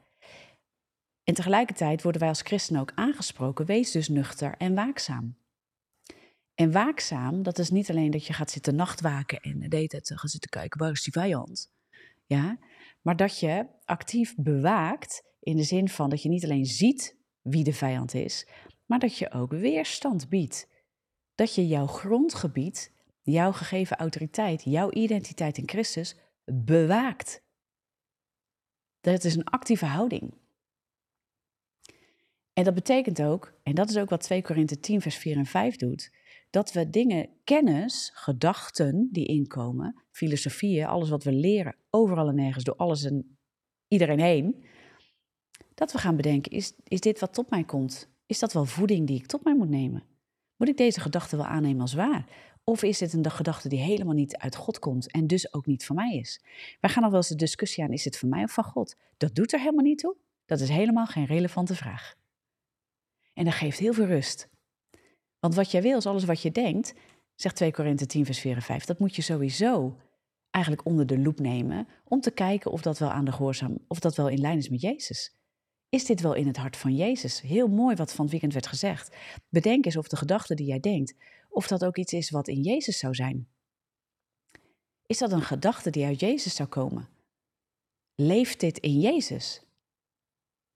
En 1.23 1.33
tegelijkertijd 1.33 2.01
worden 2.01 2.21
wij 2.21 2.29
als 2.29 2.41
christenen 2.41 2.81
ook 2.81 2.91
aangesproken, 2.95 3.65
wees 3.65 3.91
dus 3.91 4.07
nuchter 4.07 4.55
en 4.57 4.75
waakzaam. 4.75 5.37
En 6.55 6.71
waakzaam, 6.71 7.43
dat 7.43 7.59
is 7.59 7.69
niet 7.69 7.89
alleen 7.89 8.11
dat 8.11 8.25
je 8.25 8.33
gaat 8.33 8.51
zitten 8.51 8.75
nachtwaken 8.75 9.39
en 9.39 9.69
de 9.69 9.75
hele 9.75 9.87
tijd 9.87 10.11
gaat 10.15 10.31
zitten 10.31 10.49
kijken, 10.49 10.79
waar 10.79 10.91
is 10.91 11.03
die 11.03 11.13
vijand? 11.13 11.71
Ja, 12.25 12.59
maar 13.01 13.15
dat 13.15 13.39
je 13.39 13.65
actief 13.83 14.35
bewaakt 14.35 15.23
in 15.39 15.55
de 15.55 15.63
zin 15.63 15.89
van 15.89 16.09
dat 16.09 16.21
je 16.21 16.29
niet 16.29 16.43
alleen 16.43 16.65
ziet 16.65 17.17
wie 17.41 17.63
de 17.63 17.73
vijand 17.73 18.13
is, 18.13 18.47
maar 18.85 18.99
dat 18.99 19.17
je 19.17 19.31
ook 19.31 19.51
weerstand 19.51 20.29
biedt. 20.29 20.71
Dat 21.35 21.55
je 21.55 21.67
jouw 21.67 21.87
grondgebied, 21.87 22.91
jouw 23.21 23.51
gegeven 23.51 23.97
autoriteit, 23.97 24.63
jouw 24.63 24.91
identiteit 24.91 25.57
in 25.57 25.69
Christus 25.69 26.15
bewaakt. 26.45 27.43
Dat 29.01 29.23
is 29.23 29.35
een 29.35 29.43
actieve 29.43 29.85
houding. 29.85 30.33
En 32.53 32.63
dat 32.63 32.73
betekent 32.73 33.21
ook, 33.21 33.53
en 33.63 33.75
dat 33.75 33.89
is 33.89 33.97
ook 33.97 34.09
wat 34.09 34.21
2 34.21 34.41
Korinthe 34.41 34.79
10, 34.79 35.01
vers 35.01 35.15
4 35.15 35.37
en 35.37 35.45
5 35.45 35.75
doet, 35.75 36.11
dat 36.49 36.71
we 36.71 36.89
dingen, 36.89 37.29
kennis, 37.43 38.11
gedachten 38.13 39.09
die 39.11 39.25
inkomen, 39.25 40.01
filosofieën, 40.11 40.85
alles 40.85 41.09
wat 41.09 41.23
we 41.23 41.31
leren, 41.31 41.75
overal 41.89 42.27
en 42.27 42.35
nergens, 42.35 42.63
door 42.63 42.75
alles 42.75 43.03
en 43.03 43.37
iedereen 43.87 44.19
heen, 44.19 44.65
dat 45.73 45.91
we 45.91 45.97
gaan 45.97 46.15
bedenken, 46.15 46.51
is, 46.51 46.73
is 46.83 46.99
dit 46.99 47.19
wat 47.19 47.33
tot 47.33 47.49
mij 47.49 47.63
komt? 47.63 48.09
Is 48.25 48.39
dat 48.39 48.53
wel 48.53 48.65
voeding 48.65 49.07
die 49.07 49.17
ik 49.17 49.25
tot 49.25 49.43
mij 49.43 49.55
moet 49.55 49.69
nemen? 49.69 50.03
Moet 50.63 50.71
ik 50.71 50.77
deze 50.77 50.99
gedachte 50.99 51.35
wel 51.35 51.45
aannemen 51.45 51.81
als 51.81 51.93
waar? 51.93 52.25
Of 52.63 52.83
is 52.83 52.97
dit 52.97 53.13
een 53.13 53.31
gedachte 53.31 53.69
die 53.69 53.79
helemaal 53.79 54.13
niet 54.13 54.37
uit 54.37 54.55
God 54.55 54.79
komt 54.79 55.11
en 55.11 55.27
dus 55.27 55.53
ook 55.53 55.65
niet 55.65 55.85
van 55.85 55.95
mij 55.95 56.15
is? 56.15 56.41
Wij 56.79 56.89
gaan 56.89 57.01
nog 57.01 57.11
wel 57.11 57.19
eens 57.19 57.29
de 57.29 57.35
discussie 57.35 57.83
aan, 57.83 57.91
is 57.91 58.05
het 58.05 58.17
van 58.17 58.29
mij 58.29 58.43
of 58.43 58.51
van 58.51 58.63
God? 58.63 58.95
Dat 59.17 59.35
doet 59.35 59.53
er 59.53 59.59
helemaal 59.59 59.83
niet 59.83 59.97
toe. 59.97 60.15
Dat 60.45 60.59
is 60.59 60.69
helemaal 60.69 61.05
geen 61.05 61.25
relevante 61.25 61.75
vraag. 61.75 62.15
En 63.33 63.45
dat 63.45 63.53
geeft 63.53 63.79
heel 63.79 63.93
veel 63.93 64.05
rust. 64.05 64.49
Want 65.39 65.55
wat 65.55 65.71
jij 65.71 65.81
wil 65.81 65.97
is 65.97 66.05
alles 66.05 66.23
wat 66.23 66.41
je 66.41 66.51
denkt, 66.51 66.93
zegt 67.35 67.55
2 67.55 67.71
Korinthe 67.71 68.05
10 68.05 68.25
vers 68.25 68.39
4 68.39 68.55
en 68.55 68.61
5, 68.61 68.85
dat 68.85 68.99
moet 68.99 69.15
je 69.15 69.21
sowieso 69.21 69.97
eigenlijk 70.49 70.85
onder 70.85 71.05
de 71.05 71.19
loep 71.19 71.39
nemen 71.39 71.87
om 72.03 72.21
te 72.21 72.31
kijken 72.31 72.71
of 72.71 72.81
dat 72.81 72.99
wel 72.99 73.11
aan 73.11 73.25
de 73.25 73.31
gehoorzaam, 73.31 73.77
of 73.87 73.99
dat 73.99 74.15
wel 74.15 74.29
in 74.29 74.39
lijn 74.39 74.57
is 74.57 74.69
met 74.69 74.81
Jezus. 74.81 75.35
Is 75.93 76.05
dit 76.05 76.21
wel 76.21 76.33
in 76.33 76.47
het 76.47 76.57
hart 76.57 76.77
van 76.77 76.95
Jezus? 76.95 77.41
Heel 77.41 77.67
mooi 77.67 77.95
wat 77.95 78.13
van 78.13 78.21
het 78.21 78.31
weekend 78.31 78.53
werd 78.53 78.67
gezegd. 78.67 79.15
Bedenk 79.49 79.85
eens 79.85 79.97
of 79.97 80.07
de 80.07 80.15
gedachte 80.15 80.55
die 80.55 80.65
jij 80.65 80.79
denkt, 80.79 81.13
of 81.49 81.67
dat 81.67 81.85
ook 81.85 81.97
iets 81.97 82.13
is 82.13 82.29
wat 82.29 82.47
in 82.47 82.61
Jezus 82.61 82.97
zou 82.97 83.15
zijn. 83.15 83.47
Is 85.05 85.17
dat 85.17 85.31
een 85.31 85.41
gedachte 85.41 85.89
die 85.89 86.05
uit 86.05 86.19
Jezus 86.19 86.55
zou 86.55 86.69
komen? 86.69 87.09
Leeft 88.15 88.59
dit 88.59 88.77
in 88.77 88.99
Jezus? 88.99 89.61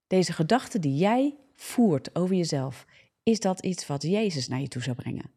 Deze 0.07 0.33
gedachte 0.33 0.79
die 0.79 0.95
jij 0.95 1.35
voert 1.55 2.15
over 2.15 2.35
jezelf, 2.35 2.85
is 3.23 3.39
dat 3.39 3.63
iets 3.63 3.87
wat 3.87 4.01
Jezus 4.01 4.47
naar 4.47 4.61
je 4.61 4.67
toe 4.67 4.81
zou 4.81 4.95
brengen? 4.95 5.31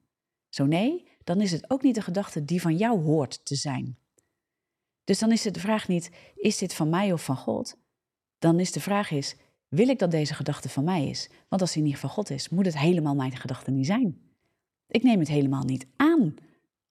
Zo 0.48 0.66
nee, 0.66 1.08
dan 1.24 1.40
is 1.40 1.52
het 1.52 1.70
ook 1.70 1.82
niet 1.82 1.94
de 1.94 2.02
gedachte 2.02 2.44
die 2.44 2.60
van 2.60 2.76
jou 2.76 3.02
hoort 3.02 3.44
te 3.44 3.54
zijn. 3.54 3.98
Dus 5.04 5.18
dan 5.18 5.32
is 5.32 5.42
de 5.42 5.60
vraag 5.60 5.88
niet, 5.88 6.10
is 6.34 6.58
dit 6.58 6.74
van 6.74 6.88
mij 6.88 7.12
of 7.12 7.24
van 7.24 7.36
God? 7.36 7.76
Dan 8.38 8.60
is 8.60 8.72
de 8.72 8.80
vraag 8.80 9.10
is, 9.10 9.36
wil 9.70 9.88
ik 9.88 9.98
dat 9.98 10.10
deze 10.10 10.34
gedachte 10.34 10.68
van 10.68 10.84
mij 10.84 11.08
is? 11.08 11.28
Want 11.48 11.62
als 11.62 11.72
die 11.72 11.82
niet 11.82 11.98
van 11.98 12.10
God 12.10 12.30
is, 12.30 12.48
moet 12.48 12.64
het 12.64 12.78
helemaal 12.78 13.14
mijn 13.14 13.36
gedachte 13.36 13.70
niet 13.70 13.86
zijn. 13.86 14.20
Ik 14.86 15.02
neem 15.02 15.18
het 15.18 15.28
helemaal 15.28 15.64
niet 15.64 15.86
aan 15.96 16.34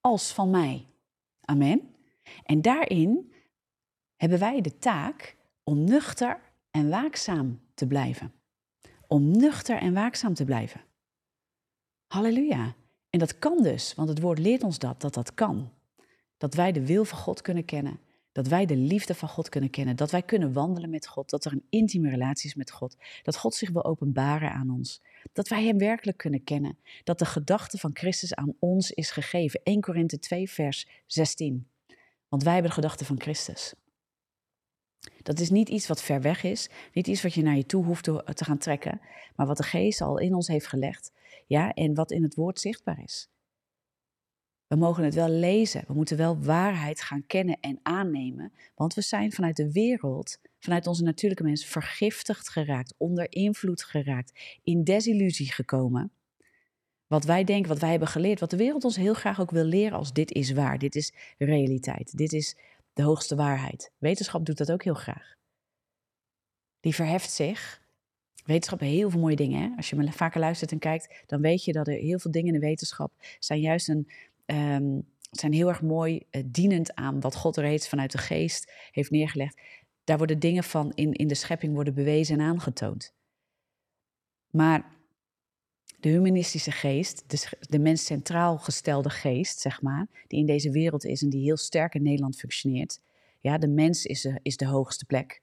als 0.00 0.32
van 0.32 0.50
mij. 0.50 0.86
Amen. 1.40 1.80
En 2.44 2.62
daarin 2.62 3.32
hebben 4.16 4.38
wij 4.38 4.60
de 4.60 4.78
taak 4.78 5.36
om 5.64 5.84
nuchter 5.84 6.40
en 6.70 6.88
waakzaam 6.88 7.60
te 7.74 7.86
blijven. 7.86 8.32
Om 9.06 9.30
nuchter 9.30 9.78
en 9.78 9.92
waakzaam 9.92 10.34
te 10.34 10.44
blijven. 10.44 10.80
Halleluja. 12.06 12.74
En 13.10 13.18
dat 13.18 13.38
kan 13.38 13.62
dus, 13.62 13.94
want 13.94 14.08
het 14.08 14.20
woord 14.20 14.38
leert 14.38 14.62
ons 14.62 14.78
dat, 14.78 15.00
dat 15.00 15.14
dat 15.14 15.34
kan. 15.34 15.72
Dat 16.36 16.54
wij 16.54 16.72
de 16.72 16.86
wil 16.86 17.04
van 17.04 17.18
God 17.18 17.42
kunnen 17.42 17.64
kennen. 17.64 18.00
Dat 18.40 18.48
wij 18.48 18.66
de 18.66 18.76
liefde 18.76 19.14
van 19.14 19.28
God 19.28 19.48
kunnen 19.48 19.70
kennen. 19.70 19.96
Dat 19.96 20.10
wij 20.10 20.22
kunnen 20.22 20.52
wandelen 20.52 20.90
met 20.90 21.06
God. 21.06 21.30
Dat 21.30 21.44
er 21.44 21.52
een 21.52 21.66
intieme 21.70 22.10
relatie 22.10 22.48
is 22.48 22.54
met 22.54 22.70
God. 22.70 22.96
Dat 23.22 23.36
God 23.36 23.54
zich 23.54 23.70
wil 23.70 23.84
openbaren 23.84 24.52
aan 24.52 24.70
ons. 24.70 25.02
Dat 25.32 25.48
wij 25.48 25.64
Hem 25.64 25.78
werkelijk 25.78 26.16
kunnen 26.16 26.44
kennen. 26.44 26.78
Dat 27.04 27.18
de 27.18 27.24
gedachte 27.24 27.78
van 27.78 27.90
Christus 27.92 28.34
aan 28.34 28.54
ons 28.58 28.90
is 28.90 29.10
gegeven. 29.10 29.60
1 29.62 29.80
Korinthe 29.80 30.18
2, 30.18 30.50
vers 30.50 30.88
16. 31.06 31.66
Want 32.28 32.42
wij 32.42 32.52
hebben 32.52 32.70
de 32.70 32.76
gedachte 32.76 33.04
van 33.04 33.20
Christus. 33.20 33.74
Dat 35.22 35.40
is 35.40 35.50
niet 35.50 35.68
iets 35.68 35.86
wat 35.86 36.02
ver 36.02 36.20
weg 36.20 36.42
is, 36.42 36.70
niet 36.92 37.06
iets 37.06 37.22
wat 37.22 37.34
je 37.34 37.42
naar 37.42 37.56
je 37.56 37.66
toe 37.66 37.84
hoeft 37.84 38.04
te, 38.04 38.22
gaan 38.44 38.58
trekken, 38.58 39.00
maar 39.36 39.46
wat 39.46 39.56
de 39.56 39.62
Geest 39.62 40.00
al 40.00 40.18
in 40.18 40.34
ons 40.34 40.48
heeft 40.48 40.66
gelegd, 40.66 41.12
ja, 41.46 41.72
en 41.72 41.94
wat 41.94 42.10
in 42.10 42.22
het 42.22 42.34
woord 42.34 42.60
zichtbaar 42.60 43.02
is. 43.02 43.28
We 44.70 44.76
mogen 44.76 45.04
het 45.04 45.14
wel 45.14 45.28
lezen, 45.28 45.84
we 45.86 45.94
moeten 45.94 46.16
wel 46.16 46.38
waarheid 46.38 47.00
gaan 47.00 47.26
kennen 47.26 47.60
en 47.60 47.80
aannemen, 47.82 48.52
want 48.74 48.94
we 48.94 49.00
zijn 49.00 49.32
vanuit 49.32 49.56
de 49.56 49.72
wereld, 49.72 50.38
vanuit 50.58 50.86
onze 50.86 51.02
natuurlijke 51.02 51.44
mens, 51.44 51.64
vergiftigd 51.64 52.48
geraakt, 52.48 52.94
onder 52.98 53.26
invloed 53.32 53.82
geraakt, 53.82 54.58
in 54.62 54.84
desillusie 54.84 55.52
gekomen. 55.52 56.12
Wat 57.06 57.24
wij 57.24 57.44
denken, 57.44 57.68
wat 57.68 57.80
wij 57.80 57.90
hebben 57.90 58.08
geleerd, 58.08 58.40
wat 58.40 58.50
de 58.50 58.56
wereld 58.56 58.84
ons 58.84 58.96
heel 58.96 59.14
graag 59.14 59.40
ook 59.40 59.50
wil 59.50 59.64
leren 59.64 59.98
als 59.98 60.12
dit 60.12 60.32
is 60.32 60.52
waar, 60.52 60.78
dit 60.78 60.94
is 60.94 61.12
realiteit, 61.38 62.16
dit 62.16 62.32
is 62.32 62.56
de 62.92 63.02
hoogste 63.02 63.36
waarheid. 63.36 63.92
Wetenschap 63.98 64.46
doet 64.46 64.58
dat 64.58 64.72
ook 64.72 64.84
heel 64.84 64.94
graag. 64.94 65.34
Die 66.80 66.94
verheft 66.94 67.30
zich. 67.30 67.82
Wetenschap 68.44 68.80
heel 68.80 69.10
veel 69.10 69.20
mooie 69.20 69.36
dingen. 69.36 69.62
Hè? 69.62 69.76
Als 69.76 69.90
je 69.90 69.96
me 69.96 70.12
vaker 70.12 70.40
luistert 70.40 70.72
en 70.72 70.78
kijkt, 70.78 71.24
dan 71.26 71.40
weet 71.40 71.64
je 71.64 71.72
dat 71.72 71.88
er 71.88 71.94
heel 71.94 72.18
veel 72.18 72.30
dingen 72.30 72.54
in 72.54 72.60
de 72.60 72.66
wetenschap 72.66 73.12
zijn 73.38 73.60
juist 73.60 73.88
een, 73.88 74.10
um, 74.50 75.08
zijn 75.30 75.52
heel 75.52 75.68
erg 75.68 75.82
mooi 75.82 76.22
uh, 76.30 76.42
dienend 76.46 76.94
aan 76.94 77.20
wat 77.20 77.34
God 77.34 77.56
reeds 77.56 77.88
vanuit 77.88 78.12
de 78.12 78.18
geest 78.18 78.72
heeft 78.90 79.10
neergelegd. 79.10 79.60
Daar 80.04 80.18
worden 80.18 80.38
dingen 80.38 80.64
van 80.64 80.92
in, 80.94 81.12
in 81.12 81.28
de 81.28 81.34
schepping 81.34 81.74
worden 81.74 81.94
bewezen 81.94 82.40
en 82.40 82.46
aangetoond. 82.46 83.14
Maar 84.50 84.98
de 86.00 86.08
humanistische 86.08 86.70
geest, 86.70 87.24
de, 87.26 87.58
de 87.60 87.78
mens 87.78 88.04
centraal 88.04 88.58
gestelde 88.58 89.10
geest, 89.10 89.58
zeg 89.60 89.82
maar, 89.82 90.06
die 90.26 90.38
in 90.38 90.46
deze 90.46 90.70
wereld 90.70 91.04
is 91.04 91.22
en 91.22 91.30
die 91.30 91.42
heel 91.42 91.56
sterk 91.56 91.94
in 91.94 92.02
Nederland 92.02 92.36
functioneert. 92.36 93.00
Ja, 93.40 93.58
de 93.58 93.68
mens 93.68 94.04
is 94.04 94.20
de, 94.20 94.38
is 94.42 94.56
de 94.56 94.66
hoogste 94.66 95.04
plek. 95.04 95.42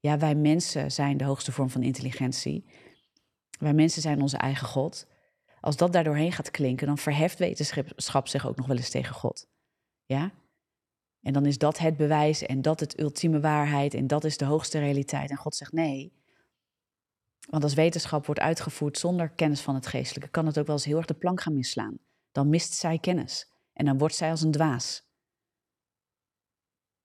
Ja, 0.00 0.18
wij 0.18 0.34
mensen 0.34 0.92
zijn 0.92 1.16
de 1.16 1.24
hoogste 1.24 1.52
vorm 1.52 1.70
van 1.70 1.82
intelligentie. 1.82 2.64
Wij 3.58 3.74
mensen 3.74 4.02
zijn 4.02 4.22
onze 4.22 4.36
eigen 4.36 4.66
God. 4.66 5.06
Als 5.60 5.76
dat 5.76 5.92
daardoorheen 5.92 6.32
gaat 6.32 6.50
klinken, 6.50 6.86
dan 6.86 6.98
verheft 6.98 7.38
wetenschap 7.38 8.28
zich 8.28 8.46
ook 8.46 8.56
nog 8.56 8.66
wel 8.66 8.76
eens 8.76 8.90
tegen 8.90 9.14
God. 9.14 9.48
Ja? 10.04 10.32
En 11.22 11.32
dan 11.32 11.46
is 11.46 11.58
dat 11.58 11.78
het 11.78 11.96
bewijs 11.96 12.42
en 12.42 12.62
dat 12.62 12.80
het 12.80 13.00
ultieme 13.00 13.40
waarheid 13.40 13.94
en 13.94 14.06
dat 14.06 14.24
is 14.24 14.36
de 14.36 14.44
hoogste 14.44 14.78
realiteit. 14.78 15.30
En 15.30 15.36
God 15.36 15.54
zegt 15.54 15.72
nee, 15.72 16.18
want 17.50 17.62
als 17.62 17.74
wetenschap 17.74 18.26
wordt 18.26 18.40
uitgevoerd 18.40 18.98
zonder 18.98 19.30
kennis 19.30 19.60
van 19.60 19.74
het 19.74 19.86
geestelijke, 19.86 20.30
kan 20.30 20.46
het 20.46 20.58
ook 20.58 20.66
wel 20.66 20.74
eens 20.74 20.84
heel 20.84 20.96
erg 20.96 21.06
de 21.06 21.14
plank 21.14 21.40
gaan 21.40 21.54
misslaan. 21.54 21.98
Dan 22.32 22.48
mist 22.48 22.72
zij 22.72 22.98
kennis 22.98 23.50
en 23.72 23.84
dan 23.84 23.98
wordt 23.98 24.14
zij 24.14 24.30
als 24.30 24.42
een 24.42 24.50
dwaas. 24.50 25.06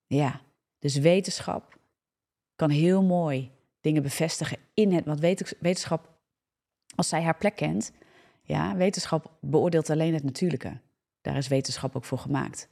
Ja, 0.05 0.41
dus 0.79 0.97
wetenschap 0.97 1.77
kan 2.55 2.69
heel 2.69 3.03
mooi 3.03 3.51
dingen 3.81 4.03
bevestigen 4.03 4.57
in 4.73 4.91
het. 4.91 5.05
Want 5.05 5.19
wetenschap, 5.19 6.17
als 6.95 7.09
zij 7.09 7.23
haar 7.23 7.37
plek 7.37 7.55
kent, 7.55 7.91
ja, 8.43 8.75
wetenschap 8.75 9.37
beoordeelt 9.41 9.89
alleen 9.89 10.13
het 10.13 10.23
natuurlijke. 10.23 10.79
Daar 11.21 11.37
is 11.37 11.47
wetenschap 11.47 11.95
ook 11.95 12.05
voor 12.05 12.17
gemaakt. 12.17 12.67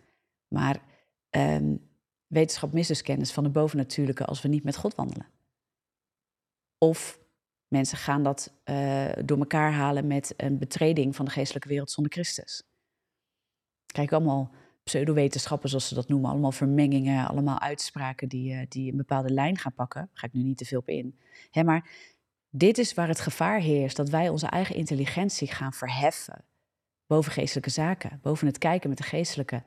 Maar 0.48 0.82
um, 1.30 1.90
wetenschap 2.28 2.74
mist 2.74 2.88
dus 2.88 3.02
kennis 3.02 3.32
van 3.32 3.44
het 3.44 3.54
bovennatuurlijke 3.54 4.26
als 4.26 4.42
we 4.42 4.48
niet 4.48 4.64
met 4.64 4.76
God 4.76 4.96
wandelen. 4.96 5.28
Of 6.78 7.22
Mensen 7.72 7.98
gaan 7.98 8.24
dat 8.24 8.54
uh, 8.66 9.10
door 9.26 9.38
elkaar 9.38 9.72
halen 9.72 10.08
met 10.08 10.34
een 10.38 10.58
betreding 10.58 11.16
van 11.16 11.26
de 11.26 11.32
geestelijke 11.32 11.68
wereld 11.68 11.92
zonder 11.92 12.12
Christus. 12.12 12.64
Kijk, 13.86 14.12
allemaal 14.12 14.52
pseudowetenschappen, 14.84 15.70
zoals 15.70 15.88
ze 15.88 15.96
dat 15.96 16.08
noemen, 16.08 16.30
allemaal 16.30 16.52
vermengingen, 16.52 17.28
allemaal 17.28 17.60
uitspraken 17.60 18.30
die, 18.30 18.54
uh, 18.54 18.62
die 18.70 18.92
een 18.92 18.98
bepaalde 18.98 19.30
lijn 19.30 19.58
gaan 19.58 19.74
pakken. 19.74 20.02
Daar 20.02 20.18
ga 20.18 20.28
ik 20.28 20.34
nu 20.34 20.44
niet 20.44 20.58
te 20.58 20.66
veel 20.66 20.80
op 20.80 20.90
in. 20.90 21.20
Hè, 21.52 21.64
maar 21.64 21.90
dit 22.52 22.78
is 22.78 22.94
waar 22.94 23.08
het 23.08 23.20
gevaar 23.20 23.60
heerst, 23.60 23.98
dat 23.98 24.10
wij 24.10 24.30
onze 24.30 24.48
eigen 24.48 24.76
intelligentie 24.76 25.48
gaan 25.48 25.74
verheffen 25.74 26.46
boven 27.08 27.32
geestelijke 27.32 27.70
zaken, 27.70 28.20
boven 28.22 28.48
het 28.48 28.58
kijken 28.58 28.90
met 28.90 28.98
de 28.98 29.04
geestelijke, 29.04 29.64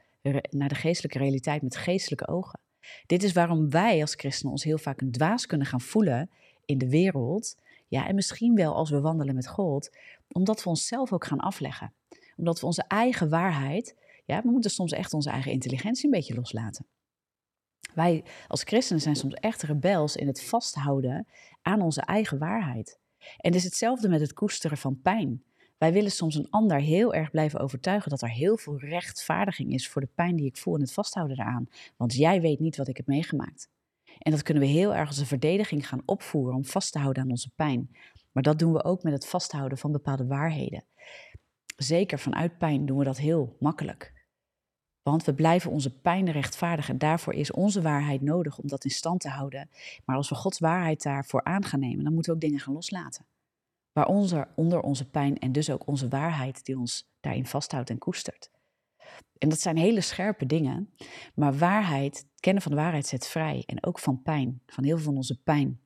naar 0.50 0.68
de 0.68 0.74
geestelijke 0.74 1.18
realiteit 1.18 1.62
met 1.62 1.76
geestelijke 1.76 2.28
ogen. 2.28 2.60
Dit 3.06 3.22
is 3.22 3.32
waarom 3.32 3.70
wij 3.70 4.00
als 4.00 4.14
christenen 4.14 4.52
ons 4.52 4.64
heel 4.64 4.78
vaak 4.78 5.00
een 5.00 5.10
dwaas 5.10 5.46
kunnen 5.46 5.66
gaan 5.66 5.80
voelen 5.80 6.30
in 6.64 6.78
de 6.78 6.88
wereld, 6.88 7.56
ja, 7.88 8.06
en 8.06 8.14
misschien 8.14 8.54
wel 8.54 8.74
als 8.74 8.90
we 8.90 9.00
wandelen 9.00 9.34
met 9.34 9.48
God, 9.48 9.96
omdat 10.28 10.62
we 10.62 10.68
onszelf 10.68 11.12
ook 11.12 11.24
gaan 11.24 11.38
afleggen. 11.38 11.92
Omdat 12.36 12.60
we 12.60 12.66
onze 12.66 12.84
eigen 12.88 13.28
waarheid, 13.28 13.96
ja, 14.24 14.42
we 14.42 14.50
moeten 14.50 14.70
soms 14.70 14.92
echt 14.92 15.12
onze 15.12 15.30
eigen 15.30 15.52
intelligentie 15.52 16.04
een 16.04 16.10
beetje 16.10 16.34
loslaten. 16.34 16.86
Wij 17.94 18.24
als 18.48 18.62
christenen 18.62 19.02
zijn 19.02 19.16
soms 19.16 19.34
echt 19.34 19.62
rebels 19.62 20.16
in 20.16 20.26
het 20.26 20.42
vasthouden 20.42 21.26
aan 21.64 21.82
onze 21.82 22.00
eigen 22.00 22.38
waarheid. 22.38 22.98
En 23.18 23.50
het 23.50 23.54
is 23.54 23.64
hetzelfde 23.64 24.08
met 24.08 24.20
het 24.20 24.32
koesteren 24.32 24.78
van 24.78 25.00
pijn. 25.00 25.42
Wij 25.78 25.92
willen 25.92 26.10
soms 26.10 26.34
een 26.34 26.50
ander 26.50 26.80
heel 26.80 27.14
erg 27.14 27.30
blijven 27.30 27.60
overtuigen 27.60 28.10
dat 28.10 28.22
er 28.22 28.30
heel 28.30 28.56
veel 28.56 28.78
rechtvaardiging 28.78 29.72
is 29.72 29.88
voor 29.88 30.00
de 30.00 30.08
pijn 30.14 30.36
die 30.36 30.46
ik 30.46 30.56
voel 30.56 30.74
en 30.74 30.80
het 30.80 30.92
vasthouden 30.92 31.36
daaraan. 31.36 31.68
Want 31.96 32.14
jij 32.14 32.40
weet 32.40 32.60
niet 32.60 32.76
wat 32.76 32.88
ik 32.88 32.96
heb 32.96 33.06
meegemaakt. 33.06 33.70
En 34.18 34.30
dat 34.30 34.42
kunnen 34.42 34.62
we 34.62 34.68
heel 34.68 34.94
erg 34.94 35.08
als 35.08 35.18
een 35.18 35.26
verdediging 35.26 35.88
gaan 35.88 36.02
opvoeren 36.04 36.56
om 36.56 36.64
vast 36.64 36.92
te 36.92 36.98
houden 36.98 37.22
aan 37.22 37.30
onze 37.30 37.50
pijn. 37.54 37.96
Maar 38.32 38.42
dat 38.42 38.58
doen 38.58 38.72
we 38.72 38.84
ook 38.84 39.02
met 39.02 39.12
het 39.12 39.26
vasthouden 39.26 39.78
van 39.78 39.92
bepaalde 39.92 40.26
waarheden. 40.26 40.84
Zeker 41.76 42.18
vanuit 42.18 42.58
pijn 42.58 42.86
doen 42.86 42.98
we 42.98 43.04
dat 43.04 43.18
heel 43.18 43.56
makkelijk. 43.60 44.23
Want 45.04 45.24
we 45.24 45.34
blijven 45.34 45.70
onze 45.70 45.98
pijn 45.98 46.30
rechtvaardigen. 46.30 46.92
En 46.92 46.98
daarvoor 46.98 47.34
is 47.34 47.50
onze 47.50 47.82
waarheid 47.82 48.22
nodig 48.22 48.58
om 48.58 48.68
dat 48.68 48.84
in 48.84 48.90
stand 48.90 49.20
te 49.20 49.28
houden. 49.28 49.70
Maar 50.04 50.16
als 50.16 50.28
we 50.28 50.34
Gods 50.34 50.58
waarheid 50.58 51.02
daarvoor 51.02 51.44
aan 51.44 51.64
gaan 51.64 51.80
nemen, 51.80 52.04
dan 52.04 52.12
moeten 52.12 52.32
we 52.32 52.38
ook 52.38 52.44
dingen 52.44 52.60
gaan 52.60 52.74
loslaten. 52.74 53.26
Waaronder 53.92 54.48
onder 54.54 54.80
onze 54.80 55.08
pijn 55.08 55.38
en 55.38 55.52
dus 55.52 55.70
ook 55.70 55.86
onze 55.86 56.08
waarheid 56.08 56.64
die 56.64 56.78
ons 56.78 57.08
daarin 57.20 57.46
vasthoudt 57.46 57.90
en 57.90 57.98
koestert. 57.98 58.50
En 59.38 59.48
dat 59.48 59.60
zijn 59.60 59.76
hele 59.76 60.00
scherpe 60.00 60.46
dingen. 60.46 60.94
Maar 61.34 61.58
waarheid, 61.58 62.26
kennen 62.40 62.62
van 62.62 62.72
de 62.72 62.78
waarheid 62.78 63.06
zet 63.06 63.26
vrij. 63.26 63.62
En 63.66 63.84
ook 63.84 63.98
van 63.98 64.22
pijn, 64.22 64.60
van 64.66 64.84
heel 64.84 64.96
veel 64.96 65.04
van 65.04 65.16
onze 65.16 65.42
pijn. 65.42 65.80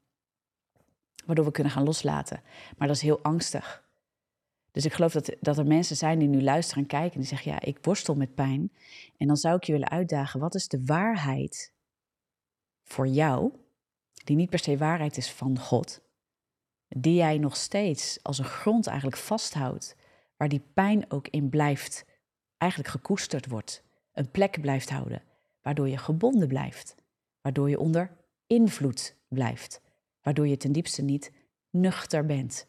Waardoor 1.27 1.45
we 1.45 1.51
kunnen 1.51 1.73
gaan 1.73 1.85
loslaten. 1.85 2.43
Maar 2.77 2.87
dat 2.87 2.97
is 2.97 3.03
heel 3.03 3.23
angstig. 3.23 3.88
Dus 4.79 4.87
ik 4.87 4.93
geloof 4.93 5.13
dat, 5.13 5.37
dat 5.41 5.59
er 5.59 5.67
mensen 5.67 5.97
zijn 5.97 6.19
die 6.19 6.29
nu 6.29 6.43
luisteren 6.43 6.83
en 6.83 6.89
kijken 6.89 7.13
en 7.13 7.19
die 7.19 7.29
zeggen, 7.29 7.53
ja, 7.53 7.61
ik 7.61 7.79
worstel 7.83 8.15
met 8.15 8.35
pijn. 8.35 8.73
En 9.17 9.27
dan 9.27 9.37
zou 9.37 9.57
ik 9.57 9.65
je 9.65 9.73
willen 9.73 9.89
uitdagen, 9.89 10.41
wat 10.41 10.55
is 10.55 10.69
de 10.69 10.85
waarheid 10.85 11.73
voor 12.85 13.07
jou, 13.07 13.53
die 14.25 14.37
niet 14.37 14.51
per 14.51 14.59
se 14.59 14.77
waarheid 14.77 15.17
is 15.17 15.31
van 15.31 15.59
God, 15.59 16.01
die 16.89 17.15
jij 17.15 17.39
nog 17.39 17.57
steeds 17.57 18.19
als 18.23 18.39
een 18.39 18.45
grond 18.45 18.87
eigenlijk 18.87 19.17
vasthoudt, 19.17 19.97
waar 20.37 20.49
die 20.49 20.63
pijn 20.73 21.11
ook 21.11 21.29
in 21.29 21.49
blijft, 21.49 22.05
eigenlijk 22.57 22.91
gekoesterd 22.91 23.47
wordt, 23.47 23.85
een 24.13 24.31
plek 24.31 24.61
blijft 24.61 24.91
houden, 24.91 25.23
waardoor 25.63 25.89
je 25.89 25.99
gebonden 25.99 26.49
blijft, 26.49 26.95
waardoor 27.41 27.71
je 27.71 27.79
onder 27.79 28.17
invloed 28.47 29.17
blijft, 29.29 29.81
waardoor 30.23 30.47
je 30.47 30.57
ten 30.57 30.73
diepste 30.73 31.03
niet 31.03 31.33
nuchter 31.71 32.27
bent, 32.27 32.67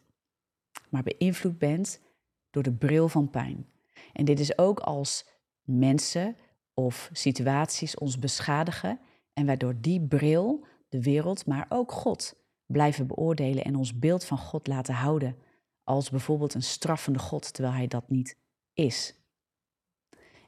maar 0.89 1.03
beïnvloed 1.03 1.57
bent 1.57 2.01
door 2.49 2.63
de 2.63 2.73
bril 2.73 3.07
van 3.07 3.29
pijn. 3.29 3.65
En 4.13 4.25
dit 4.25 4.39
is 4.39 4.57
ook 4.57 4.79
als 4.79 5.29
mensen 5.63 6.35
of 6.73 7.09
situaties 7.13 7.95
ons 7.95 8.19
beschadigen 8.19 8.99
en 9.33 9.45
waardoor 9.45 9.81
die 9.81 10.07
bril 10.07 10.65
de 10.89 11.01
wereld, 11.01 11.45
maar 11.45 11.65
ook 11.69 11.91
God 11.91 12.35
blijven 12.65 13.07
beoordelen 13.07 13.63
en 13.63 13.75
ons 13.75 13.99
beeld 13.99 14.25
van 14.25 14.37
God 14.37 14.67
laten 14.67 14.93
houden 14.93 15.35
als 15.83 16.09
bijvoorbeeld 16.09 16.53
een 16.53 16.63
straffende 16.63 17.19
God, 17.19 17.53
terwijl 17.53 17.75
hij 17.75 17.87
dat 17.87 18.09
niet 18.09 18.37
is. 18.73 19.19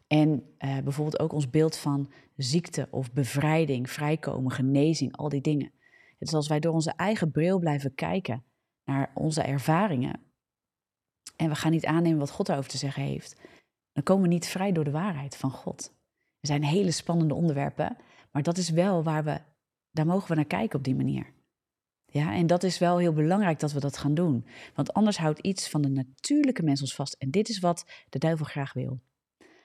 En 0.08 0.44
eh, 0.58 0.78
bijvoorbeeld 0.78 1.20
ook 1.20 1.34
ons 1.34 1.50
beeld 1.50 1.78
van 1.78 2.12
ziekte 2.36 2.88
of 2.92 3.12
bevrijding, 3.14 3.90
vrijkomen, 3.90 4.52
genezing, 4.52 5.18
al 5.18 5.30
die 5.30 5.42
dingen. 5.42 5.72
Het 6.20 6.28
is 6.28 6.34
als 6.34 6.48
wij 6.48 6.60
door 6.60 6.74
onze 6.74 6.94
eigen 6.96 7.32
bril 7.32 7.60
blijven 7.60 7.96
kijken 7.96 8.44
naar 8.86 9.12
onze 9.14 9.42
ervaringen, 9.42 10.20
en 11.36 11.50
we 11.50 11.56
gaan 11.56 11.72
niet 11.72 11.86
aannemen 11.86 12.20
wat 12.20 12.32
God 12.32 12.46
daarover 12.46 12.72
te 12.72 12.78
zeggen 12.78 13.04
heeft, 13.04 13.36
dan 13.92 14.04
komen 14.04 14.24
we 14.24 14.34
niet 14.34 14.48
vrij 14.48 14.72
door 14.72 14.84
de 14.84 14.92
waarheid 14.92 15.38
van 15.38 15.52
God. 15.52 15.94
Er 16.40 16.48
zijn 16.48 16.64
hele 16.64 16.92
spannende 16.92 17.34
onderwerpen, 17.34 17.98
maar 18.32 18.44
dat 18.44 18.58
is 18.58 18.70
wel 18.70 19.04
waar 19.04 19.24
we, 19.24 19.42
daar 19.92 20.06
mogen 20.06 20.30
we 20.30 20.36
naar 20.36 20.46
kijken 20.46 20.78
op 20.78 20.84
die 20.84 20.96
manier. 20.96 21.34
Ja, 22.06 22.34
en 22.34 22.48
dat 22.48 22.64
is 22.64 22.78
wel 22.78 22.98
heel 22.98 23.14
belangrijk 23.14 23.60
dat 23.60 23.72
we 23.72 23.80
dat 23.80 23.98
gaan 23.98 24.14
doen. 24.14 24.46
Want 24.76 24.94
anders 24.94 25.18
houdt 25.18 25.40
iets 25.40 25.70
van 25.70 25.82
de 25.82 25.90
natuurlijke 25.90 26.64
mens 26.64 26.82
ons 26.82 26.96
vast. 26.96 27.14
En 27.14 27.32
dit 27.32 27.50
is 27.50 27.60
wat 27.60 27.86
de 28.10 28.20
duivel 28.20 28.46
graag 28.46 28.74
wil. 28.74 29.02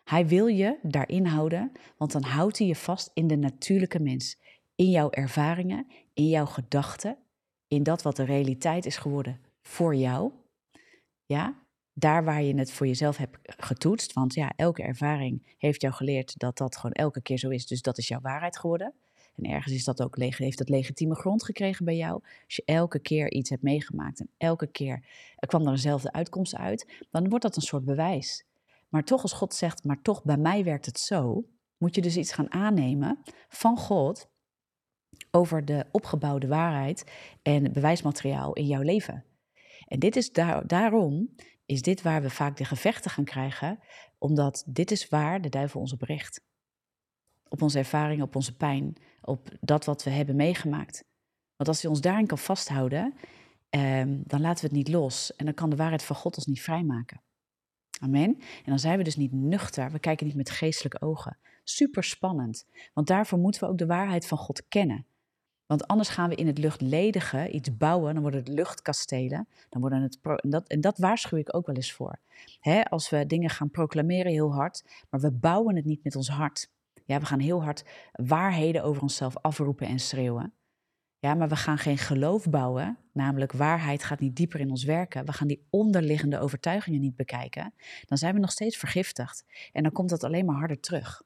Hij 0.04 0.26
wil 0.26 0.46
je 0.46 0.78
daarin 0.82 1.26
houden, 1.26 1.72
want 1.96 2.12
dan 2.12 2.22
houdt 2.22 2.58
hij 2.58 2.66
je 2.66 2.76
vast 2.76 3.10
in 3.14 3.26
de 3.26 3.36
natuurlijke 3.36 4.00
mens. 4.00 4.38
In 4.74 4.90
jouw 4.90 5.10
ervaringen, 5.10 5.86
in 6.12 6.28
jouw 6.28 6.46
gedachten, 6.46 7.18
in 7.68 7.82
dat 7.82 8.02
wat 8.02 8.16
de 8.16 8.24
realiteit 8.24 8.86
is 8.86 8.96
geworden 8.96 9.40
voor 9.62 9.94
jou. 9.94 10.32
Ja, 11.26 11.54
daar 11.92 12.24
waar 12.24 12.42
je 12.42 12.54
het 12.58 12.72
voor 12.72 12.86
jezelf 12.86 13.16
hebt 13.16 13.38
getoetst. 13.42 14.12
Want 14.12 14.34
ja, 14.34 14.52
elke 14.56 14.82
ervaring 14.82 15.54
heeft 15.58 15.80
jou 15.80 15.94
geleerd 15.94 16.38
dat 16.38 16.58
dat 16.58 16.76
gewoon 16.76 16.92
elke 16.92 17.22
keer 17.22 17.38
zo 17.38 17.48
is. 17.48 17.66
Dus 17.66 17.82
dat 17.82 17.98
is 17.98 18.08
jouw 18.08 18.20
waarheid 18.20 18.58
geworden. 18.58 18.94
En 19.36 19.50
ergens 19.50 19.74
is 19.74 19.84
dat 19.84 20.02
ook, 20.02 20.18
heeft 20.18 20.58
dat 20.58 20.68
legitieme 20.68 21.14
grond 21.14 21.44
gekregen 21.44 21.84
bij 21.84 21.96
jou. 21.96 22.22
Als 22.22 22.56
je 22.56 22.62
elke 22.64 22.98
keer 22.98 23.30
iets 23.30 23.50
hebt 23.50 23.62
meegemaakt 23.62 24.20
en 24.20 24.30
elke 24.36 24.66
keer 24.66 25.04
er 25.36 25.48
kwam 25.48 25.62
er 25.62 25.70
eenzelfde 25.70 26.12
uitkomst 26.12 26.54
uit, 26.54 27.06
dan 27.10 27.28
wordt 27.28 27.44
dat 27.44 27.56
een 27.56 27.62
soort 27.62 27.84
bewijs. 27.84 28.44
Maar 28.88 29.04
toch 29.04 29.22
als 29.22 29.32
God 29.32 29.54
zegt, 29.54 29.84
maar 29.84 30.02
toch 30.02 30.24
bij 30.24 30.36
mij 30.36 30.64
werkt 30.64 30.86
het 30.86 30.98
zo, 30.98 31.44
moet 31.76 31.94
je 31.94 32.00
dus 32.00 32.16
iets 32.16 32.32
gaan 32.32 32.52
aannemen 32.52 33.18
van 33.48 33.76
God 33.76 34.28
over 35.30 35.64
de 35.64 35.86
opgebouwde 35.90 36.46
waarheid 36.46 37.12
en 37.42 37.72
bewijsmateriaal 37.72 38.52
in 38.52 38.66
jouw 38.66 38.82
leven. 38.82 39.24
En 39.86 39.98
dit 39.98 40.16
is 40.16 40.32
daar, 40.32 40.66
daarom 40.66 41.34
is 41.66 41.82
dit 41.82 42.02
waar 42.02 42.22
we 42.22 42.30
vaak 42.30 42.56
de 42.56 42.64
gevechten 42.64 43.10
gaan 43.10 43.24
krijgen, 43.24 43.78
omdat 44.18 44.64
dit 44.66 44.90
is 44.90 45.08
waar 45.08 45.40
de 45.40 45.48
duivel 45.48 45.80
ons 45.80 45.92
op 45.92 46.02
richt. 46.02 46.40
Op 47.48 47.62
onze 47.62 47.78
ervaring, 47.78 48.22
op 48.22 48.36
onze 48.36 48.56
pijn, 48.56 48.96
op 49.20 49.48
dat 49.60 49.84
wat 49.84 50.02
we 50.02 50.10
hebben 50.10 50.36
meegemaakt. 50.36 51.04
Want 51.56 51.68
als 51.68 51.82
hij 51.82 51.90
ons 51.90 52.00
daarin 52.00 52.26
kan 52.26 52.38
vasthouden, 52.38 53.14
ehm, 53.70 54.18
dan 54.24 54.40
laten 54.40 54.60
we 54.60 54.66
het 54.66 54.76
niet 54.76 54.88
los. 54.88 55.36
En 55.36 55.44
dan 55.44 55.54
kan 55.54 55.70
de 55.70 55.76
waarheid 55.76 56.02
van 56.02 56.16
God 56.16 56.36
ons 56.36 56.46
niet 56.46 56.62
vrijmaken. 56.62 57.20
Amen. 58.00 58.38
En 58.38 58.64
dan 58.64 58.78
zijn 58.78 58.98
we 58.98 59.04
dus 59.04 59.16
niet 59.16 59.32
nuchter, 59.32 59.90
we 59.90 59.98
kijken 59.98 60.26
niet 60.26 60.36
met 60.36 60.50
geestelijke 60.50 61.00
ogen. 61.00 61.38
Super 61.64 62.04
spannend, 62.04 62.66
want 62.94 63.06
daarvoor 63.06 63.38
moeten 63.38 63.60
we 63.60 63.68
ook 63.68 63.78
de 63.78 63.86
waarheid 63.86 64.26
van 64.26 64.38
God 64.38 64.68
kennen. 64.68 65.06
Want 65.66 65.86
anders 65.86 66.08
gaan 66.08 66.28
we 66.28 66.34
in 66.34 66.46
het 66.46 66.58
luchtledige 66.58 67.50
iets 67.50 67.76
bouwen, 67.76 68.12
dan 68.12 68.22
worden 68.22 68.40
het 68.40 68.48
luchtkastelen. 68.48 69.48
Dan 69.68 69.80
worden 69.80 70.02
het 70.02 70.18
en, 70.66 70.80
dat, 70.80 70.98
waarschuw 70.98 71.38
ik 71.38 71.54
ook 71.54 71.66
wel 71.66 71.74
eens 71.74 71.92
voor. 71.92 72.18
als 72.88 73.10
we 73.10 73.26
dingen 73.26 73.50
gaan 73.50 73.70
proclameren 73.70 74.32
heel 74.32 74.54
hard, 74.54 74.84
maar 75.10 75.20
we 75.20 75.32
bouwen 75.32 75.76
het 75.76 75.84
niet 75.84 76.04
met 76.04 76.16
ons 76.16 76.28
hart. 76.28 76.70
Ja, 77.04 77.18
we 77.18 77.26
gaan 77.26 77.40
heel 77.40 77.62
hard 77.62 77.84
waarheden 78.12 78.82
over 78.82 79.02
onszelf 79.02 79.36
afroepen 79.36 79.86
en 79.86 79.98
schreeuwen. 79.98 80.52
Ja, 81.18 81.34
maar 81.34 81.48
we 81.48 81.56
gaan 81.56 81.78
geen 81.78 81.98
geloof 81.98 82.50
bouwen, 82.50 82.98
namelijk 83.12 83.52
waarheid 83.52 84.04
gaat 84.04 84.20
niet 84.20 84.36
dieper 84.36 84.60
in 84.60 84.70
ons 84.70 84.84
werken. 84.84 85.24
We 85.24 85.32
gaan 85.32 85.46
die 85.46 85.66
onderliggende 85.70 86.38
overtuigingen 86.38 87.00
niet 87.00 87.16
bekijken. 87.16 87.74
Dan 88.04 88.18
zijn 88.18 88.34
we 88.34 88.40
nog 88.40 88.50
steeds 88.50 88.76
vergiftigd. 88.76 89.44
En 89.72 89.82
dan 89.82 89.92
komt 89.92 90.08
dat 90.08 90.24
alleen 90.24 90.44
maar 90.44 90.56
harder 90.56 90.80
terug. 90.80 91.22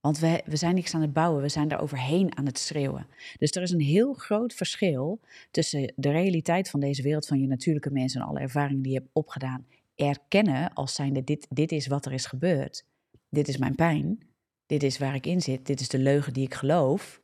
Want 0.00 0.18
we, 0.18 0.42
we 0.44 0.56
zijn 0.56 0.74
niks 0.74 0.94
aan 0.94 1.00
het 1.00 1.12
bouwen, 1.12 1.42
we 1.42 1.48
zijn 1.48 1.68
daar 1.68 1.80
overheen 1.80 2.36
aan 2.36 2.46
het 2.46 2.58
schreeuwen. 2.58 3.06
Dus 3.38 3.50
er 3.50 3.62
is 3.62 3.70
een 3.70 3.80
heel 3.80 4.12
groot 4.12 4.54
verschil 4.54 5.20
tussen 5.50 5.92
de 5.96 6.10
realiteit 6.10 6.70
van 6.70 6.80
deze 6.80 7.02
wereld, 7.02 7.26
van 7.26 7.40
je 7.40 7.46
natuurlijke 7.46 7.90
mensen 7.90 8.20
en 8.20 8.26
alle 8.26 8.40
ervaringen 8.40 8.82
die 8.82 8.92
je 8.92 8.98
hebt 8.98 9.10
opgedaan, 9.12 9.66
erkennen 9.94 10.72
als 10.72 10.94
zijnde 10.94 11.24
dit, 11.24 11.46
dit 11.50 11.72
is 11.72 11.86
wat 11.86 12.06
er 12.06 12.12
is 12.12 12.26
gebeurd, 12.26 12.84
dit 13.28 13.48
is 13.48 13.56
mijn 13.56 13.74
pijn, 13.74 14.18
dit 14.66 14.82
is 14.82 14.98
waar 14.98 15.14
ik 15.14 15.26
in 15.26 15.40
zit, 15.40 15.66
dit 15.66 15.80
is 15.80 15.88
de 15.88 15.98
leugen 15.98 16.32
die 16.32 16.44
ik 16.44 16.54
geloof. 16.54 17.22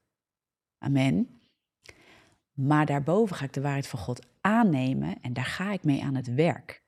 Amen. 0.79 1.41
Maar 2.53 2.87
daarboven 2.87 3.37
ga 3.37 3.45
ik 3.45 3.53
de 3.53 3.61
waarheid 3.61 3.87
van 3.87 3.99
God 3.99 4.27
aannemen 4.41 5.23
en 5.23 5.33
daar 5.33 5.45
ga 5.45 5.73
ik 5.73 5.85
mee 5.85 6.03
aan 6.03 6.15
het 6.15 6.35
werk. 6.35 6.85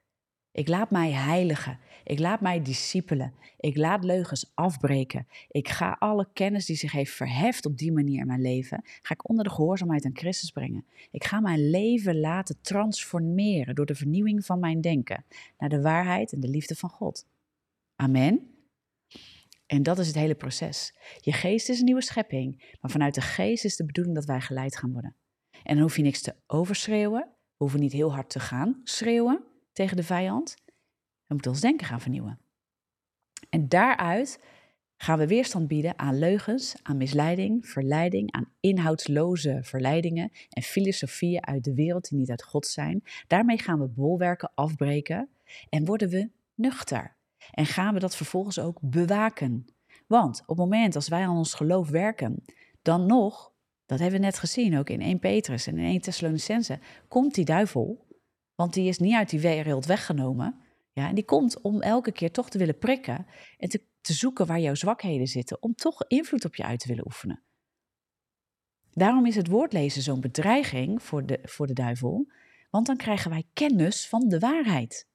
Ik 0.59 0.68
laat 0.68 0.90
mij 0.90 1.12
heiligen. 1.12 1.78
Ik 2.04 2.18
laat 2.18 2.40
mij 2.40 2.62
discipelen. 2.62 3.34
Ik 3.61 3.76
laat 3.76 4.04
leugens 4.04 4.50
afbreken. 4.54 5.26
Ik 5.48 5.68
ga 5.68 5.96
alle 5.98 6.28
kennis 6.32 6.66
die 6.66 6.76
zich 6.76 6.92
heeft 6.92 7.12
verheft 7.12 7.66
op 7.66 7.78
die 7.78 7.92
manier 7.92 8.20
in 8.20 8.26
mijn 8.26 8.40
leven, 8.40 8.82
ga 9.02 9.14
ik 9.14 9.28
onder 9.28 9.44
de 9.44 9.50
gehoorzaamheid 9.50 10.04
aan 10.04 10.16
Christus 10.16 10.50
brengen. 10.50 10.86
Ik 11.11 11.24
ga 11.24 11.40
mijn 11.40 11.70
leven 11.70 12.20
laten 12.20 12.61
transformeren 12.61 13.74
door 13.74 13.86
de 13.86 13.94
vernieuwing 13.94 14.44
van 14.44 14.59
mijn 14.59 14.80
denken 14.80 15.24
naar 15.59 15.68
de 15.68 15.80
waarheid 15.80 16.32
en 16.32 16.40
de 16.40 16.48
liefde 16.48 16.74
van 16.74 16.90
God. 16.90 17.26
Amen. 17.96 18.50
En 19.66 19.82
dat 19.82 19.98
is 19.98 20.06
het 20.06 20.16
hele 20.16 20.34
proces. 20.34 20.94
Je 21.16 21.32
geest 21.32 21.68
is 21.68 21.78
een 21.78 21.84
nieuwe 21.84 22.02
schepping, 22.02 22.76
maar 22.80 22.90
vanuit 22.90 23.14
de 23.14 23.20
geest 23.20 23.64
is 23.64 23.76
de 23.76 23.84
bedoeling 23.84 24.14
dat 24.14 24.24
wij 24.24 24.40
geleid 24.40 24.76
gaan 24.76 24.92
worden. 24.92 25.16
En 25.62 25.74
dan 25.74 25.82
hoef 25.82 25.96
je 25.96 26.02
niks 26.02 26.20
te 26.20 26.34
overschreeuwen, 26.46 27.22
we 27.30 27.64
hoeven 27.64 27.80
niet 27.80 27.92
heel 27.92 28.12
hard 28.12 28.30
te 28.30 28.40
gaan 28.40 28.80
schreeuwen 28.84 29.47
tegen 29.79 29.97
de 29.97 30.03
vijand. 30.03 30.57
We 31.26 31.35
moeten 31.35 31.51
ons 31.51 31.61
denken 31.61 31.87
gaan 31.87 32.01
vernieuwen. 32.01 32.39
En 33.51 33.68
daaruit 33.68 34.41
gaan 34.97 35.18
we 35.18 35.26
weerstand 35.26 35.68
bieden 35.68 35.99
aan 35.99 36.18
leugens, 36.18 36.76
aan 36.83 36.97
misleiding, 36.97 37.66
verleiding, 37.66 38.33
aan 38.33 38.53
inhoudsloze 38.61 39.59
verleidingen 39.62 40.33
en 40.51 40.62
filosofieën 40.62 41.47
uit 41.47 41.64
de 41.64 41.74
wereld 41.74 42.09
die 42.09 42.18
niet 42.18 42.31
uit 42.31 42.43
God 42.43 42.66
zijn. 42.66 43.03
Daarmee 43.26 43.59
gaan 43.59 43.79
we 43.79 43.89
bolwerken 43.89 44.51
afbreken 44.55 45.29
en 45.68 45.85
worden 45.85 46.09
we 46.09 46.31
nuchter. 46.55 47.16
En 47.51 47.66
gaan 47.66 47.95
we 47.95 48.01
dat 48.01 48.16
vervolgens 48.16 48.59
ook 48.59 48.79
bewaken. 48.81 49.66
Want 50.07 50.41
op 50.41 50.49
het 50.49 50.59
moment 50.59 50.95
als 50.95 51.09
wij 51.09 51.22
aan 51.22 51.37
ons 51.37 51.55
geloof 51.55 51.89
werken, 51.89 52.45
dan 52.83 53.07
nog, 53.07 53.53
dat 53.87 53.99
hebben 53.99 54.20
we 54.20 54.26
net 54.26 54.39
gezien 54.39 54.79
ook 54.79 54.91
in 54.91 55.01
1 55.01 55.18
Petrus 55.18 55.66
en 55.66 55.79
in 55.79 55.85
1 55.85 56.01
Thessalonicense, 56.01 56.79
komt 57.09 57.35
die 57.35 57.45
duivel, 57.45 58.07
want 58.59 58.74
die 58.74 58.88
is 58.88 58.98
niet 58.98 59.14
uit 59.14 59.30
die 59.30 59.40
wereld 59.40 59.86
weggenomen. 59.86 60.61
Ja, 60.92 61.09
en 61.09 61.14
die 61.14 61.24
komt 61.24 61.61
om 61.61 61.80
elke 61.80 62.12
keer 62.12 62.30
toch 62.30 62.50
te 62.50 62.59
willen 62.59 62.78
prikken 62.78 63.26
en 63.56 63.68
te, 63.68 63.82
te 64.00 64.12
zoeken 64.12 64.46
waar 64.46 64.61
jouw 64.61 64.74
zwakheden 64.74 65.26
zitten, 65.26 65.62
om 65.62 65.74
toch 65.74 66.04
invloed 66.06 66.44
op 66.44 66.54
je 66.54 66.64
uit 66.64 66.80
te 66.80 66.88
willen 66.88 67.06
oefenen. 67.06 67.42
Daarom 68.92 69.26
is 69.26 69.36
het 69.36 69.48
woordlezen 69.48 70.02
zo'n 70.02 70.20
bedreiging 70.20 71.02
voor 71.02 71.26
de, 71.26 71.38
voor 71.42 71.66
de 71.66 71.72
duivel, 71.72 72.32
want 72.70 72.86
dan 72.86 72.96
krijgen 72.96 73.30
wij 73.30 73.44
kennis 73.52 74.09
van 74.09 74.28
de 74.28 74.38
waarheid. 74.38 75.09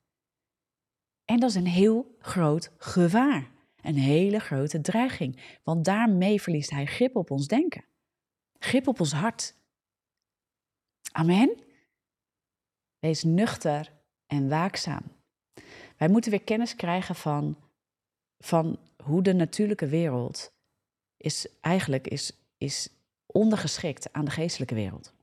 En 1.26 1.40
dat 1.40 1.50
is 1.50 1.56
een 1.56 1.68
heel 1.68 2.16
groot 2.20 2.72
gevaar, 2.78 3.52
een 3.82 3.98
hele 3.98 4.40
grote 4.40 4.82
dreiging, 4.82 5.60
want 5.64 5.86
daarmee 5.86 6.42
verliest 6.42 6.70
hij 6.70 6.86
grip 6.86 7.16
op 7.16 7.32
ons 7.32 7.48
denken, 7.48 7.86
grip 8.60 8.88
op 8.88 9.00
ons 9.00 9.12
hart. 9.12 9.56
Amen. 11.12 11.63
Wees 13.04 13.24
nuchter 13.24 13.92
en 14.28 14.50
waakzaam. 14.50 15.02
Wij 15.98 16.08
moeten 16.08 16.32
weer 16.32 16.44
kennis 16.44 16.76
krijgen 16.76 17.16
van, 17.16 17.58
van 18.40 18.80
hoe 19.04 19.22
de 19.22 19.34
natuurlijke 19.34 19.88
wereld 19.88 20.54
is, 21.18 21.48
eigenlijk 21.62 22.08
is, 22.08 22.32
is 22.58 22.90
ondergeschikt 23.26 24.14
aan 24.14 24.26
de 24.26 24.32
geestelijke 24.32 24.76
wereld. 24.76 25.14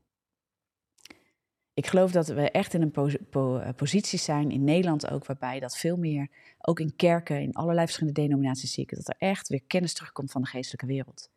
Ik 1.74 1.86
geloof 1.86 2.12
dat 2.12 2.26
we 2.26 2.50
echt 2.50 2.74
in 2.74 2.82
een 2.82 2.92
eh, 3.30 3.68
positie 3.76 4.18
zijn, 4.18 4.50
in 4.50 4.64
Nederland 4.64 5.10
ook, 5.10 5.26
waarbij 5.26 5.60
dat 5.60 5.76
veel 5.76 5.96
meer, 5.96 6.28
ook 6.58 6.80
in 6.80 6.96
kerken, 6.96 7.40
in 7.40 7.54
allerlei 7.54 7.86
verschillende 7.86 8.20
denominaties 8.20 8.72
zie 8.72 8.82
ik, 8.82 8.94
dat 8.96 9.08
er 9.08 9.28
echt 9.28 9.48
weer 9.48 9.62
kennis 9.62 9.94
terugkomt 9.94 10.30
van 10.30 10.42
de 10.42 10.48
geestelijke 10.48 10.86
wereld. 10.86 11.30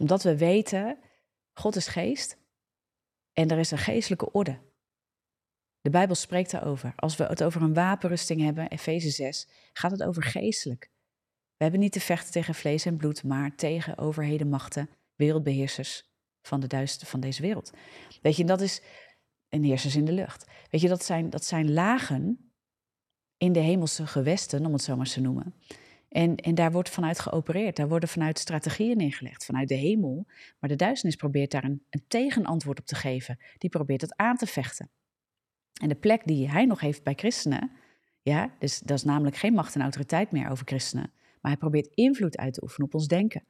Omdat 0.00 0.22
we 0.22 0.36
weten, 0.36 0.98
God 1.52 1.76
is 1.76 1.86
geest 1.86 2.36
en 3.32 3.50
er 3.50 3.58
is 3.58 3.70
een 3.70 3.78
geestelijke 3.78 4.32
orde. 4.32 4.58
De 5.86 5.92
Bijbel 5.92 6.14
spreekt 6.14 6.50
daarover. 6.50 6.92
Als 6.96 7.16
we 7.16 7.24
het 7.24 7.42
over 7.42 7.62
een 7.62 7.74
wapenrusting 7.74 8.40
hebben, 8.40 8.68
Efeze 8.68 9.10
6, 9.10 9.48
gaat 9.72 9.90
het 9.90 10.02
over 10.02 10.22
geestelijk. 10.22 10.90
We 11.56 11.62
hebben 11.62 11.80
niet 11.80 11.92
te 11.92 12.00
vechten 12.00 12.32
tegen 12.32 12.54
vlees 12.54 12.84
en 12.86 12.96
bloed, 12.96 13.24
maar 13.24 13.54
tegen 13.54 13.98
overheden, 13.98 14.48
machten, 14.48 14.88
wereldbeheersers 15.14 16.10
van 16.42 16.60
de 16.60 16.66
duister 16.66 17.06
van 17.06 17.20
deze 17.20 17.42
wereld. 17.42 17.72
Weet 18.22 18.36
je, 18.36 18.44
dat 18.44 18.60
is 18.60 18.82
en 19.48 19.62
heersers 19.62 19.96
in 19.96 20.04
de 20.04 20.12
lucht. 20.12 20.46
Weet 20.70 20.80
je, 20.80 20.88
dat 20.88 21.04
zijn, 21.04 21.30
dat 21.30 21.44
zijn 21.44 21.72
lagen 21.72 22.52
in 23.36 23.52
de 23.52 23.60
hemelse 23.60 24.06
gewesten, 24.06 24.66
om 24.66 24.72
het 24.72 24.82
zo 24.82 24.96
maar 24.96 25.06
te 25.06 25.20
noemen. 25.20 25.54
En, 26.08 26.36
en 26.36 26.54
daar 26.54 26.72
wordt 26.72 26.90
vanuit 26.90 27.20
geopereerd. 27.20 27.76
Daar 27.76 27.88
worden 27.88 28.08
vanuit 28.08 28.38
strategieën 28.38 28.96
neergelegd, 28.96 29.44
vanuit 29.44 29.68
de 29.68 29.74
hemel. 29.74 30.26
Maar 30.58 30.70
de 30.70 30.76
duisternis 30.76 31.16
probeert 31.16 31.50
daar 31.50 31.64
een, 31.64 31.82
een 31.90 32.04
tegenantwoord 32.08 32.78
op 32.78 32.86
te 32.86 32.94
geven. 32.94 33.38
Die 33.58 33.70
probeert 33.70 34.00
het 34.00 34.16
aan 34.16 34.36
te 34.36 34.46
vechten. 34.46 34.90
En 35.82 35.88
de 35.88 35.94
plek 35.94 36.22
die 36.24 36.50
hij 36.50 36.64
nog 36.64 36.80
heeft 36.80 37.02
bij 37.02 37.14
christenen, 37.14 37.70
ja, 38.22 38.50
dus 38.58 38.78
dat 38.78 38.96
is 38.96 39.04
namelijk 39.04 39.36
geen 39.36 39.52
macht 39.52 39.74
en 39.74 39.80
autoriteit 39.80 40.30
meer 40.30 40.50
over 40.50 40.66
christenen. 40.66 41.12
Maar 41.40 41.50
hij 41.50 41.60
probeert 41.60 41.94
invloed 41.94 42.36
uit 42.36 42.54
te 42.54 42.62
oefenen 42.62 42.86
op 42.86 42.94
ons 42.94 43.06
denken. 43.06 43.44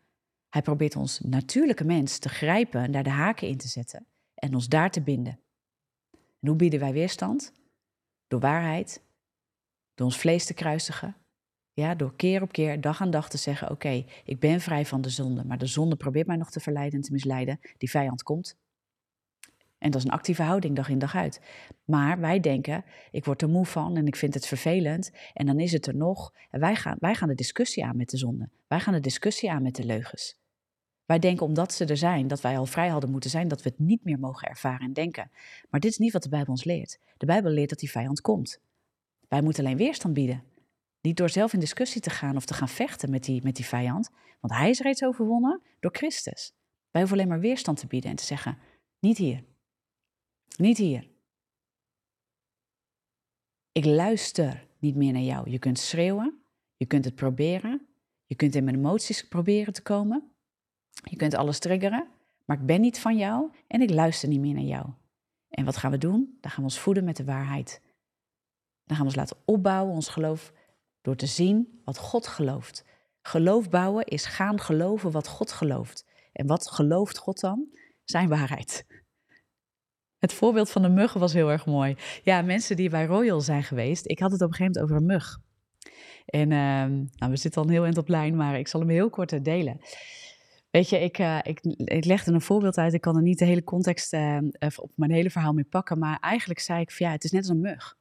Hij 0.48 0.62
probeert 0.62 0.96
ons 0.96 1.20
natuurlijke 1.20 1.84
mens 1.84 2.18
te 2.18 2.28
grijpen 2.28 2.82
en 2.82 2.92
daar 2.92 3.02
de 3.02 3.10
haken 3.10 3.48
in 3.48 3.56
te 3.56 3.68
zetten 3.68 4.06
en 4.34 4.54
ons 4.54 4.68
daar 4.68 4.90
te 4.90 5.02
binden. 5.02 5.40
En 6.12 6.48
hoe 6.48 6.56
bieden 6.56 6.80
wij 6.80 6.92
weerstand? 6.92 7.52
Door 8.26 8.40
waarheid, 8.40 9.02
door 9.94 10.06
ons 10.06 10.18
vlees 10.18 10.46
te 10.46 10.54
kruisigen. 10.54 11.16
Ja, 11.72 11.94
door 11.94 12.16
keer 12.16 12.42
op 12.42 12.52
keer, 12.52 12.80
dag 12.80 13.00
aan 13.00 13.10
dag 13.10 13.28
te 13.28 13.36
zeggen: 13.36 13.70
Oké, 13.70 14.04
ik 14.24 14.40
ben 14.40 14.60
vrij 14.60 14.86
van 14.86 15.00
de 15.00 15.08
zonde, 15.08 15.44
maar 15.44 15.58
de 15.58 15.66
zonde 15.66 15.96
probeert 15.96 16.26
mij 16.26 16.36
nog 16.36 16.50
te 16.50 16.60
verleiden 16.60 16.98
en 16.98 17.04
te 17.04 17.12
misleiden. 17.12 17.60
Die 17.78 17.90
vijand 17.90 18.22
komt. 18.22 18.56
En 19.78 19.90
dat 19.90 20.00
is 20.00 20.06
een 20.06 20.14
actieve 20.14 20.42
houding 20.42 20.76
dag 20.76 20.88
in 20.88 20.98
dag 20.98 21.14
uit. 21.14 21.40
Maar 21.84 22.20
wij 22.20 22.40
denken: 22.40 22.84
Ik 23.10 23.24
word 23.24 23.42
er 23.42 23.48
moe 23.48 23.66
van 23.66 23.96
en 23.96 24.06
ik 24.06 24.16
vind 24.16 24.34
het 24.34 24.46
vervelend. 24.46 25.10
En 25.32 25.46
dan 25.46 25.60
is 25.60 25.72
het 25.72 25.86
er 25.86 25.96
nog. 25.96 26.34
En 26.50 26.60
wij 26.60 26.76
gaan, 26.76 26.96
wij 27.00 27.14
gaan 27.14 27.28
de 27.28 27.34
discussie 27.34 27.84
aan 27.84 27.96
met 27.96 28.10
de 28.10 28.16
zonde. 28.16 28.48
Wij 28.66 28.80
gaan 28.80 28.94
de 28.94 29.00
discussie 29.00 29.50
aan 29.50 29.62
met 29.62 29.76
de 29.76 29.84
leugens. 29.84 30.38
Wij 31.04 31.18
denken 31.18 31.46
omdat 31.46 31.72
ze 31.72 31.84
er 31.84 31.96
zijn, 31.96 32.26
dat 32.26 32.40
wij 32.40 32.58
al 32.58 32.66
vrij 32.66 32.88
hadden 32.88 33.10
moeten 33.10 33.30
zijn, 33.30 33.48
dat 33.48 33.62
we 33.62 33.68
het 33.68 33.78
niet 33.78 34.04
meer 34.04 34.18
mogen 34.18 34.48
ervaren 34.48 34.86
en 34.86 34.92
denken. 34.92 35.30
Maar 35.70 35.80
dit 35.80 35.90
is 35.90 35.98
niet 35.98 36.12
wat 36.12 36.22
de 36.22 36.28
Bijbel 36.28 36.52
ons 36.52 36.64
leert. 36.64 36.98
De 37.16 37.26
Bijbel 37.26 37.50
leert 37.50 37.68
dat 37.68 37.78
die 37.78 37.90
vijand 37.90 38.20
komt. 38.20 38.60
Wij 39.28 39.42
moeten 39.42 39.64
alleen 39.64 39.76
weerstand 39.76 40.14
bieden. 40.14 40.42
Niet 41.00 41.16
door 41.16 41.30
zelf 41.30 41.52
in 41.52 41.60
discussie 41.60 42.00
te 42.00 42.10
gaan 42.10 42.36
of 42.36 42.44
te 42.44 42.54
gaan 42.54 42.68
vechten 42.68 43.10
met 43.10 43.24
die, 43.24 43.42
met 43.42 43.56
die 43.56 43.64
vijand, 43.64 44.10
want 44.40 44.54
hij 44.54 44.70
is 44.70 44.80
reeds 44.80 45.04
overwonnen 45.04 45.62
door 45.80 45.96
Christus. 45.96 46.52
Wij 46.90 47.00
hoeven 47.00 47.18
alleen 47.18 47.28
maar 47.28 47.40
weerstand 47.40 47.78
te 47.78 47.86
bieden 47.86 48.10
en 48.10 48.16
te 48.16 48.24
zeggen: 48.24 48.58
niet 48.98 49.18
hier. 49.18 49.44
Niet 50.56 50.78
hier. 50.78 51.08
Ik 53.72 53.84
luister 53.84 54.66
niet 54.78 54.96
meer 54.96 55.12
naar 55.12 55.22
jou. 55.22 55.50
Je 55.50 55.58
kunt 55.58 55.78
schreeuwen, 55.78 56.42
je 56.76 56.86
kunt 56.86 57.04
het 57.04 57.14
proberen, 57.14 57.86
je 58.26 58.34
kunt 58.34 58.54
in 58.54 58.64
mijn 58.64 58.76
emoties 58.76 59.28
proberen 59.28 59.72
te 59.72 59.82
komen. 59.82 60.30
Je 60.90 61.16
kunt 61.16 61.34
alles 61.34 61.58
triggeren, 61.58 62.08
maar 62.44 62.60
ik 62.60 62.66
ben 62.66 62.80
niet 62.80 62.98
van 62.98 63.16
jou 63.16 63.50
en 63.66 63.80
ik 63.80 63.90
luister 63.90 64.28
niet 64.28 64.40
meer 64.40 64.54
naar 64.54 64.62
jou. 64.62 64.86
En 65.48 65.64
wat 65.64 65.76
gaan 65.76 65.90
we 65.90 65.98
doen? 65.98 66.38
Dan 66.40 66.50
gaan 66.50 66.64
we 66.64 66.70
ons 66.70 66.78
voeden 66.78 67.04
met 67.04 67.16
de 67.16 67.24
waarheid. 67.24 67.80
Dan 68.84 68.96
gaan 68.96 69.06
we 69.06 69.12
ons 69.12 69.14
laten 69.14 69.36
opbouwen, 69.44 69.94
ons 69.94 70.08
geloof, 70.08 70.52
door 71.00 71.16
te 71.16 71.26
zien 71.26 71.80
wat 71.84 71.98
God 71.98 72.26
gelooft. 72.26 72.84
Geloof 73.22 73.70
bouwen 73.70 74.04
is 74.04 74.26
gaan 74.26 74.60
geloven 74.60 75.10
wat 75.10 75.28
God 75.28 75.52
gelooft. 75.52 76.06
En 76.32 76.46
wat 76.46 76.70
gelooft 76.70 77.18
God 77.18 77.40
dan? 77.40 77.76
Zijn 78.04 78.28
waarheid. 78.28 78.86
Het 80.26 80.34
voorbeeld 80.34 80.70
van 80.70 80.82
de 80.82 80.88
muggen 80.88 81.20
was 81.20 81.32
heel 81.32 81.50
erg 81.50 81.66
mooi. 81.66 81.96
Ja, 82.22 82.42
mensen 82.42 82.76
die 82.76 82.90
bij 82.90 83.06
Royal 83.06 83.40
zijn 83.40 83.62
geweest, 83.62 84.08
ik 84.08 84.18
had 84.18 84.32
het 84.32 84.42
op 84.42 84.48
een 84.48 84.54
gegeven 84.54 84.80
moment 84.80 84.92
over 84.92 84.96
een 84.96 85.16
mug. 85.16 85.38
En 86.26 86.50
uh, 86.50 87.08
nou, 87.18 87.32
we 87.32 87.36
zitten 87.36 87.62
een 87.62 87.70
heel 87.70 87.84
eind 87.84 87.98
op 87.98 88.08
lijn, 88.08 88.36
maar 88.36 88.58
ik 88.58 88.68
zal 88.68 88.80
hem 88.80 88.88
heel 88.88 89.10
kort 89.10 89.44
delen. 89.44 89.80
Weet 90.70 90.88
je, 90.88 90.98
ik, 90.98 91.18
uh, 91.18 91.38
ik, 91.42 91.60
ik 91.84 92.04
legde 92.04 92.32
een 92.32 92.40
voorbeeld 92.40 92.78
uit. 92.78 92.92
Ik 92.92 93.00
kan 93.00 93.16
er 93.16 93.22
niet 93.22 93.38
de 93.38 93.44
hele 93.44 93.64
context 93.64 94.12
uh, 94.12 94.38
op 94.76 94.90
mijn 94.94 95.10
hele 95.10 95.30
verhaal 95.30 95.52
mee 95.52 95.64
pakken. 95.64 95.98
Maar 95.98 96.18
eigenlijk 96.20 96.60
zei 96.60 96.80
ik 96.80 96.90
van 96.90 97.06
ja, 97.06 97.12
het 97.12 97.24
is 97.24 97.30
net 97.30 97.40
als 97.40 97.50
een 97.50 97.60
mug. 97.60 97.96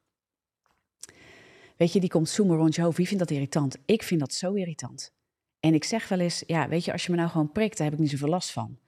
Weet 1.76 1.92
je, 1.92 2.00
die 2.00 2.08
komt 2.08 2.28
zoomen 2.28 2.56
rond 2.56 2.74
je 2.74 2.82
hoofd. 2.82 2.96
Wie 2.96 3.06
vindt 3.06 3.22
dat 3.22 3.32
irritant? 3.32 3.78
Ik 3.84 4.02
vind 4.02 4.20
dat 4.20 4.32
zo 4.32 4.52
irritant. 4.52 5.14
En 5.60 5.74
ik 5.74 5.84
zeg 5.84 6.08
wel 6.08 6.20
eens, 6.20 6.42
ja, 6.46 6.68
weet 6.68 6.84
je, 6.84 6.92
als 6.92 7.04
je 7.06 7.10
me 7.10 7.16
nou 7.16 7.30
gewoon 7.30 7.52
prikt, 7.52 7.76
daar 7.76 7.86
heb 7.86 7.94
ik 7.94 8.00
niet 8.00 8.10
zoveel 8.10 8.28
last 8.28 8.50
van. 8.50 8.78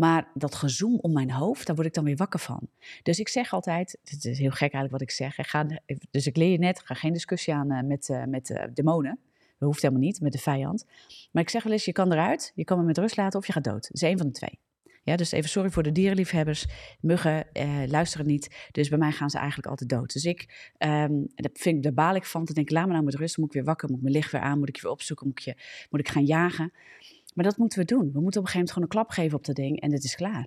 Maar 0.00 0.30
dat 0.34 0.54
gezoem 0.54 0.98
om 1.00 1.12
mijn 1.12 1.30
hoofd, 1.30 1.66
daar 1.66 1.74
word 1.74 1.86
ik 1.86 1.94
dan 1.94 2.04
weer 2.04 2.16
wakker 2.16 2.40
van. 2.40 2.68
Dus 3.02 3.18
ik 3.18 3.28
zeg 3.28 3.52
altijd, 3.52 3.98
het 4.04 4.24
is 4.24 4.38
heel 4.38 4.50
gek 4.50 4.60
eigenlijk 4.60 4.92
wat 4.92 5.00
ik 5.00 5.10
zeg. 5.10 5.38
Ik 5.38 5.46
ga, 5.46 5.66
dus 6.10 6.26
ik 6.26 6.36
leer 6.36 6.50
je 6.50 6.58
net, 6.58 6.80
ga 6.84 6.94
geen 6.94 7.12
discussie 7.12 7.54
aan 7.54 7.72
uh, 7.72 7.82
met, 7.82 8.24
met 8.26 8.68
demonen. 8.74 9.18
Dat 9.58 9.68
hoeft 9.68 9.82
helemaal 9.82 10.02
niet 10.02 10.20
met 10.20 10.32
de 10.32 10.38
vijand. 10.38 10.86
Maar 11.32 11.42
ik 11.42 11.48
zeg 11.48 11.62
wel 11.62 11.72
eens, 11.72 11.84
je 11.84 11.92
kan 11.92 12.12
eruit, 12.12 12.52
je 12.54 12.64
kan 12.64 12.78
me 12.78 12.84
met 12.84 12.98
rust 12.98 13.16
laten 13.16 13.38
of 13.38 13.46
je 13.46 13.52
gaat 13.52 13.64
dood. 13.64 13.82
Dat 13.82 13.92
is 13.92 14.02
één 14.02 14.18
van 14.18 14.26
de 14.26 14.32
twee. 14.32 14.58
Ja, 15.02 15.16
dus 15.16 15.32
even 15.32 15.50
sorry 15.50 15.70
voor 15.70 15.82
de 15.82 15.92
dierenliefhebbers. 15.92 16.66
Muggen 17.00 17.52
eh, 17.52 17.82
luisteren 17.86 18.26
niet. 18.26 18.68
Dus 18.72 18.88
bij 18.88 18.98
mij 18.98 19.12
gaan 19.12 19.30
ze 19.30 19.38
eigenlijk 19.38 19.68
altijd 19.68 19.90
dood. 19.90 20.12
Dus 20.12 20.24
ik, 20.24 20.72
um, 20.78 21.26
dat 21.34 21.50
vind 21.54 21.76
ik, 21.76 21.82
daar 21.82 21.92
baal 21.92 22.14
ik 22.14 22.24
van. 22.24 22.44
Dan 22.44 22.54
denk 22.54 22.68
ik, 22.68 22.74
laat 22.74 22.86
me 22.86 22.92
nou 22.92 23.04
met 23.04 23.14
rust. 23.14 23.36
moet 23.36 23.46
ik 23.46 23.52
weer 23.52 23.64
wakker. 23.64 23.88
Moet 23.88 23.96
ik 23.96 24.02
mijn 24.02 24.14
licht 24.14 24.32
weer 24.32 24.40
aan. 24.40 24.58
Moet 24.58 24.68
ik 24.68 24.76
je 24.76 24.82
weer 24.82 24.90
opzoeken. 24.90 25.26
Moet 25.26 25.38
ik, 25.38 25.44
je, 25.44 25.54
moet 25.90 26.00
ik 26.00 26.08
gaan 26.08 26.24
jagen. 26.24 26.72
Maar 27.34 27.44
dat 27.44 27.56
moeten 27.56 27.78
we 27.78 27.84
doen. 27.84 28.12
We 28.12 28.20
moeten 28.20 28.40
op 28.40 28.46
een 28.46 28.52
gegeven 28.52 28.58
moment 28.58 28.70
gewoon 28.70 28.82
een 28.82 28.94
klap 28.94 29.10
geven 29.10 29.38
op 29.38 29.44
dat 29.44 29.56
ding. 29.56 29.80
En 29.80 29.92
het 29.92 30.04
is 30.04 30.14
klaar. 30.14 30.46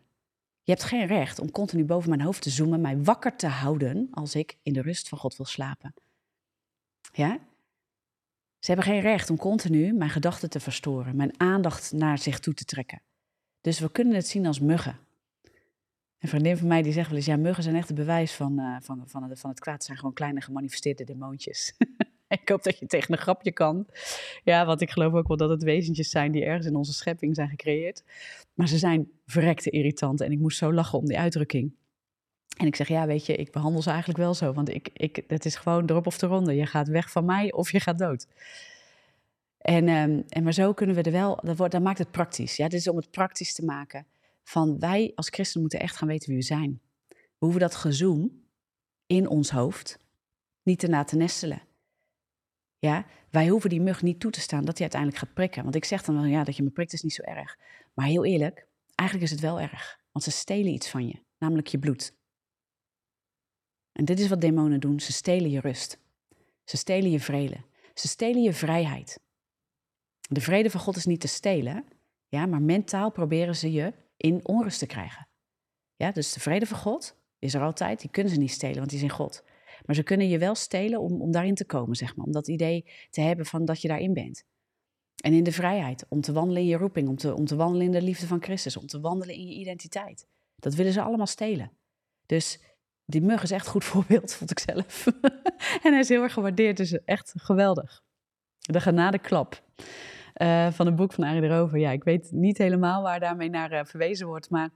Je 0.63 0.71
hebt 0.71 0.83
geen 0.83 1.05
recht 1.05 1.39
om 1.39 1.51
continu 1.51 1.85
boven 1.85 2.09
mijn 2.09 2.21
hoofd 2.21 2.41
te 2.41 2.49
zoomen. 2.49 2.81
Mij 2.81 3.03
wakker 3.03 3.35
te 3.35 3.47
houden 3.47 4.07
als 4.11 4.35
ik 4.35 4.57
in 4.61 4.73
de 4.73 4.81
rust 4.81 5.09
van 5.09 5.17
God 5.17 5.35
wil 5.35 5.45
slapen. 5.45 5.93
Ja? 7.11 7.39
Ze 8.59 8.71
hebben 8.71 8.85
geen 8.85 9.01
recht 9.01 9.29
om 9.29 9.37
continu 9.37 9.93
mijn 9.93 10.09
gedachten 10.09 10.49
te 10.49 10.59
verstoren, 10.59 11.15
mijn 11.15 11.39
aandacht 11.39 11.91
naar 11.91 12.17
zich 12.17 12.39
toe 12.39 12.53
te 12.53 12.65
trekken. 12.65 13.01
Dus 13.61 13.79
we 13.79 13.91
kunnen 13.91 14.15
het 14.15 14.27
zien 14.27 14.45
als 14.45 14.59
muggen. 14.59 14.99
Een 16.19 16.29
vriendin 16.29 16.57
van 16.57 16.67
mij 16.67 16.81
die 16.81 16.93
zegt 16.93 17.07
wel 17.07 17.17
eens, 17.17 17.25
ja, 17.25 17.35
muggen 17.35 17.63
zijn 17.63 17.75
echt 17.75 17.87
het 17.87 17.97
bewijs 17.97 18.33
van, 18.33 18.79
van, 18.81 19.03
van, 19.07 19.23
het, 19.23 19.39
van 19.39 19.49
het 19.49 19.59
kwaad. 19.59 19.73
Het 19.73 19.83
zijn 19.83 19.97
gewoon 19.97 20.13
kleine 20.13 20.41
gemanifesteerde 20.41 21.03
demoontjes. 21.03 21.73
ik 22.41 22.49
hoop 22.49 22.63
dat 22.63 22.79
je 22.79 22.85
tegen 22.85 23.13
een 23.13 23.19
grapje 23.19 23.51
kan. 23.51 23.87
Ja, 24.43 24.65
want 24.65 24.81
ik 24.81 24.91
geloof 24.91 25.13
ook 25.13 25.27
wel 25.27 25.37
dat 25.37 25.49
het 25.49 25.63
wezentjes 25.63 26.09
zijn 26.09 26.31
die 26.31 26.43
ergens 26.43 26.65
in 26.65 26.75
onze 26.75 26.93
schepping 26.93 27.35
zijn 27.35 27.49
gecreëerd. 27.49 28.03
Maar 28.53 28.67
ze 28.67 28.77
zijn 28.77 29.11
verrekte 29.25 29.69
irritant 29.69 30.21
en 30.21 30.31
ik 30.31 30.39
moest 30.39 30.57
zo 30.57 30.73
lachen 30.73 30.99
om 30.99 31.05
die 31.05 31.19
uitdrukking. 31.19 31.75
En 32.57 32.67
ik 32.67 32.75
zeg, 32.75 32.87
ja, 32.87 33.05
weet 33.05 33.25
je, 33.25 33.35
ik 33.35 33.51
behandel 33.51 33.81
ze 33.81 33.89
eigenlijk 33.89 34.19
wel 34.19 34.33
zo. 34.33 34.53
Want 34.53 34.69
ik, 34.69 34.89
ik, 34.93 35.23
het 35.27 35.45
is 35.45 35.55
gewoon 35.55 35.89
erop 35.89 36.07
of 36.07 36.17
de 36.17 36.25
ronde. 36.27 36.55
Je 36.55 36.65
gaat 36.65 36.87
weg 36.87 37.11
van 37.11 37.25
mij 37.25 37.51
of 37.51 37.71
je 37.71 37.79
gaat 37.79 37.97
dood. 37.97 38.27
En, 39.57 39.87
um, 39.87 40.23
en 40.27 40.43
maar 40.43 40.53
zo 40.53 40.73
kunnen 40.73 40.95
we 40.95 41.01
er 41.01 41.11
wel, 41.11 41.39
dat, 41.43 41.57
wordt, 41.57 41.73
dat 41.73 41.81
maakt 41.81 41.97
het 41.97 42.11
praktisch. 42.11 42.55
Ja, 42.55 42.67
dit 42.67 42.79
is 42.79 42.87
om 42.87 42.95
het 42.95 43.11
praktisch 43.11 43.53
te 43.53 43.65
maken. 43.65 44.05
Van 44.43 44.79
wij 44.79 45.11
als 45.15 45.29
christen 45.29 45.61
moeten 45.61 45.79
echt 45.79 45.95
gaan 45.95 46.07
weten 46.07 46.29
wie 46.29 46.37
we 46.37 46.43
zijn. 46.43 46.79
We 47.09 47.49
hoeven 47.49 47.59
dat 47.59 47.75
gezoem 47.75 48.43
in 49.05 49.27
ons 49.27 49.49
hoofd 49.49 49.99
niet 50.63 50.79
te 50.79 50.87
na 50.87 51.03
te 51.03 51.15
nestelen. 51.15 51.61
Ja, 52.83 53.05
wij 53.29 53.47
hoeven 53.47 53.69
die 53.69 53.81
mug 53.81 54.01
niet 54.01 54.19
toe 54.19 54.31
te 54.31 54.39
staan 54.39 54.65
dat 54.65 54.77
hij 54.77 54.81
uiteindelijk 54.81 55.21
gaat 55.21 55.33
prikken. 55.33 55.63
Want 55.63 55.75
ik 55.75 55.85
zeg 55.85 56.03
dan 56.03 56.15
wel, 56.15 56.25
ja, 56.25 56.43
dat 56.43 56.55
je 56.55 56.63
me 56.63 56.69
prikt 56.69 56.93
is 56.93 57.01
niet 57.01 57.13
zo 57.13 57.21
erg. 57.21 57.57
Maar 57.93 58.05
heel 58.05 58.25
eerlijk, 58.25 58.67
eigenlijk 58.95 59.29
is 59.29 59.35
het 59.35 59.45
wel 59.45 59.59
erg. 59.59 59.99
Want 60.11 60.25
ze 60.25 60.31
stelen 60.31 60.73
iets 60.73 60.89
van 60.89 61.07
je, 61.07 61.23
namelijk 61.37 61.67
je 61.67 61.79
bloed. 61.79 62.15
En 63.91 64.05
dit 64.05 64.19
is 64.19 64.27
wat 64.27 64.41
demonen 64.41 64.79
doen. 64.79 64.99
Ze 64.99 65.11
stelen 65.11 65.49
je 65.49 65.59
rust. 65.59 65.99
Ze 66.63 66.77
stelen 66.77 67.11
je 67.11 67.19
vrede. 67.19 67.57
Ze 67.93 68.07
stelen 68.07 68.41
je 68.41 68.53
vrijheid. 68.53 69.19
De 70.29 70.41
vrede 70.41 70.69
van 70.69 70.79
God 70.79 70.95
is 70.95 71.05
niet 71.05 71.21
te 71.21 71.27
stelen, 71.27 71.85
ja, 72.27 72.45
maar 72.45 72.61
mentaal 72.61 73.11
proberen 73.11 73.55
ze 73.55 73.71
je 73.71 73.93
in 74.17 74.47
onrust 74.47 74.79
te 74.79 74.85
krijgen. 74.85 75.27
Ja, 75.95 76.11
dus 76.11 76.33
de 76.33 76.39
vrede 76.39 76.65
van 76.65 76.77
God 76.77 77.15
is 77.39 77.53
er 77.53 77.61
altijd, 77.61 78.01
die 78.01 78.09
kunnen 78.09 78.33
ze 78.33 78.39
niet 78.39 78.51
stelen, 78.51 78.77
want 78.77 78.89
die 78.89 78.97
is 78.97 79.03
in 79.03 79.09
God. 79.09 79.43
Maar 79.85 79.95
ze 79.95 80.03
kunnen 80.03 80.29
je 80.29 80.37
wel 80.37 80.55
stelen 80.55 80.99
om, 80.99 81.21
om 81.21 81.31
daarin 81.31 81.55
te 81.55 81.65
komen, 81.65 81.95
zeg 81.95 82.15
maar. 82.15 82.25
Om 82.25 82.31
dat 82.31 82.47
idee 82.47 82.85
te 83.09 83.21
hebben 83.21 83.45
van 83.45 83.65
dat 83.65 83.81
je 83.81 83.87
daarin 83.87 84.13
bent. 84.13 84.43
En 85.23 85.33
in 85.33 85.43
de 85.43 85.51
vrijheid, 85.51 86.05
om 86.09 86.21
te 86.21 86.33
wandelen 86.33 86.61
in 86.61 86.67
je 86.67 86.77
roeping, 86.77 87.07
om 87.07 87.15
te, 87.15 87.35
om 87.35 87.45
te 87.45 87.55
wandelen 87.55 87.85
in 87.85 87.91
de 87.91 88.01
liefde 88.01 88.27
van 88.27 88.43
Christus, 88.43 88.77
om 88.77 88.87
te 88.87 88.99
wandelen 88.99 89.35
in 89.35 89.47
je 89.47 89.53
identiteit. 89.53 90.27
Dat 90.55 90.75
willen 90.75 90.93
ze 90.93 91.01
allemaal 91.01 91.27
stelen. 91.27 91.71
Dus 92.25 92.59
die 93.05 93.21
mug 93.21 93.43
is 93.43 93.51
echt 93.51 93.65
een 93.65 93.71
goed 93.71 93.83
voorbeeld, 93.93 94.33
vond 94.33 94.51
ik 94.51 94.59
zelf. 94.59 95.07
en 95.83 95.91
hij 95.91 95.99
is 95.99 96.09
heel 96.09 96.23
erg 96.23 96.33
gewaardeerd, 96.33 96.77
dus 96.77 97.03
echt 97.03 97.33
geweldig. 97.35 98.03
De 98.59 98.81
genadeklap 98.81 99.63
uh, 100.41 100.71
van 100.71 100.85
het 100.85 100.95
boek 100.95 101.13
van 101.13 101.23
Arie 101.23 101.47
Rover. 101.47 101.79
Ja, 101.79 101.91
ik 101.91 102.03
weet 102.03 102.31
niet 102.31 102.57
helemaal 102.57 103.01
waar 103.01 103.19
daarmee 103.19 103.49
naar 103.49 103.71
uh, 103.71 103.79
verwezen 103.83 104.27
wordt, 104.27 104.49
maar 104.49 104.69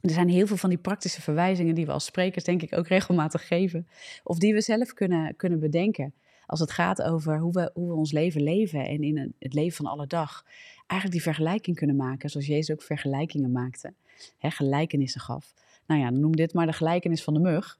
er 0.00 0.10
zijn 0.10 0.28
heel 0.28 0.46
veel 0.46 0.56
van 0.56 0.68
die 0.68 0.78
praktische 0.78 1.22
verwijzingen 1.22 1.74
die 1.74 1.86
we 1.86 1.92
als 1.92 2.04
sprekers 2.04 2.44
denk 2.44 2.62
ik 2.62 2.76
ook 2.78 2.88
regelmatig 2.88 3.46
geven. 3.46 3.88
Of 4.22 4.38
die 4.38 4.54
we 4.54 4.60
zelf 4.60 4.92
kunnen, 4.92 5.36
kunnen 5.36 5.60
bedenken. 5.60 6.14
Als 6.46 6.60
het 6.60 6.70
gaat 6.70 7.02
over 7.02 7.38
hoe 7.38 7.52
we, 7.52 7.70
hoe 7.74 7.88
we 7.88 7.94
ons 7.94 8.12
leven 8.12 8.42
leven 8.42 8.86
en 8.86 9.02
in 9.02 9.34
het 9.38 9.54
leven 9.54 9.76
van 9.76 9.86
alle 9.86 10.06
dag. 10.06 10.44
Eigenlijk 10.86 11.12
die 11.12 11.32
vergelijking 11.32 11.76
kunnen 11.76 11.96
maken, 11.96 12.30
zoals 12.30 12.46
Jezus 12.46 12.74
ook 12.74 12.82
vergelijkingen 12.82 13.52
maakte. 13.52 13.92
Hè, 14.38 14.50
gelijkenissen 14.50 15.20
gaf. 15.20 15.54
Nou 15.86 16.00
ja, 16.00 16.10
noem 16.10 16.36
dit 16.36 16.54
maar 16.54 16.66
de 16.66 16.72
gelijkenis 16.72 17.22
van 17.22 17.34
de 17.34 17.40
mug. 17.40 17.78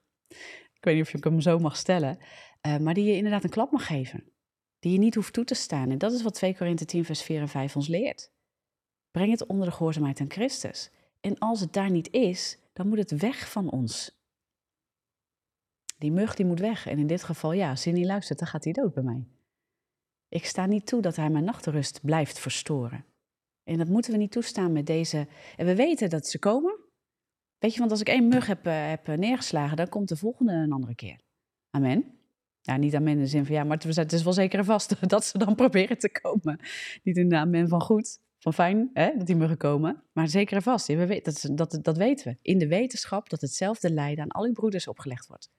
Ik 0.75 0.85
weet 0.87 0.95
niet 0.95 1.05
of 1.05 1.13
je 1.13 1.19
hem 1.21 1.41
zo 1.41 1.59
mag 1.59 1.77
stellen. 1.77 2.19
Uh, 2.67 2.77
maar 2.77 2.95
die 2.95 3.05
je 3.05 3.17
inderdaad 3.17 3.45
een 3.45 3.51
klap 3.51 3.71
mag 3.71 3.87
geven. 3.87 4.25
Die 4.79 4.93
je 4.93 4.99
niet 4.99 5.15
hoeft 5.15 5.33
toe 5.33 5.45
te 5.45 5.55
staan. 5.55 5.91
En 5.91 5.99
dat 5.99 6.13
is 6.13 6.23
wat 6.23 6.35
2 6.35 6.57
Korinthe 6.57 6.85
10 6.85 7.05
vers 7.05 7.23
4 7.23 7.41
en 7.41 7.49
5 7.49 7.77
ons 7.77 7.89
leert. 7.89 8.31
Breng 9.11 9.31
het 9.31 9.47
onder 9.47 9.67
de 9.67 9.73
gehoorzaamheid 9.73 10.21
aan 10.21 10.31
Christus. 10.31 10.91
En 11.21 11.39
als 11.39 11.61
het 11.61 11.73
daar 11.73 11.91
niet 11.91 12.11
is, 12.11 12.59
dan 12.73 12.89
moet 12.89 12.99
het 12.99 13.11
weg 13.11 13.51
van 13.51 13.71
ons. 13.71 14.19
Die 15.99 16.13
mug 16.13 16.35
die 16.35 16.47
moet 16.47 16.61
weg. 16.61 16.87
En 16.87 16.99
in 16.99 17.07
dit 17.07 17.23
geval, 17.23 17.53
ja, 17.53 17.71
als 17.71 17.85
hij 17.85 17.93
niet 17.93 18.07
luistert, 18.07 18.39
dan 18.39 18.49
gaat 18.49 18.65
hij 18.65 18.73
dood 18.73 18.95
bij 18.95 19.03
mij. 19.03 19.25
Ik 20.29 20.45
sta 20.45 20.67
niet 20.67 20.87
toe 20.87 21.01
dat 21.01 21.17
hij 21.17 21.31
mijn 21.31 21.45
nachtrust 21.45 22.01
blijft 22.03 22.39
verstoren. 22.39 23.05
En 23.65 23.79
dat 23.79 23.89
moeten 23.89 24.13
we 24.13 24.19
niet 24.19 24.33
toestaan 24.33 24.73
met 24.73 24.87
deze. 24.87 25.27
En 25.57 25.67
we 25.67 25.75
weten 25.75 26.11
dat 26.11 26.27
ze 26.27 26.39
komen. 26.39 26.79
Weet 27.59 27.73
je, 27.73 27.79
want 27.79 27.91
als 27.91 28.01
ik 28.01 28.09
één 28.09 28.29
mug 28.29 28.47
heb, 28.47 28.67
uh, 28.67 28.89
heb 28.89 29.07
neergeslagen, 29.07 29.77
dan 29.77 29.89
komt 29.89 30.09
de 30.09 30.17
volgende 30.17 30.53
een 30.53 30.73
andere 30.73 30.95
keer. 30.95 31.21
Amen. 31.71 32.19
Ja, 32.61 32.77
niet 32.77 32.95
amen 32.95 33.13
in 33.13 33.19
de 33.19 33.27
zin 33.27 33.47
van 33.47 33.55
ja, 33.55 33.65
maar 33.65 33.79
het 33.79 34.13
is 34.13 34.23
wel 34.23 34.33
zeker 34.33 34.59
en 34.59 34.65
vast 34.65 35.09
dat 35.09 35.25
ze 35.25 35.39
dan 35.39 35.55
proberen 35.55 35.99
te 35.99 36.11
komen. 36.11 36.61
Niet 37.03 37.17
in 37.17 37.29
de 37.29 37.37
amen 37.37 37.69
van 37.69 37.81
goed 37.81 38.21
van 38.41 38.55
fijn 38.55 38.91
hè, 38.93 39.13
dat 39.17 39.27
die 39.27 39.37
muggen 39.37 39.57
komen. 39.57 40.03
Maar 40.13 40.29
zeker 40.29 40.57
en 40.57 40.63
vast, 40.63 40.87
we 40.87 41.21
dat, 41.23 41.49
dat, 41.53 41.79
dat 41.83 41.97
weten 41.97 42.27
we. 42.27 42.39
In 42.43 42.59
de 42.59 42.69
wetenschap 42.69 43.29
dat 43.29 43.41
hetzelfde 43.41 43.93
lijden 43.93 44.25
aan 44.25 44.31
al 44.31 44.45
uw 44.45 44.53
broeders 44.53 44.89
opgelegd 44.89 45.27
wordt. 45.27 45.51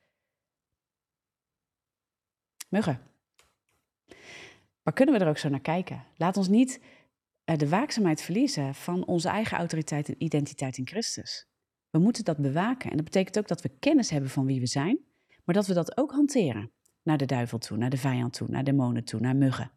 Muggen. 2.70 3.00
Maar 4.84 4.94
kunnen 4.94 5.16
we 5.16 5.22
er 5.22 5.30
ook 5.30 5.38
zo 5.38 5.50
naar 5.50 5.62
kijken? 5.62 6.06
Laat 6.16 6.38
ons 6.38 6.48
niet 6.48 6.82
uh, 7.46 7.58
de 7.58 7.70
waakzaamheid 7.70 8.22
verliezen 8.22 8.76
van 8.76 9.06
onze 9.06 9.30
eigen 9.30 9.58
autoriteit 9.58 10.10
en 10.10 10.24
identiteit 10.24 10.78
in 10.78 10.88
Christus. 10.88 11.48
We 11.90 12.00
moeten 12.00 12.24
dat 12.24 12.38
bewaken. 12.38 12.90
En 12.90 12.96
dat 12.96 13.06
betekent 13.06 13.38
ook 13.38 13.48
dat 13.48 13.62
we 13.62 13.78
kennis 13.80 14.10
hebben 14.10 14.30
van 14.30 14.46
wie 14.46 14.60
we 14.60 14.68
zijn, 14.68 15.00
maar 15.44 15.56
dat 15.56 15.68
we 15.68 15.74
dat 15.74 15.98
ook 15.98 16.12
hanteren. 16.12 16.72
Naar 17.04 17.18
de 17.18 17.26
duivel 17.26 17.58
toe, 17.58 17.78
naar 17.78 17.90
de 17.90 17.98
vijand 17.98 18.34
toe, 18.34 18.48
naar 18.48 18.64
demonen 18.64 19.04
toe, 19.04 19.20
naar 19.20 19.36
muggen. 19.36 19.72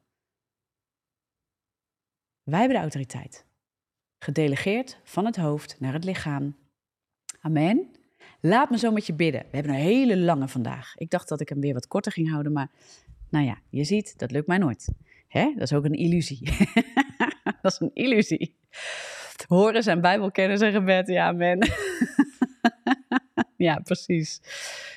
Wij 2.44 2.58
hebben 2.58 2.76
de 2.76 2.82
autoriteit. 2.82 3.44
Gedelegeerd 4.18 4.98
van 5.02 5.24
het 5.24 5.36
hoofd 5.36 5.76
naar 5.78 5.92
het 5.92 6.04
lichaam. 6.04 6.56
Amen. 7.40 7.90
Laat 8.40 8.70
me 8.70 8.78
zo 8.78 8.90
met 8.90 9.06
je 9.06 9.14
bidden. 9.14 9.40
We 9.40 9.56
hebben 9.56 9.74
een 9.74 9.80
hele 9.80 10.18
lange 10.18 10.48
vandaag. 10.48 10.94
Ik 10.96 11.10
dacht 11.10 11.28
dat 11.28 11.40
ik 11.40 11.48
hem 11.48 11.60
weer 11.60 11.72
wat 11.72 11.86
korter 11.86 12.12
ging 12.12 12.30
houden, 12.30 12.52
maar 12.52 12.70
nou 13.30 13.44
ja, 13.44 13.58
je 13.70 13.84
ziet, 13.84 14.18
dat 14.18 14.30
lukt 14.30 14.46
mij 14.46 14.58
nooit. 14.58 14.92
Hè? 15.28 15.52
Dat 15.54 15.62
is 15.62 15.72
ook 15.72 15.84
een 15.84 15.92
illusie. 15.92 16.40
dat 17.62 17.72
is 17.72 17.80
een 17.80 17.90
illusie. 17.94 18.56
Horen 19.46 19.82
zijn 19.82 20.00
Bijbelkennis 20.00 20.60
en 20.60 20.72
gebed, 20.72 21.06
ja, 21.06 21.26
amen. 21.26 21.58
ja, 23.56 23.78
precies. 23.78 24.40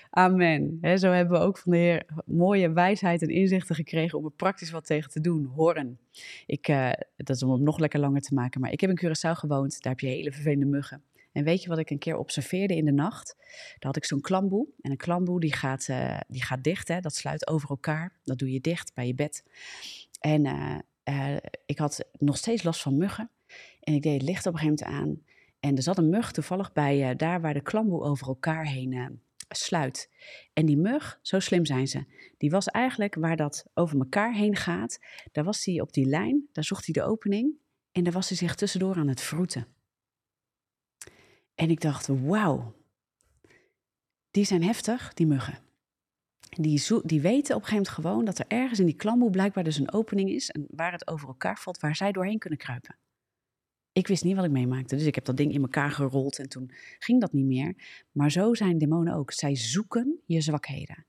Amen. 0.10 0.80
zo 1.00 1.12
hebben 1.12 1.40
we 1.40 1.46
ook 1.46 1.58
van 1.58 1.72
de 1.72 1.78
Heer 1.78 2.06
mooie 2.26 2.72
wijsheid 2.72 3.22
en 3.22 3.30
inzichten 3.30 3.76
gekregen 3.76 4.18
om 4.18 4.26
er 4.26 4.32
praktisch 4.32 4.72
wat 4.72 4.86
tegen 4.86 5.12
te 5.12 5.22
doen. 5.22 5.46
Horen. 5.46 6.00
Ik, 6.46 6.68
uh, 6.68 6.92
dat 7.16 7.36
is 7.36 7.44
om 7.44 7.52
het 7.52 7.62
nog 7.62 7.80
lekker 7.80 8.00
langer 8.00 8.22
te 8.22 8.34
maken. 8.34 8.62
Maar 8.62 8.72
ik 8.72 8.82
heb 8.82 8.90
in 8.90 9.00
Curaçao 9.06 9.32
gewoond. 9.32 9.82
Daar 9.82 9.92
heb 9.92 10.02
je 10.02 10.08
hele 10.08 10.32
vervelende 10.32 10.66
muggen. 10.66 11.04
En 11.32 11.44
weet 11.44 11.64
je 11.64 11.70
wat 11.70 11.78
ik 11.78 11.90
een 11.90 11.98
keer 11.98 12.18
observeerde 12.18 12.76
in 12.76 12.86
de 12.86 12.92
nacht? 12.92 13.36
Daar 13.38 13.78
had 13.80 13.96
ik 13.96 14.06
zo'n 14.06 14.22
klamboe. 14.22 14.68
En 14.82 14.92
een 14.92 14.98
klamboe 14.98 15.40
die 15.40 15.54
gaat, 15.54 15.88
uh, 15.88 16.20
die 16.28 16.44
gaat 16.44 16.64
dicht. 16.64 16.88
Hè? 16.88 17.00
Dat 17.00 17.16
sluit 17.16 17.48
over 17.48 17.70
elkaar. 17.70 18.20
Dat 18.24 18.38
doe 18.38 18.52
je 18.52 18.62
dicht 18.62 18.94
bij 18.94 19.08
je 19.08 19.16
bed. 19.16 19.44
En 20.20 20.46
uh, 20.46 21.38
ik 21.66 21.78
had 21.78 22.06
nog 22.18 22.38
steeds 22.38 22.64
last 22.64 22.82
van 22.82 22.98
muggen. 22.98 23.30
En 23.80 23.94
ik 23.94 24.02
deed 24.02 24.14
het 24.14 24.30
licht 24.30 24.46
op 24.46 24.54
een 24.54 24.60
gegeven 24.60 24.86
moment 24.88 25.02
aan. 25.02 25.24
En 25.60 25.76
er 25.76 25.84
zat 25.84 25.98
een 25.98 26.10
mug 26.10 26.32
toevallig 26.32 26.74
bij 26.74 27.16
daar 27.16 27.42
waar 27.42 27.54
de 27.54 27.62
klamboe 27.62 28.04
over 28.04 28.28
elkaar 28.28 28.66
heen 28.66 29.22
sluit. 29.50 30.10
En 30.54 30.66
die 30.66 30.78
mug, 30.78 31.20
zo 31.22 31.40
slim 31.40 31.66
zijn 31.66 31.88
ze, 31.88 32.06
die 32.38 32.50
was 32.50 32.66
eigenlijk 32.66 33.16
waar 33.16 33.36
dat 33.36 33.66
over 33.74 34.00
elkaar 34.00 34.34
heen 34.34 34.56
gaat. 34.56 35.00
Daar 35.32 35.44
was 35.44 35.66
hij 35.66 35.82
op 35.82 35.94
die 35.94 36.06
lijn, 36.06 36.48
daar 36.52 36.64
zocht 36.64 36.86
hij 36.86 36.94
de 36.94 37.04
opening 37.04 37.56
en 37.92 38.04
daar 38.04 38.14
was 38.14 38.28
hij 38.28 38.38
zich 38.38 38.56
tussendoor 38.56 38.96
aan 38.96 39.08
het 39.08 39.22
vroeten. 39.22 39.68
En 41.56 41.70
ik 41.70 41.82
dacht, 41.82 42.08
wauw, 42.08 42.76
die 44.32 44.46
zijn 44.46 44.64
heftig, 44.64 45.14
die 45.14 45.28
muggen. 45.28 45.60
Die, 46.50 46.82
die 47.04 47.22
weten 47.22 47.56
op 47.56 47.62
een 47.62 47.68
gegeven 47.68 47.74
moment 47.74 47.90
gewoon 47.90 48.26
dat 48.26 48.40
er 48.40 48.46
ergens 48.48 48.80
in 48.80 48.86
die 48.86 48.96
klamboe 48.96 49.30
blijkbaar 49.30 49.64
dus 49.64 49.78
een 49.78 49.94
opening 49.94 50.30
is 50.30 50.50
en 50.50 50.66
waar 50.70 50.92
het 50.92 51.08
over 51.08 51.28
elkaar 51.28 51.60
valt, 51.60 51.80
waar 51.80 51.96
zij 51.96 52.12
doorheen 52.12 52.40
kunnen 52.40 52.60
kruipen. 52.60 52.96
Ik 53.98 54.08
wist 54.08 54.24
niet 54.24 54.36
wat 54.36 54.46
ik 54.46 54.52
meemaakte, 54.52 54.96
dus 54.96 55.06
ik 55.06 55.16
heb 55.16 55.26
dat 55.26 55.38
ding 55.38 55.54
in 55.54 55.62
elkaar 55.62 55.92
gerold 55.92 56.40
en 56.40 56.50
toen 56.50 56.72
ging 57.00 57.22
dat 57.22 57.34
niet 57.34 57.46
meer. 57.46 57.76
Maar 58.12 58.32
zo 58.32 58.54
zijn 58.54 58.78
demonen 58.78 59.14
ook. 59.14 59.32
Zij 59.32 59.56
zoeken 59.56 60.22
je 60.26 60.42
zwakheden. 60.42 61.06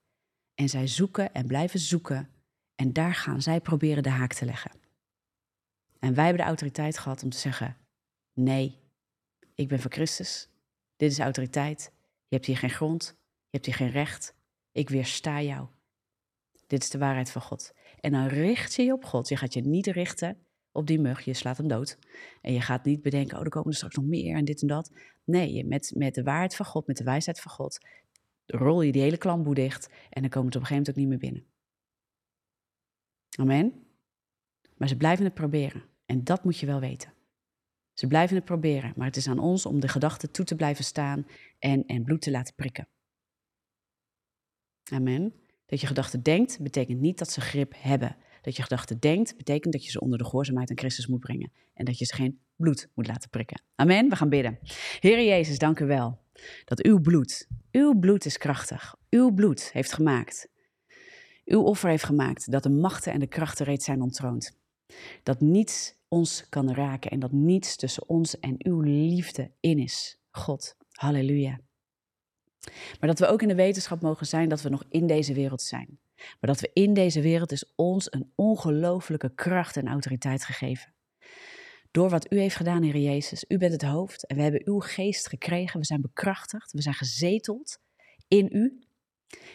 En 0.55 0.69
zij 0.69 0.87
zoeken 0.87 1.35
en 1.35 1.47
blijven 1.47 1.81
zoeken. 1.81 2.31
En 2.75 2.93
daar 2.93 3.15
gaan 3.15 3.43
zij 3.43 3.61
proberen 3.61 4.03
de 4.03 4.09
haak 4.09 4.33
te 4.33 4.45
leggen. 4.45 4.71
En 5.99 6.15
wij 6.15 6.25
hebben 6.25 6.43
de 6.43 6.49
autoriteit 6.49 6.99
gehad 6.99 7.23
om 7.23 7.31
te 7.31 7.39
zeggen: 7.39 7.77
nee, 8.33 8.79
ik 9.55 9.69
ben 9.69 9.81
voor 9.81 9.91
Christus. 9.91 10.49
Dit 10.97 11.11
is 11.11 11.19
autoriteit. 11.19 11.93
Je 12.29 12.35
hebt 12.35 12.47
hier 12.47 12.57
geen 12.59 12.71
grond. 12.71 13.05
Je 13.21 13.51
hebt 13.51 13.67
hier 13.67 13.75
geen 13.75 13.91
recht. 13.91 14.35
Ik 14.73 14.89
weersta 14.89 15.43
jou. 15.43 15.69
Dit 16.67 16.83
is 16.83 16.91
de 16.91 16.99
waarheid 16.99 17.31
van 17.31 17.43
God. 17.43 17.73
En 18.01 18.13
dan 18.13 18.27
richt 18.27 18.75
je 18.75 18.83
je 18.83 18.93
op 18.93 19.05
God. 19.05 19.29
Je 19.29 19.37
gaat 19.37 19.55
je 19.55 19.61
niet 19.61 19.87
richten 19.87 20.47
op 20.73 20.87
die 20.87 21.01
mug, 21.01 21.25
je 21.25 21.35
slaat 21.35 21.57
hem 21.57 21.69
dood. 21.69 21.99
En 22.41 22.53
je 22.53 22.61
gaat 22.61 22.85
niet 22.85 23.03
bedenken, 23.03 23.39
oh, 23.39 23.45
er 23.45 23.51
komen 23.51 23.71
er 23.71 23.77
straks 23.77 23.97
nog 23.97 24.05
meer 24.05 24.37
en 24.37 24.45
dit 24.45 24.63
en 24.63 24.69
dat. 24.69 24.93
Nee, 25.25 25.65
met, 25.65 25.93
met 25.97 26.15
de 26.15 26.23
waarheid 26.23 26.57
van 26.57 26.67
God, 26.67 26.87
met 26.87 26.97
de 26.97 27.05
wijsheid 27.05 27.41
van 27.41 27.53
God, 27.53 27.79
rol 28.47 28.83
je 28.83 28.93
die 28.93 29.03
hele 29.03 29.19
klamboe 29.19 29.55
dicht 29.55 29.91
en 30.11 30.21
dan 30.21 30.31
komen 30.31 30.53
ze 30.53 30.59
op 30.59 30.65
een 30.65 30.69
gegeven 30.69 30.75
moment 30.77 30.89
ook 30.89 30.97
niet 30.97 31.09
meer 31.09 31.31
binnen. 31.31 31.47
Amen. 33.39 33.87
Maar 34.77 34.89
ze 34.89 34.97
blijven 34.97 35.25
het 35.25 35.35
proberen. 35.35 35.83
En 36.07 36.25
dat 36.25 36.45
moet 36.45 36.59
je 36.59 36.67
wel 36.67 36.81
weten. 36.81 37.13
Ze 37.93 38.07
blijven 38.07 38.37
het 38.37 38.45
proberen, 38.45 38.93
maar 38.97 39.07
het 39.07 39.17
is 39.17 39.29
aan 39.29 39.39
ons 39.39 39.67
om 39.67 39.81
de 39.81 39.89
gedachten 39.89 40.31
toe 40.31 40.45
te 40.45 40.55
blijven 40.55 40.85
staan 40.85 41.27
en, 41.59 41.87
en 41.87 42.05
bloed 42.05 42.23
te 42.23 42.31
laten 42.31 42.55
prikken. 42.55 42.89
Amen. 44.93 45.35
Dat 45.67 45.81
je 45.81 45.87
gedachten 45.87 46.23
denkt, 46.23 46.63
betekent 46.63 47.01
niet 47.01 47.19
dat 47.19 47.31
ze 47.31 47.41
grip 47.41 47.75
hebben. 47.77 48.17
Dat 48.49 48.57
je 48.57 48.63
gedachten 48.63 48.99
denkt, 48.99 49.37
betekent 49.37 49.73
dat 49.73 49.85
je 49.85 49.91
ze 49.91 50.01
onder 50.01 50.19
de 50.19 50.25
gehoorzaamheid 50.25 50.71
aan 50.71 50.79
Christus 50.79 51.07
moet 51.07 51.21
brengen. 51.21 51.53
En 51.75 51.85
dat 51.85 51.99
je 51.99 52.05
ze 52.05 52.15
geen 52.15 52.41
bloed 52.57 52.89
moet 52.95 53.07
laten 53.07 53.31
prikken. 53.31 53.63
Amen. 53.75 54.09
We 54.09 54.17
gaan 54.17 54.29
bidden. 54.29 54.59
Heer 55.01 55.25
Jezus, 55.25 55.59
dank 55.59 55.81
u 55.81 55.87
wel. 55.87 56.19
Dat 56.65 56.83
uw 56.83 57.01
bloed, 57.01 57.49
uw 57.73 57.99
bloed 57.99 58.25
is 58.25 58.39
krachtig. 58.39 58.97
Uw 59.11 59.31
bloed 59.31 59.73
heeft 59.73 59.93
gemaakt. 59.93 60.49
Uw 61.45 61.63
offer 61.63 61.89
heeft 61.89 62.05
gemaakt 62.05 62.51
dat 62.51 62.63
de 62.63 62.69
machten 62.69 63.13
en 63.13 63.21
de 63.21 63.27
krachten 63.27 63.67
reeds 63.67 63.85
zijn 63.85 64.03
ontroond. 64.03 64.59
Dat 65.23 65.41
niets 65.41 65.95
ons 66.09 66.49
kan 66.49 66.73
raken 66.73 67.11
en 67.11 67.21
dat 67.21 67.33
niets 67.33 67.77
tussen 67.77 68.09
ons 68.09 68.41
en 68.41 68.55
uw 68.59 68.81
liefde 68.81 69.51
in 69.61 69.79
is. 69.79 70.19
God, 70.31 70.77
halleluja. 70.91 71.61
Maar 73.01 73.09
dat 73.09 73.19
we 73.19 73.27
ook 73.27 73.43
in 73.43 73.49
de 73.49 73.55
wetenschap 73.55 74.01
mogen 74.01 74.27
zijn 74.27 74.49
dat 74.49 74.63
we 74.63 74.69
nog 74.69 74.85
in 74.89 75.07
deze 75.07 75.35
wereld 75.35 75.63
zijn. 75.63 75.99
Maar 76.19 76.51
dat 76.51 76.61
we 76.61 76.71
in 76.73 76.95
deze 76.95 77.21
wereld 77.21 77.53
is 77.53 77.73
ons 77.75 78.13
een 78.13 78.33
ongelofelijke 78.35 79.35
kracht 79.35 79.77
en 79.77 79.89
autoriteit 79.89 80.45
gegeven. 80.45 80.95
Door 81.91 82.11
wat 82.11 82.33
u 82.33 82.39
heeft 82.39 82.57
gedaan, 82.57 82.83
Heer 82.83 82.97
Jezus. 82.97 83.45
U 83.49 83.59
bent 83.59 83.73
het 83.73 83.83
hoofd 83.83 84.27
en 84.27 84.37
we 84.37 84.43
hebben 84.43 84.63
uw 84.65 84.79
geest 84.79 85.29
gekregen. 85.29 85.81
We 85.81 85.87
zijn 85.87 86.01
bekrachtigd, 86.01 86.73
we 86.73 86.83
zijn 86.83 86.95
gezeteld 86.95 87.79
in 88.29 88.49
u. 88.53 88.83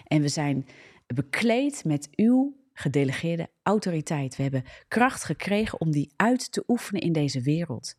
En 0.03 0.22
we 0.22 0.28
zijn 0.28 0.66
bekleed 1.07 1.84
met 1.86 2.09
uw 2.16 2.61
gedelegeerde 2.74 3.49
autoriteit. 3.64 4.36
We 4.36 4.43
hebben 4.43 4.64
kracht 4.88 5.24
gekregen 5.24 5.82
om 5.82 5.91
die 5.91 6.14
uit 6.16 6.51
te 6.51 6.64
oefenen 6.68 7.01
in 7.01 7.14
deze 7.14 7.41
wereld. 7.41 7.95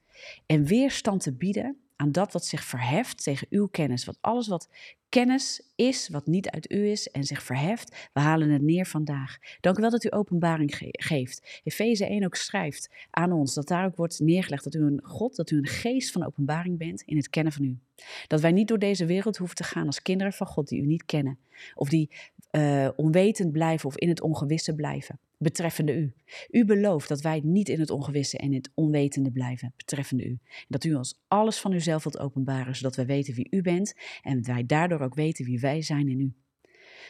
En 0.46 0.64
weerstand 0.64 1.22
te 1.22 1.36
bieden 1.36 1.84
aan 1.97 2.12
dat 2.12 2.32
wat 2.32 2.45
zich 2.45 2.64
verheft 2.64 3.22
tegen 3.22 3.47
uw 3.51 3.66
kennis. 3.66 4.05
Want 4.05 4.18
alles 4.20 4.49
wat 4.49 4.68
kennis 5.09 5.62
is, 5.74 6.09
wat 6.09 6.26
niet 6.26 6.51
uit 6.51 6.72
u 6.72 6.88
is 6.88 7.11
en 7.11 7.24
zich 7.24 7.42
verheft, 7.42 8.09
we 8.12 8.20
halen 8.20 8.51
het 8.51 8.62
neer 8.62 8.86
vandaag. 8.86 9.36
Dank 9.61 9.78
u 9.78 9.80
wel 9.80 9.90
dat 9.90 10.05
u 10.05 10.11
openbaring 10.11 10.90
geeft. 10.90 11.61
Efeze 11.64 12.07
1 12.07 12.24
ook 12.24 12.34
schrijft 12.34 12.90
aan 13.11 13.32
ons, 13.32 13.55
dat 13.55 13.68
daar 13.68 13.84
ook 13.84 13.97
wordt 13.97 14.20
neergelegd 14.20 14.64
dat 14.64 14.74
u 14.74 14.80
een 14.80 15.01
God, 15.03 15.36
dat 15.36 15.51
u 15.51 15.57
een 15.57 15.66
geest 15.66 16.12
van 16.12 16.26
openbaring 16.26 16.78
bent 16.78 17.03
in 17.03 17.16
het 17.16 17.30
kennen 17.30 17.53
van 17.53 17.64
u. 17.64 17.78
Dat 18.26 18.40
wij 18.40 18.53
niet 18.53 18.68
door 18.68 18.78
deze 18.78 19.07
wereld 19.07 19.36
hoeven 19.36 19.57
te 19.57 19.64
gaan 19.64 19.86
als 19.86 20.03
kinderen 20.03 20.32
van 20.32 20.47
God 20.47 20.68
die 20.68 20.82
u 20.82 20.86
niet 20.86 21.05
kennen. 21.05 21.38
Of 21.74 21.88
die 21.88 22.11
uh, 22.51 22.88
onwetend 22.97 23.53
blijven 23.53 23.88
of 23.88 23.97
in 23.97 24.09
het 24.09 24.20
ongewisse 24.20 24.74
blijven 24.74 25.18
betreffende 25.39 25.95
u. 25.95 26.12
U 26.51 26.64
belooft 26.64 27.09
dat 27.09 27.20
wij 27.20 27.41
niet 27.45 27.68
in 27.68 27.80
het 27.80 27.91
ongewisse 27.91 28.39
en 28.39 28.47
in 28.47 28.55
het 28.55 28.70
onwetende 28.74 29.30
blijven 29.32 29.72
betreffende 29.76 30.24
u. 30.24 30.39
Dat 30.68 30.85
u 30.85 30.95
ons 30.95 31.20
alles 31.28 31.59
van 31.59 31.72
uzelf 31.72 32.03
wilt 32.03 32.18
openbaren, 32.18 32.76
zodat 32.76 32.97
wij 32.97 33.07
weten 33.07 33.35
wie 33.35 33.47
u 33.51 33.62
bent 33.62 33.95
en 34.22 34.47
wij 34.47 34.66
daardoor 34.66 35.01
ook 35.01 35.14
weten 35.14 35.45
wie 35.45 35.61
wij 35.61 35.82
zijn 35.82 36.09
in 36.09 36.20
u. 36.20 36.35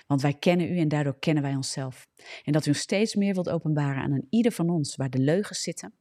Want 0.07 0.23
wij 0.23 0.35
kennen 0.35 0.73
u 0.73 0.79
en 0.79 0.89
daardoor 0.89 1.19
kennen 1.19 1.43
wij 1.43 1.55
onszelf. 1.55 2.09
En 2.45 2.53
dat 2.53 2.67
u 2.67 2.71
ons 2.71 2.79
steeds 2.79 3.15
meer 3.15 3.35
wilt 3.35 3.49
openbaren 3.49 4.03
aan 4.03 4.13
een 4.13 4.27
ieder 4.31 4.53
van 4.53 4.71
ons 4.71 4.97
waar 4.97 5.11
de 5.11 5.19
leugens 5.19 5.63
zitten 5.63 5.95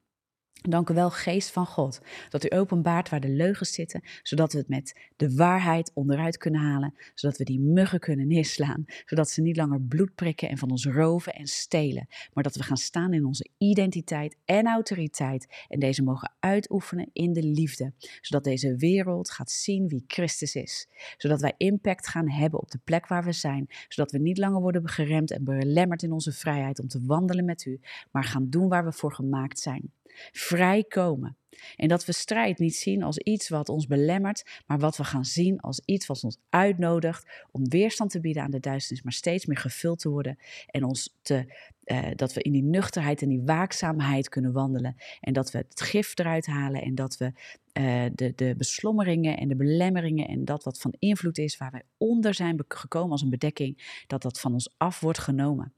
Dank 0.69 0.89
u 0.89 0.93
wel, 0.93 1.09
Geest 1.09 1.51
van 1.51 1.65
God, 1.65 2.01
dat 2.29 2.45
u 2.45 2.55
openbaart 2.55 3.09
waar 3.09 3.19
de 3.19 3.29
leugens 3.29 3.73
zitten, 3.73 4.01
zodat 4.21 4.53
we 4.53 4.57
het 4.57 4.67
met 4.67 4.99
de 5.15 5.35
waarheid 5.35 5.91
onderuit 5.93 6.37
kunnen 6.37 6.61
halen, 6.61 6.93
zodat 7.13 7.37
we 7.37 7.43
die 7.43 7.59
muggen 7.59 7.99
kunnen 7.99 8.27
neerslaan, 8.27 8.85
zodat 9.05 9.29
ze 9.29 9.41
niet 9.41 9.57
langer 9.57 9.81
bloed 9.81 10.15
prikken 10.15 10.49
en 10.49 10.57
van 10.57 10.71
ons 10.71 10.85
roven 10.85 11.33
en 11.33 11.47
stelen, 11.47 12.07
maar 12.33 12.43
dat 12.43 12.55
we 12.55 12.63
gaan 12.63 12.77
staan 12.77 13.13
in 13.13 13.25
onze 13.25 13.49
identiteit 13.57 14.37
en 14.45 14.67
autoriteit 14.67 15.65
en 15.67 15.79
deze 15.79 16.03
mogen 16.03 16.33
uitoefenen 16.39 17.09
in 17.13 17.33
de 17.33 17.43
liefde, 17.43 17.93
zodat 18.21 18.43
deze 18.43 18.75
wereld 18.75 19.31
gaat 19.31 19.51
zien 19.51 19.87
wie 19.87 20.03
Christus 20.07 20.55
is, 20.55 20.87
zodat 21.17 21.41
wij 21.41 21.53
impact 21.57 22.07
gaan 22.07 22.29
hebben 22.29 22.59
op 22.59 22.71
de 22.71 22.79
plek 22.83 23.07
waar 23.07 23.23
we 23.23 23.31
zijn, 23.31 23.67
zodat 23.87 24.11
we 24.11 24.19
niet 24.19 24.37
langer 24.37 24.61
worden 24.61 24.87
geremd 24.87 25.31
en 25.31 25.43
belemmerd 25.43 26.03
in 26.03 26.11
onze 26.11 26.31
vrijheid 26.31 26.79
om 26.79 26.87
te 26.87 27.05
wandelen 27.05 27.45
met 27.45 27.65
u, 27.65 27.79
maar 28.11 28.23
gaan 28.23 28.49
doen 28.49 28.69
waar 28.69 28.85
we 28.85 28.91
voor 28.91 29.13
gemaakt 29.13 29.59
zijn 29.59 29.91
vrijkomen. 30.31 31.37
En 31.75 31.87
dat 31.87 32.05
we 32.05 32.11
strijd 32.11 32.59
niet 32.59 32.75
zien 32.75 33.03
als 33.03 33.17
iets 33.17 33.49
wat 33.49 33.69
ons 33.69 33.87
belemmert, 33.87 34.61
maar 34.65 34.79
wat 34.79 34.97
we 34.97 35.03
gaan 35.03 35.25
zien 35.25 35.59
als 35.59 35.81
iets 35.85 36.05
wat 36.05 36.23
ons 36.23 36.37
uitnodigt 36.49 37.45
om 37.51 37.69
weerstand 37.69 38.11
te 38.11 38.19
bieden 38.19 38.43
aan 38.43 38.51
de 38.51 38.59
duisternis, 38.59 39.03
maar 39.03 39.13
steeds 39.13 39.45
meer 39.45 39.57
gevuld 39.57 39.99
te 39.99 40.09
worden 40.09 40.37
en 40.65 40.83
ons 40.83 41.17
te, 41.21 41.53
uh, 41.85 42.07
dat 42.15 42.33
we 42.33 42.41
in 42.41 42.51
die 42.51 42.63
nuchterheid 42.63 43.21
en 43.21 43.29
die 43.29 43.41
waakzaamheid 43.45 44.29
kunnen 44.29 44.51
wandelen 44.51 44.95
en 45.19 45.33
dat 45.33 45.51
we 45.51 45.57
het 45.57 45.81
gif 45.81 46.17
eruit 46.19 46.45
halen 46.45 46.81
en 46.81 46.95
dat 46.95 47.17
we 47.17 47.31
uh, 47.73 48.05
de, 48.13 48.33
de 48.35 48.55
beslommeringen 48.57 49.37
en 49.37 49.47
de 49.47 49.55
belemmeringen 49.55 50.27
en 50.27 50.45
dat 50.45 50.63
wat 50.63 50.79
van 50.79 50.93
invloed 50.99 51.37
is 51.37 51.57
waar 51.57 51.71
wij 51.71 51.83
onder 51.97 52.33
zijn 52.33 52.63
gekomen 52.67 53.11
als 53.11 53.21
een 53.21 53.29
bedekking, 53.29 54.03
dat 54.07 54.21
dat 54.21 54.39
van 54.39 54.53
ons 54.53 54.73
af 54.77 54.99
wordt 54.99 55.19
genomen 55.19 55.73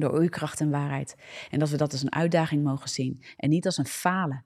door 0.00 0.18
uw 0.18 0.28
kracht 0.28 0.60
en 0.60 0.70
waarheid. 0.70 1.16
En 1.50 1.58
dat 1.58 1.70
we 1.70 1.76
dat 1.76 1.92
als 1.92 2.02
een 2.02 2.12
uitdaging 2.12 2.64
mogen 2.64 2.88
zien 2.88 3.24
en 3.36 3.50
niet 3.50 3.66
als 3.66 3.78
een 3.78 3.86
falen. 3.86 4.44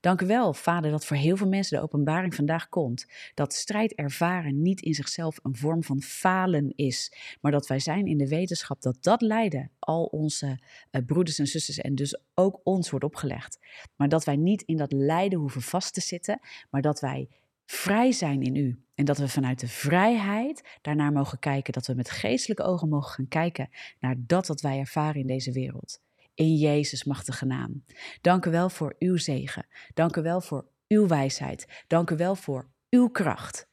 Dank 0.00 0.20
u 0.20 0.26
wel, 0.26 0.54
Vader, 0.54 0.90
dat 0.90 1.06
voor 1.06 1.16
heel 1.16 1.36
veel 1.36 1.48
mensen 1.48 1.76
de 1.76 1.82
openbaring 1.82 2.34
vandaag 2.34 2.68
komt. 2.68 3.06
Dat 3.34 3.54
strijd 3.54 3.94
ervaren 3.94 4.62
niet 4.62 4.80
in 4.80 4.94
zichzelf 4.94 5.38
een 5.42 5.56
vorm 5.56 5.82
van 5.82 6.02
falen 6.02 6.72
is, 6.76 7.12
maar 7.40 7.52
dat 7.52 7.66
wij 7.66 7.78
zijn 7.78 8.06
in 8.06 8.18
de 8.18 8.28
wetenschap 8.28 8.82
dat 8.82 8.96
dat 9.00 9.20
lijden 9.20 9.70
al 9.78 10.04
onze 10.04 10.60
uh, 10.90 11.02
broeders 11.06 11.38
en 11.38 11.46
zusters 11.46 11.78
en 11.78 11.94
dus 11.94 12.20
ook 12.34 12.60
ons 12.62 12.90
wordt 12.90 13.04
opgelegd. 13.04 13.58
Maar 13.96 14.08
dat 14.08 14.24
wij 14.24 14.36
niet 14.36 14.62
in 14.62 14.76
dat 14.76 14.92
lijden 14.92 15.38
hoeven 15.38 15.62
vast 15.62 15.94
te 15.94 16.00
zitten, 16.00 16.40
maar 16.70 16.82
dat 16.82 17.00
wij 17.00 17.28
vrij 17.66 18.12
zijn 18.12 18.42
in 18.42 18.56
u. 18.56 18.82
En 19.02 19.08
dat 19.08 19.18
we 19.18 19.28
vanuit 19.28 19.60
de 19.60 19.68
vrijheid 19.68 20.78
daarnaar 20.82 21.12
mogen 21.12 21.38
kijken, 21.38 21.72
dat 21.72 21.86
we 21.86 21.94
met 21.94 22.10
geestelijke 22.10 22.62
ogen 22.62 22.88
mogen 22.88 23.12
gaan 23.12 23.28
kijken 23.28 23.70
naar 24.00 24.14
dat 24.18 24.46
wat 24.46 24.60
wij 24.60 24.78
ervaren 24.78 25.20
in 25.20 25.26
deze 25.26 25.52
wereld. 25.52 26.00
In 26.34 26.54
Jezus' 26.54 27.04
machtige 27.04 27.46
naam. 27.46 27.84
Dank 28.20 28.46
u 28.46 28.50
wel 28.50 28.68
voor 28.68 28.94
uw 28.98 29.16
zegen. 29.16 29.66
Dank 29.94 30.16
u 30.16 30.22
wel 30.22 30.40
voor 30.40 30.66
uw 30.88 31.06
wijsheid. 31.06 31.84
Dank 31.86 32.10
u 32.10 32.16
wel 32.16 32.34
voor 32.34 32.68
uw 32.90 33.08
kracht. 33.08 33.68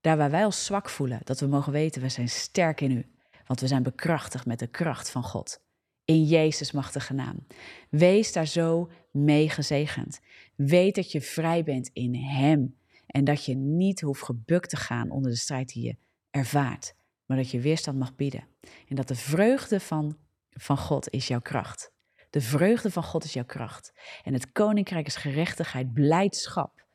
Daar 0.00 0.16
waar 0.16 0.30
wij 0.30 0.44
ons 0.44 0.64
zwak 0.64 0.88
voelen, 0.88 1.20
dat 1.24 1.40
we 1.40 1.46
mogen 1.46 1.72
weten, 1.72 2.02
we 2.02 2.08
zijn 2.08 2.28
sterk 2.28 2.80
in 2.80 2.90
u. 2.90 3.12
Want 3.46 3.60
we 3.60 3.66
zijn 3.66 3.82
bekrachtigd 3.82 4.46
met 4.46 4.58
de 4.58 4.66
kracht 4.66 5.10
van 5.10 5.22
God. 5.22 5.60
In 6.04 6.24
Jezus' 6.24 6.72
machtige 6.72 7.14
naam. 7.14 7.46
Wees 7.90 8.32
daar 8.32 8.46
zo 8.46 8.90
mee 9.10 9.50
gezegend. 9.50 10.20
Weet 10.54 10.94
dat 10.94 11.12
je 11.12 11.20
vrij 11.20 11.64
bent 11.64 11.90
in 11.92 12.14
Hem. 12.14 12.76
En 13.08 13.24
dat 13.24 13.44
je 13.44 13.54
niet 13.54 14.00
hoeft 14.00 14.22
gebukt 14.22 14.70
te 14.70 14.76
gaan 14.76 15.10
onder 15.10 15.30
de 15.30 15.36
strijd 15.36 15.68
die 15.68 15.84
je 15.84 15.96
ervaart, 16.30 16.94
maar 17.26 17.36
dat 17.36 17.50
je 17.50 17.60
weerstand 17.60 17.98
mag 17.98 18.14
bieden. 18.14 18.46
En 18.88 18.96
dat 18.96 19.08
de 19.08 19.14
vreugde 19.14 19.80
van, 19.80 20.16
van 20.50 20.78
God 20.78 21.10
is 21.10 21.28
jouw 21.28 21.40
kracht. 21.40 21.92
De 22.30 22.40
vreugde 22.40 22.90
van 22.90 23.02
God 23.02 23.24
is 23.24 23.32
jouw 23.32 23.44
kracht. 23.44 23.92
En 24.22 24.32
het 24.32 24.52
koninkrijk 24.52 25.06
is 25.06 25.16
gerechtigheid, 25.16 25.92
blijdschap 25.92 26.86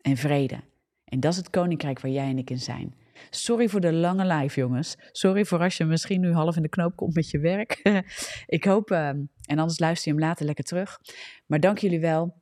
en 0.00 0.16
vrede. 0.16 0.60
En 1.04 1.20
dat 1.20 1.32
is 1.32 1.38
het 1.38 1.50
koninkrijk 1.50 2.00
waar 2.00 2.10
jij 2.10 2.28
en 2.28 2.38
ik 2.38 2.50
in 2.50 2.58
zijn. 2.58 2.94
Sorry 3.30 3.68
voor 3.68 3.80
de 3.80 3.92
lange 3.92 4.34
live, 4.34 4.60
jongens. 4.60 4.96
Sorry 5.12 5.44
voor 5.44 5.58
als 5.58 5.76
je 5.76 5.84
misschien 5.84 6.20
nu 6.20 6.32
half 6.32 6.56
in 6.56 6.62
de 6.62 6.68
knoop 6.68 6.96
komt 6.96 7.14
met 7.14 7.30
je 7.30 7.38
werk. 7.38 7.80
ik 8.46 8.64
hoop, 8.64 8.90
uh, 8.90 9.08
en 9.08 9.28
anders 9.58 9.78
luister 9.78 10.12
je 10.12 10.18
hem 10.18 10.28
later 10.28 10.46
lekker 10.46 10.64
terug. 10.64 11.00
Maar 11.46 11.60
dank 11.60 11.78
jullie 11.78 12.00
wel 12.00 12.34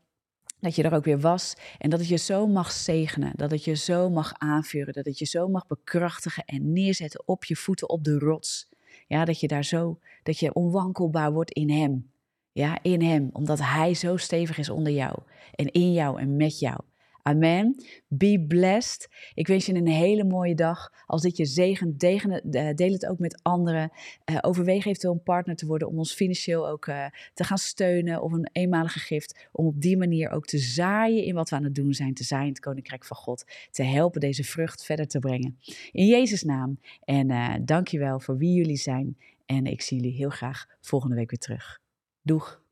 dat 0.61 0.75
je 0.75 0.83
er 0.83 0.95
ook 0.95 1.05
weer 1.05 1.21
was 1.21 1.55
en 1.79 1.91
dat 1.91 1.99
het 1.99 2.09
je 2.09 2.17
zo 2.17 2.47
mag 2.47 2.73
zegenen, 2.73 3.33
dat 3.37 3.51
het 3.51 3.65
je 3.65 3.75
zo 3.75 4.11
mag 4.11 4.33
aanvuren, 4.39 4.93
dat 4.93 5.05
het 5.05 5.19
je 5.19 5.25
zo 5.25 5.49
mag 5.49 5.67
bekrachtigen 5.67 6.45
en 6.45 6.73
neerzetten 6.73 7.23
op 7.27 7.45
je 7.45 7.57
voeten 7.57 7.89
op 7.89 8.05
de 8.05 8.19
rots. 8.19 8.69
Ja, 9.07 9.25
dat 9.25 9.41
je 9.41 9.49
daar 9.49 9.65
zo, 9.65 9.99
dat 10.23 10.39
je 10.39 10.53
onwankelbaar 10.53 11.33
wordt 11.33 11.51
in 11.51 11.71
Hem. 11.71 12.11
Ja, 12.53 12.79
in 12.83 13.03
Hem, 13.03 13.31
omdat 13.33 13.59
Hij 13.59 13.95
zo 13.95 14.17
stevig 14.17 14.59
is 14.59 14.71
onder 14.71 14.93
jou 14.93 15.19
en 15.55 15.73
in 15.73 15.93
jou 15.93 16.21
en 16.21 16.37
met 16.37 16.59
jou. 16.59 16.81
Amen. 17.29 17.75
Be 18.09 18.45
blessed. 18.49 19.09
Ik 19.35 19.47
wens 19.47 19.67
je 19.67 19.75
een 19.75 19.87
hele 19.87 20.25
mooie 20.25 20.55
dag. 20.55 20.93
Als 21.07 21.23
dit 21.23 21.37
je 21.37 21.45
zegent, 21.45 22.03
eh, 22.03 22.75
deel 22.75 22.93
het 22.93 23.07
ook 23.07 23.19
met 23.19 23.41
anderen. 23.43 23.91
Uh, 24.31 24.39
overweeg 24.41 24.87
eventueel 24.87 25.13
een 25.13 25.23
partner 25.23 25.57
te 25.57 25.67
worden 25.67 25.89
om 25.89 25.99
ons 25.99 26.13
financieel 26.13 26.69
ook 26.69 26.87
uh, 26.87 27.07
te 27.35 27.45
gaan 27.45 27.59
steunen. 27.59 28.23
Of 28.23 28.33
een 28.33 28.49
eenmalige 28.53 28.99
gift. 28.99 29.49
Om 29.53 29.67
op 29.67 29.81
die 29.81 29.97
manier 29.97 30.31
ook 30.31 30.47
te 30.47 30.59
zaaien 30.59 31.25
in 31.25 31.35
wat 31.35 31.51
we 31.51 31.57
aan 31.57 31.65
het 31.65 31.75
doen 31.75 31.93
zijn. 31.93 32.15
Te 32.15 32.25
zaaien 32.25 32.49
het 32.49 32.61
Koninkrijk 32.61 33.05
van 33.05 33.17
God. 33.17 33.45
Te 33.71 33.83
helpen 33.83 34.21
deze 34.21 34.45
vrucht 34.45 34.85
verder 34.85 35.07
te 35.07 35.19
brengen. 35.19 35.59
In 35.93 36.07
Jezus' 36.07 36.43
naam. 36.43 36.81
En 37.05 37.31
uh, 37.31 37.55
dank 37.63 37.89
je 37.89 37.99
wel 37.99 38.21
voor 38.21 38.37
wie 38.37 38.55
jullie 38.55 38.77
zijn. 38.77 39.17
En 39.47 39.67
ik 39.67 39.81
zie 39.81 40.01
jullie 40.01 40.17
heel 40.17 40.31
graag 40.31 40.67
volgende 40.81 41.15
week 41.15 41.31
weer 41.31 41.39
terug. 41.39 41.81
Doeg! 42.23 42.68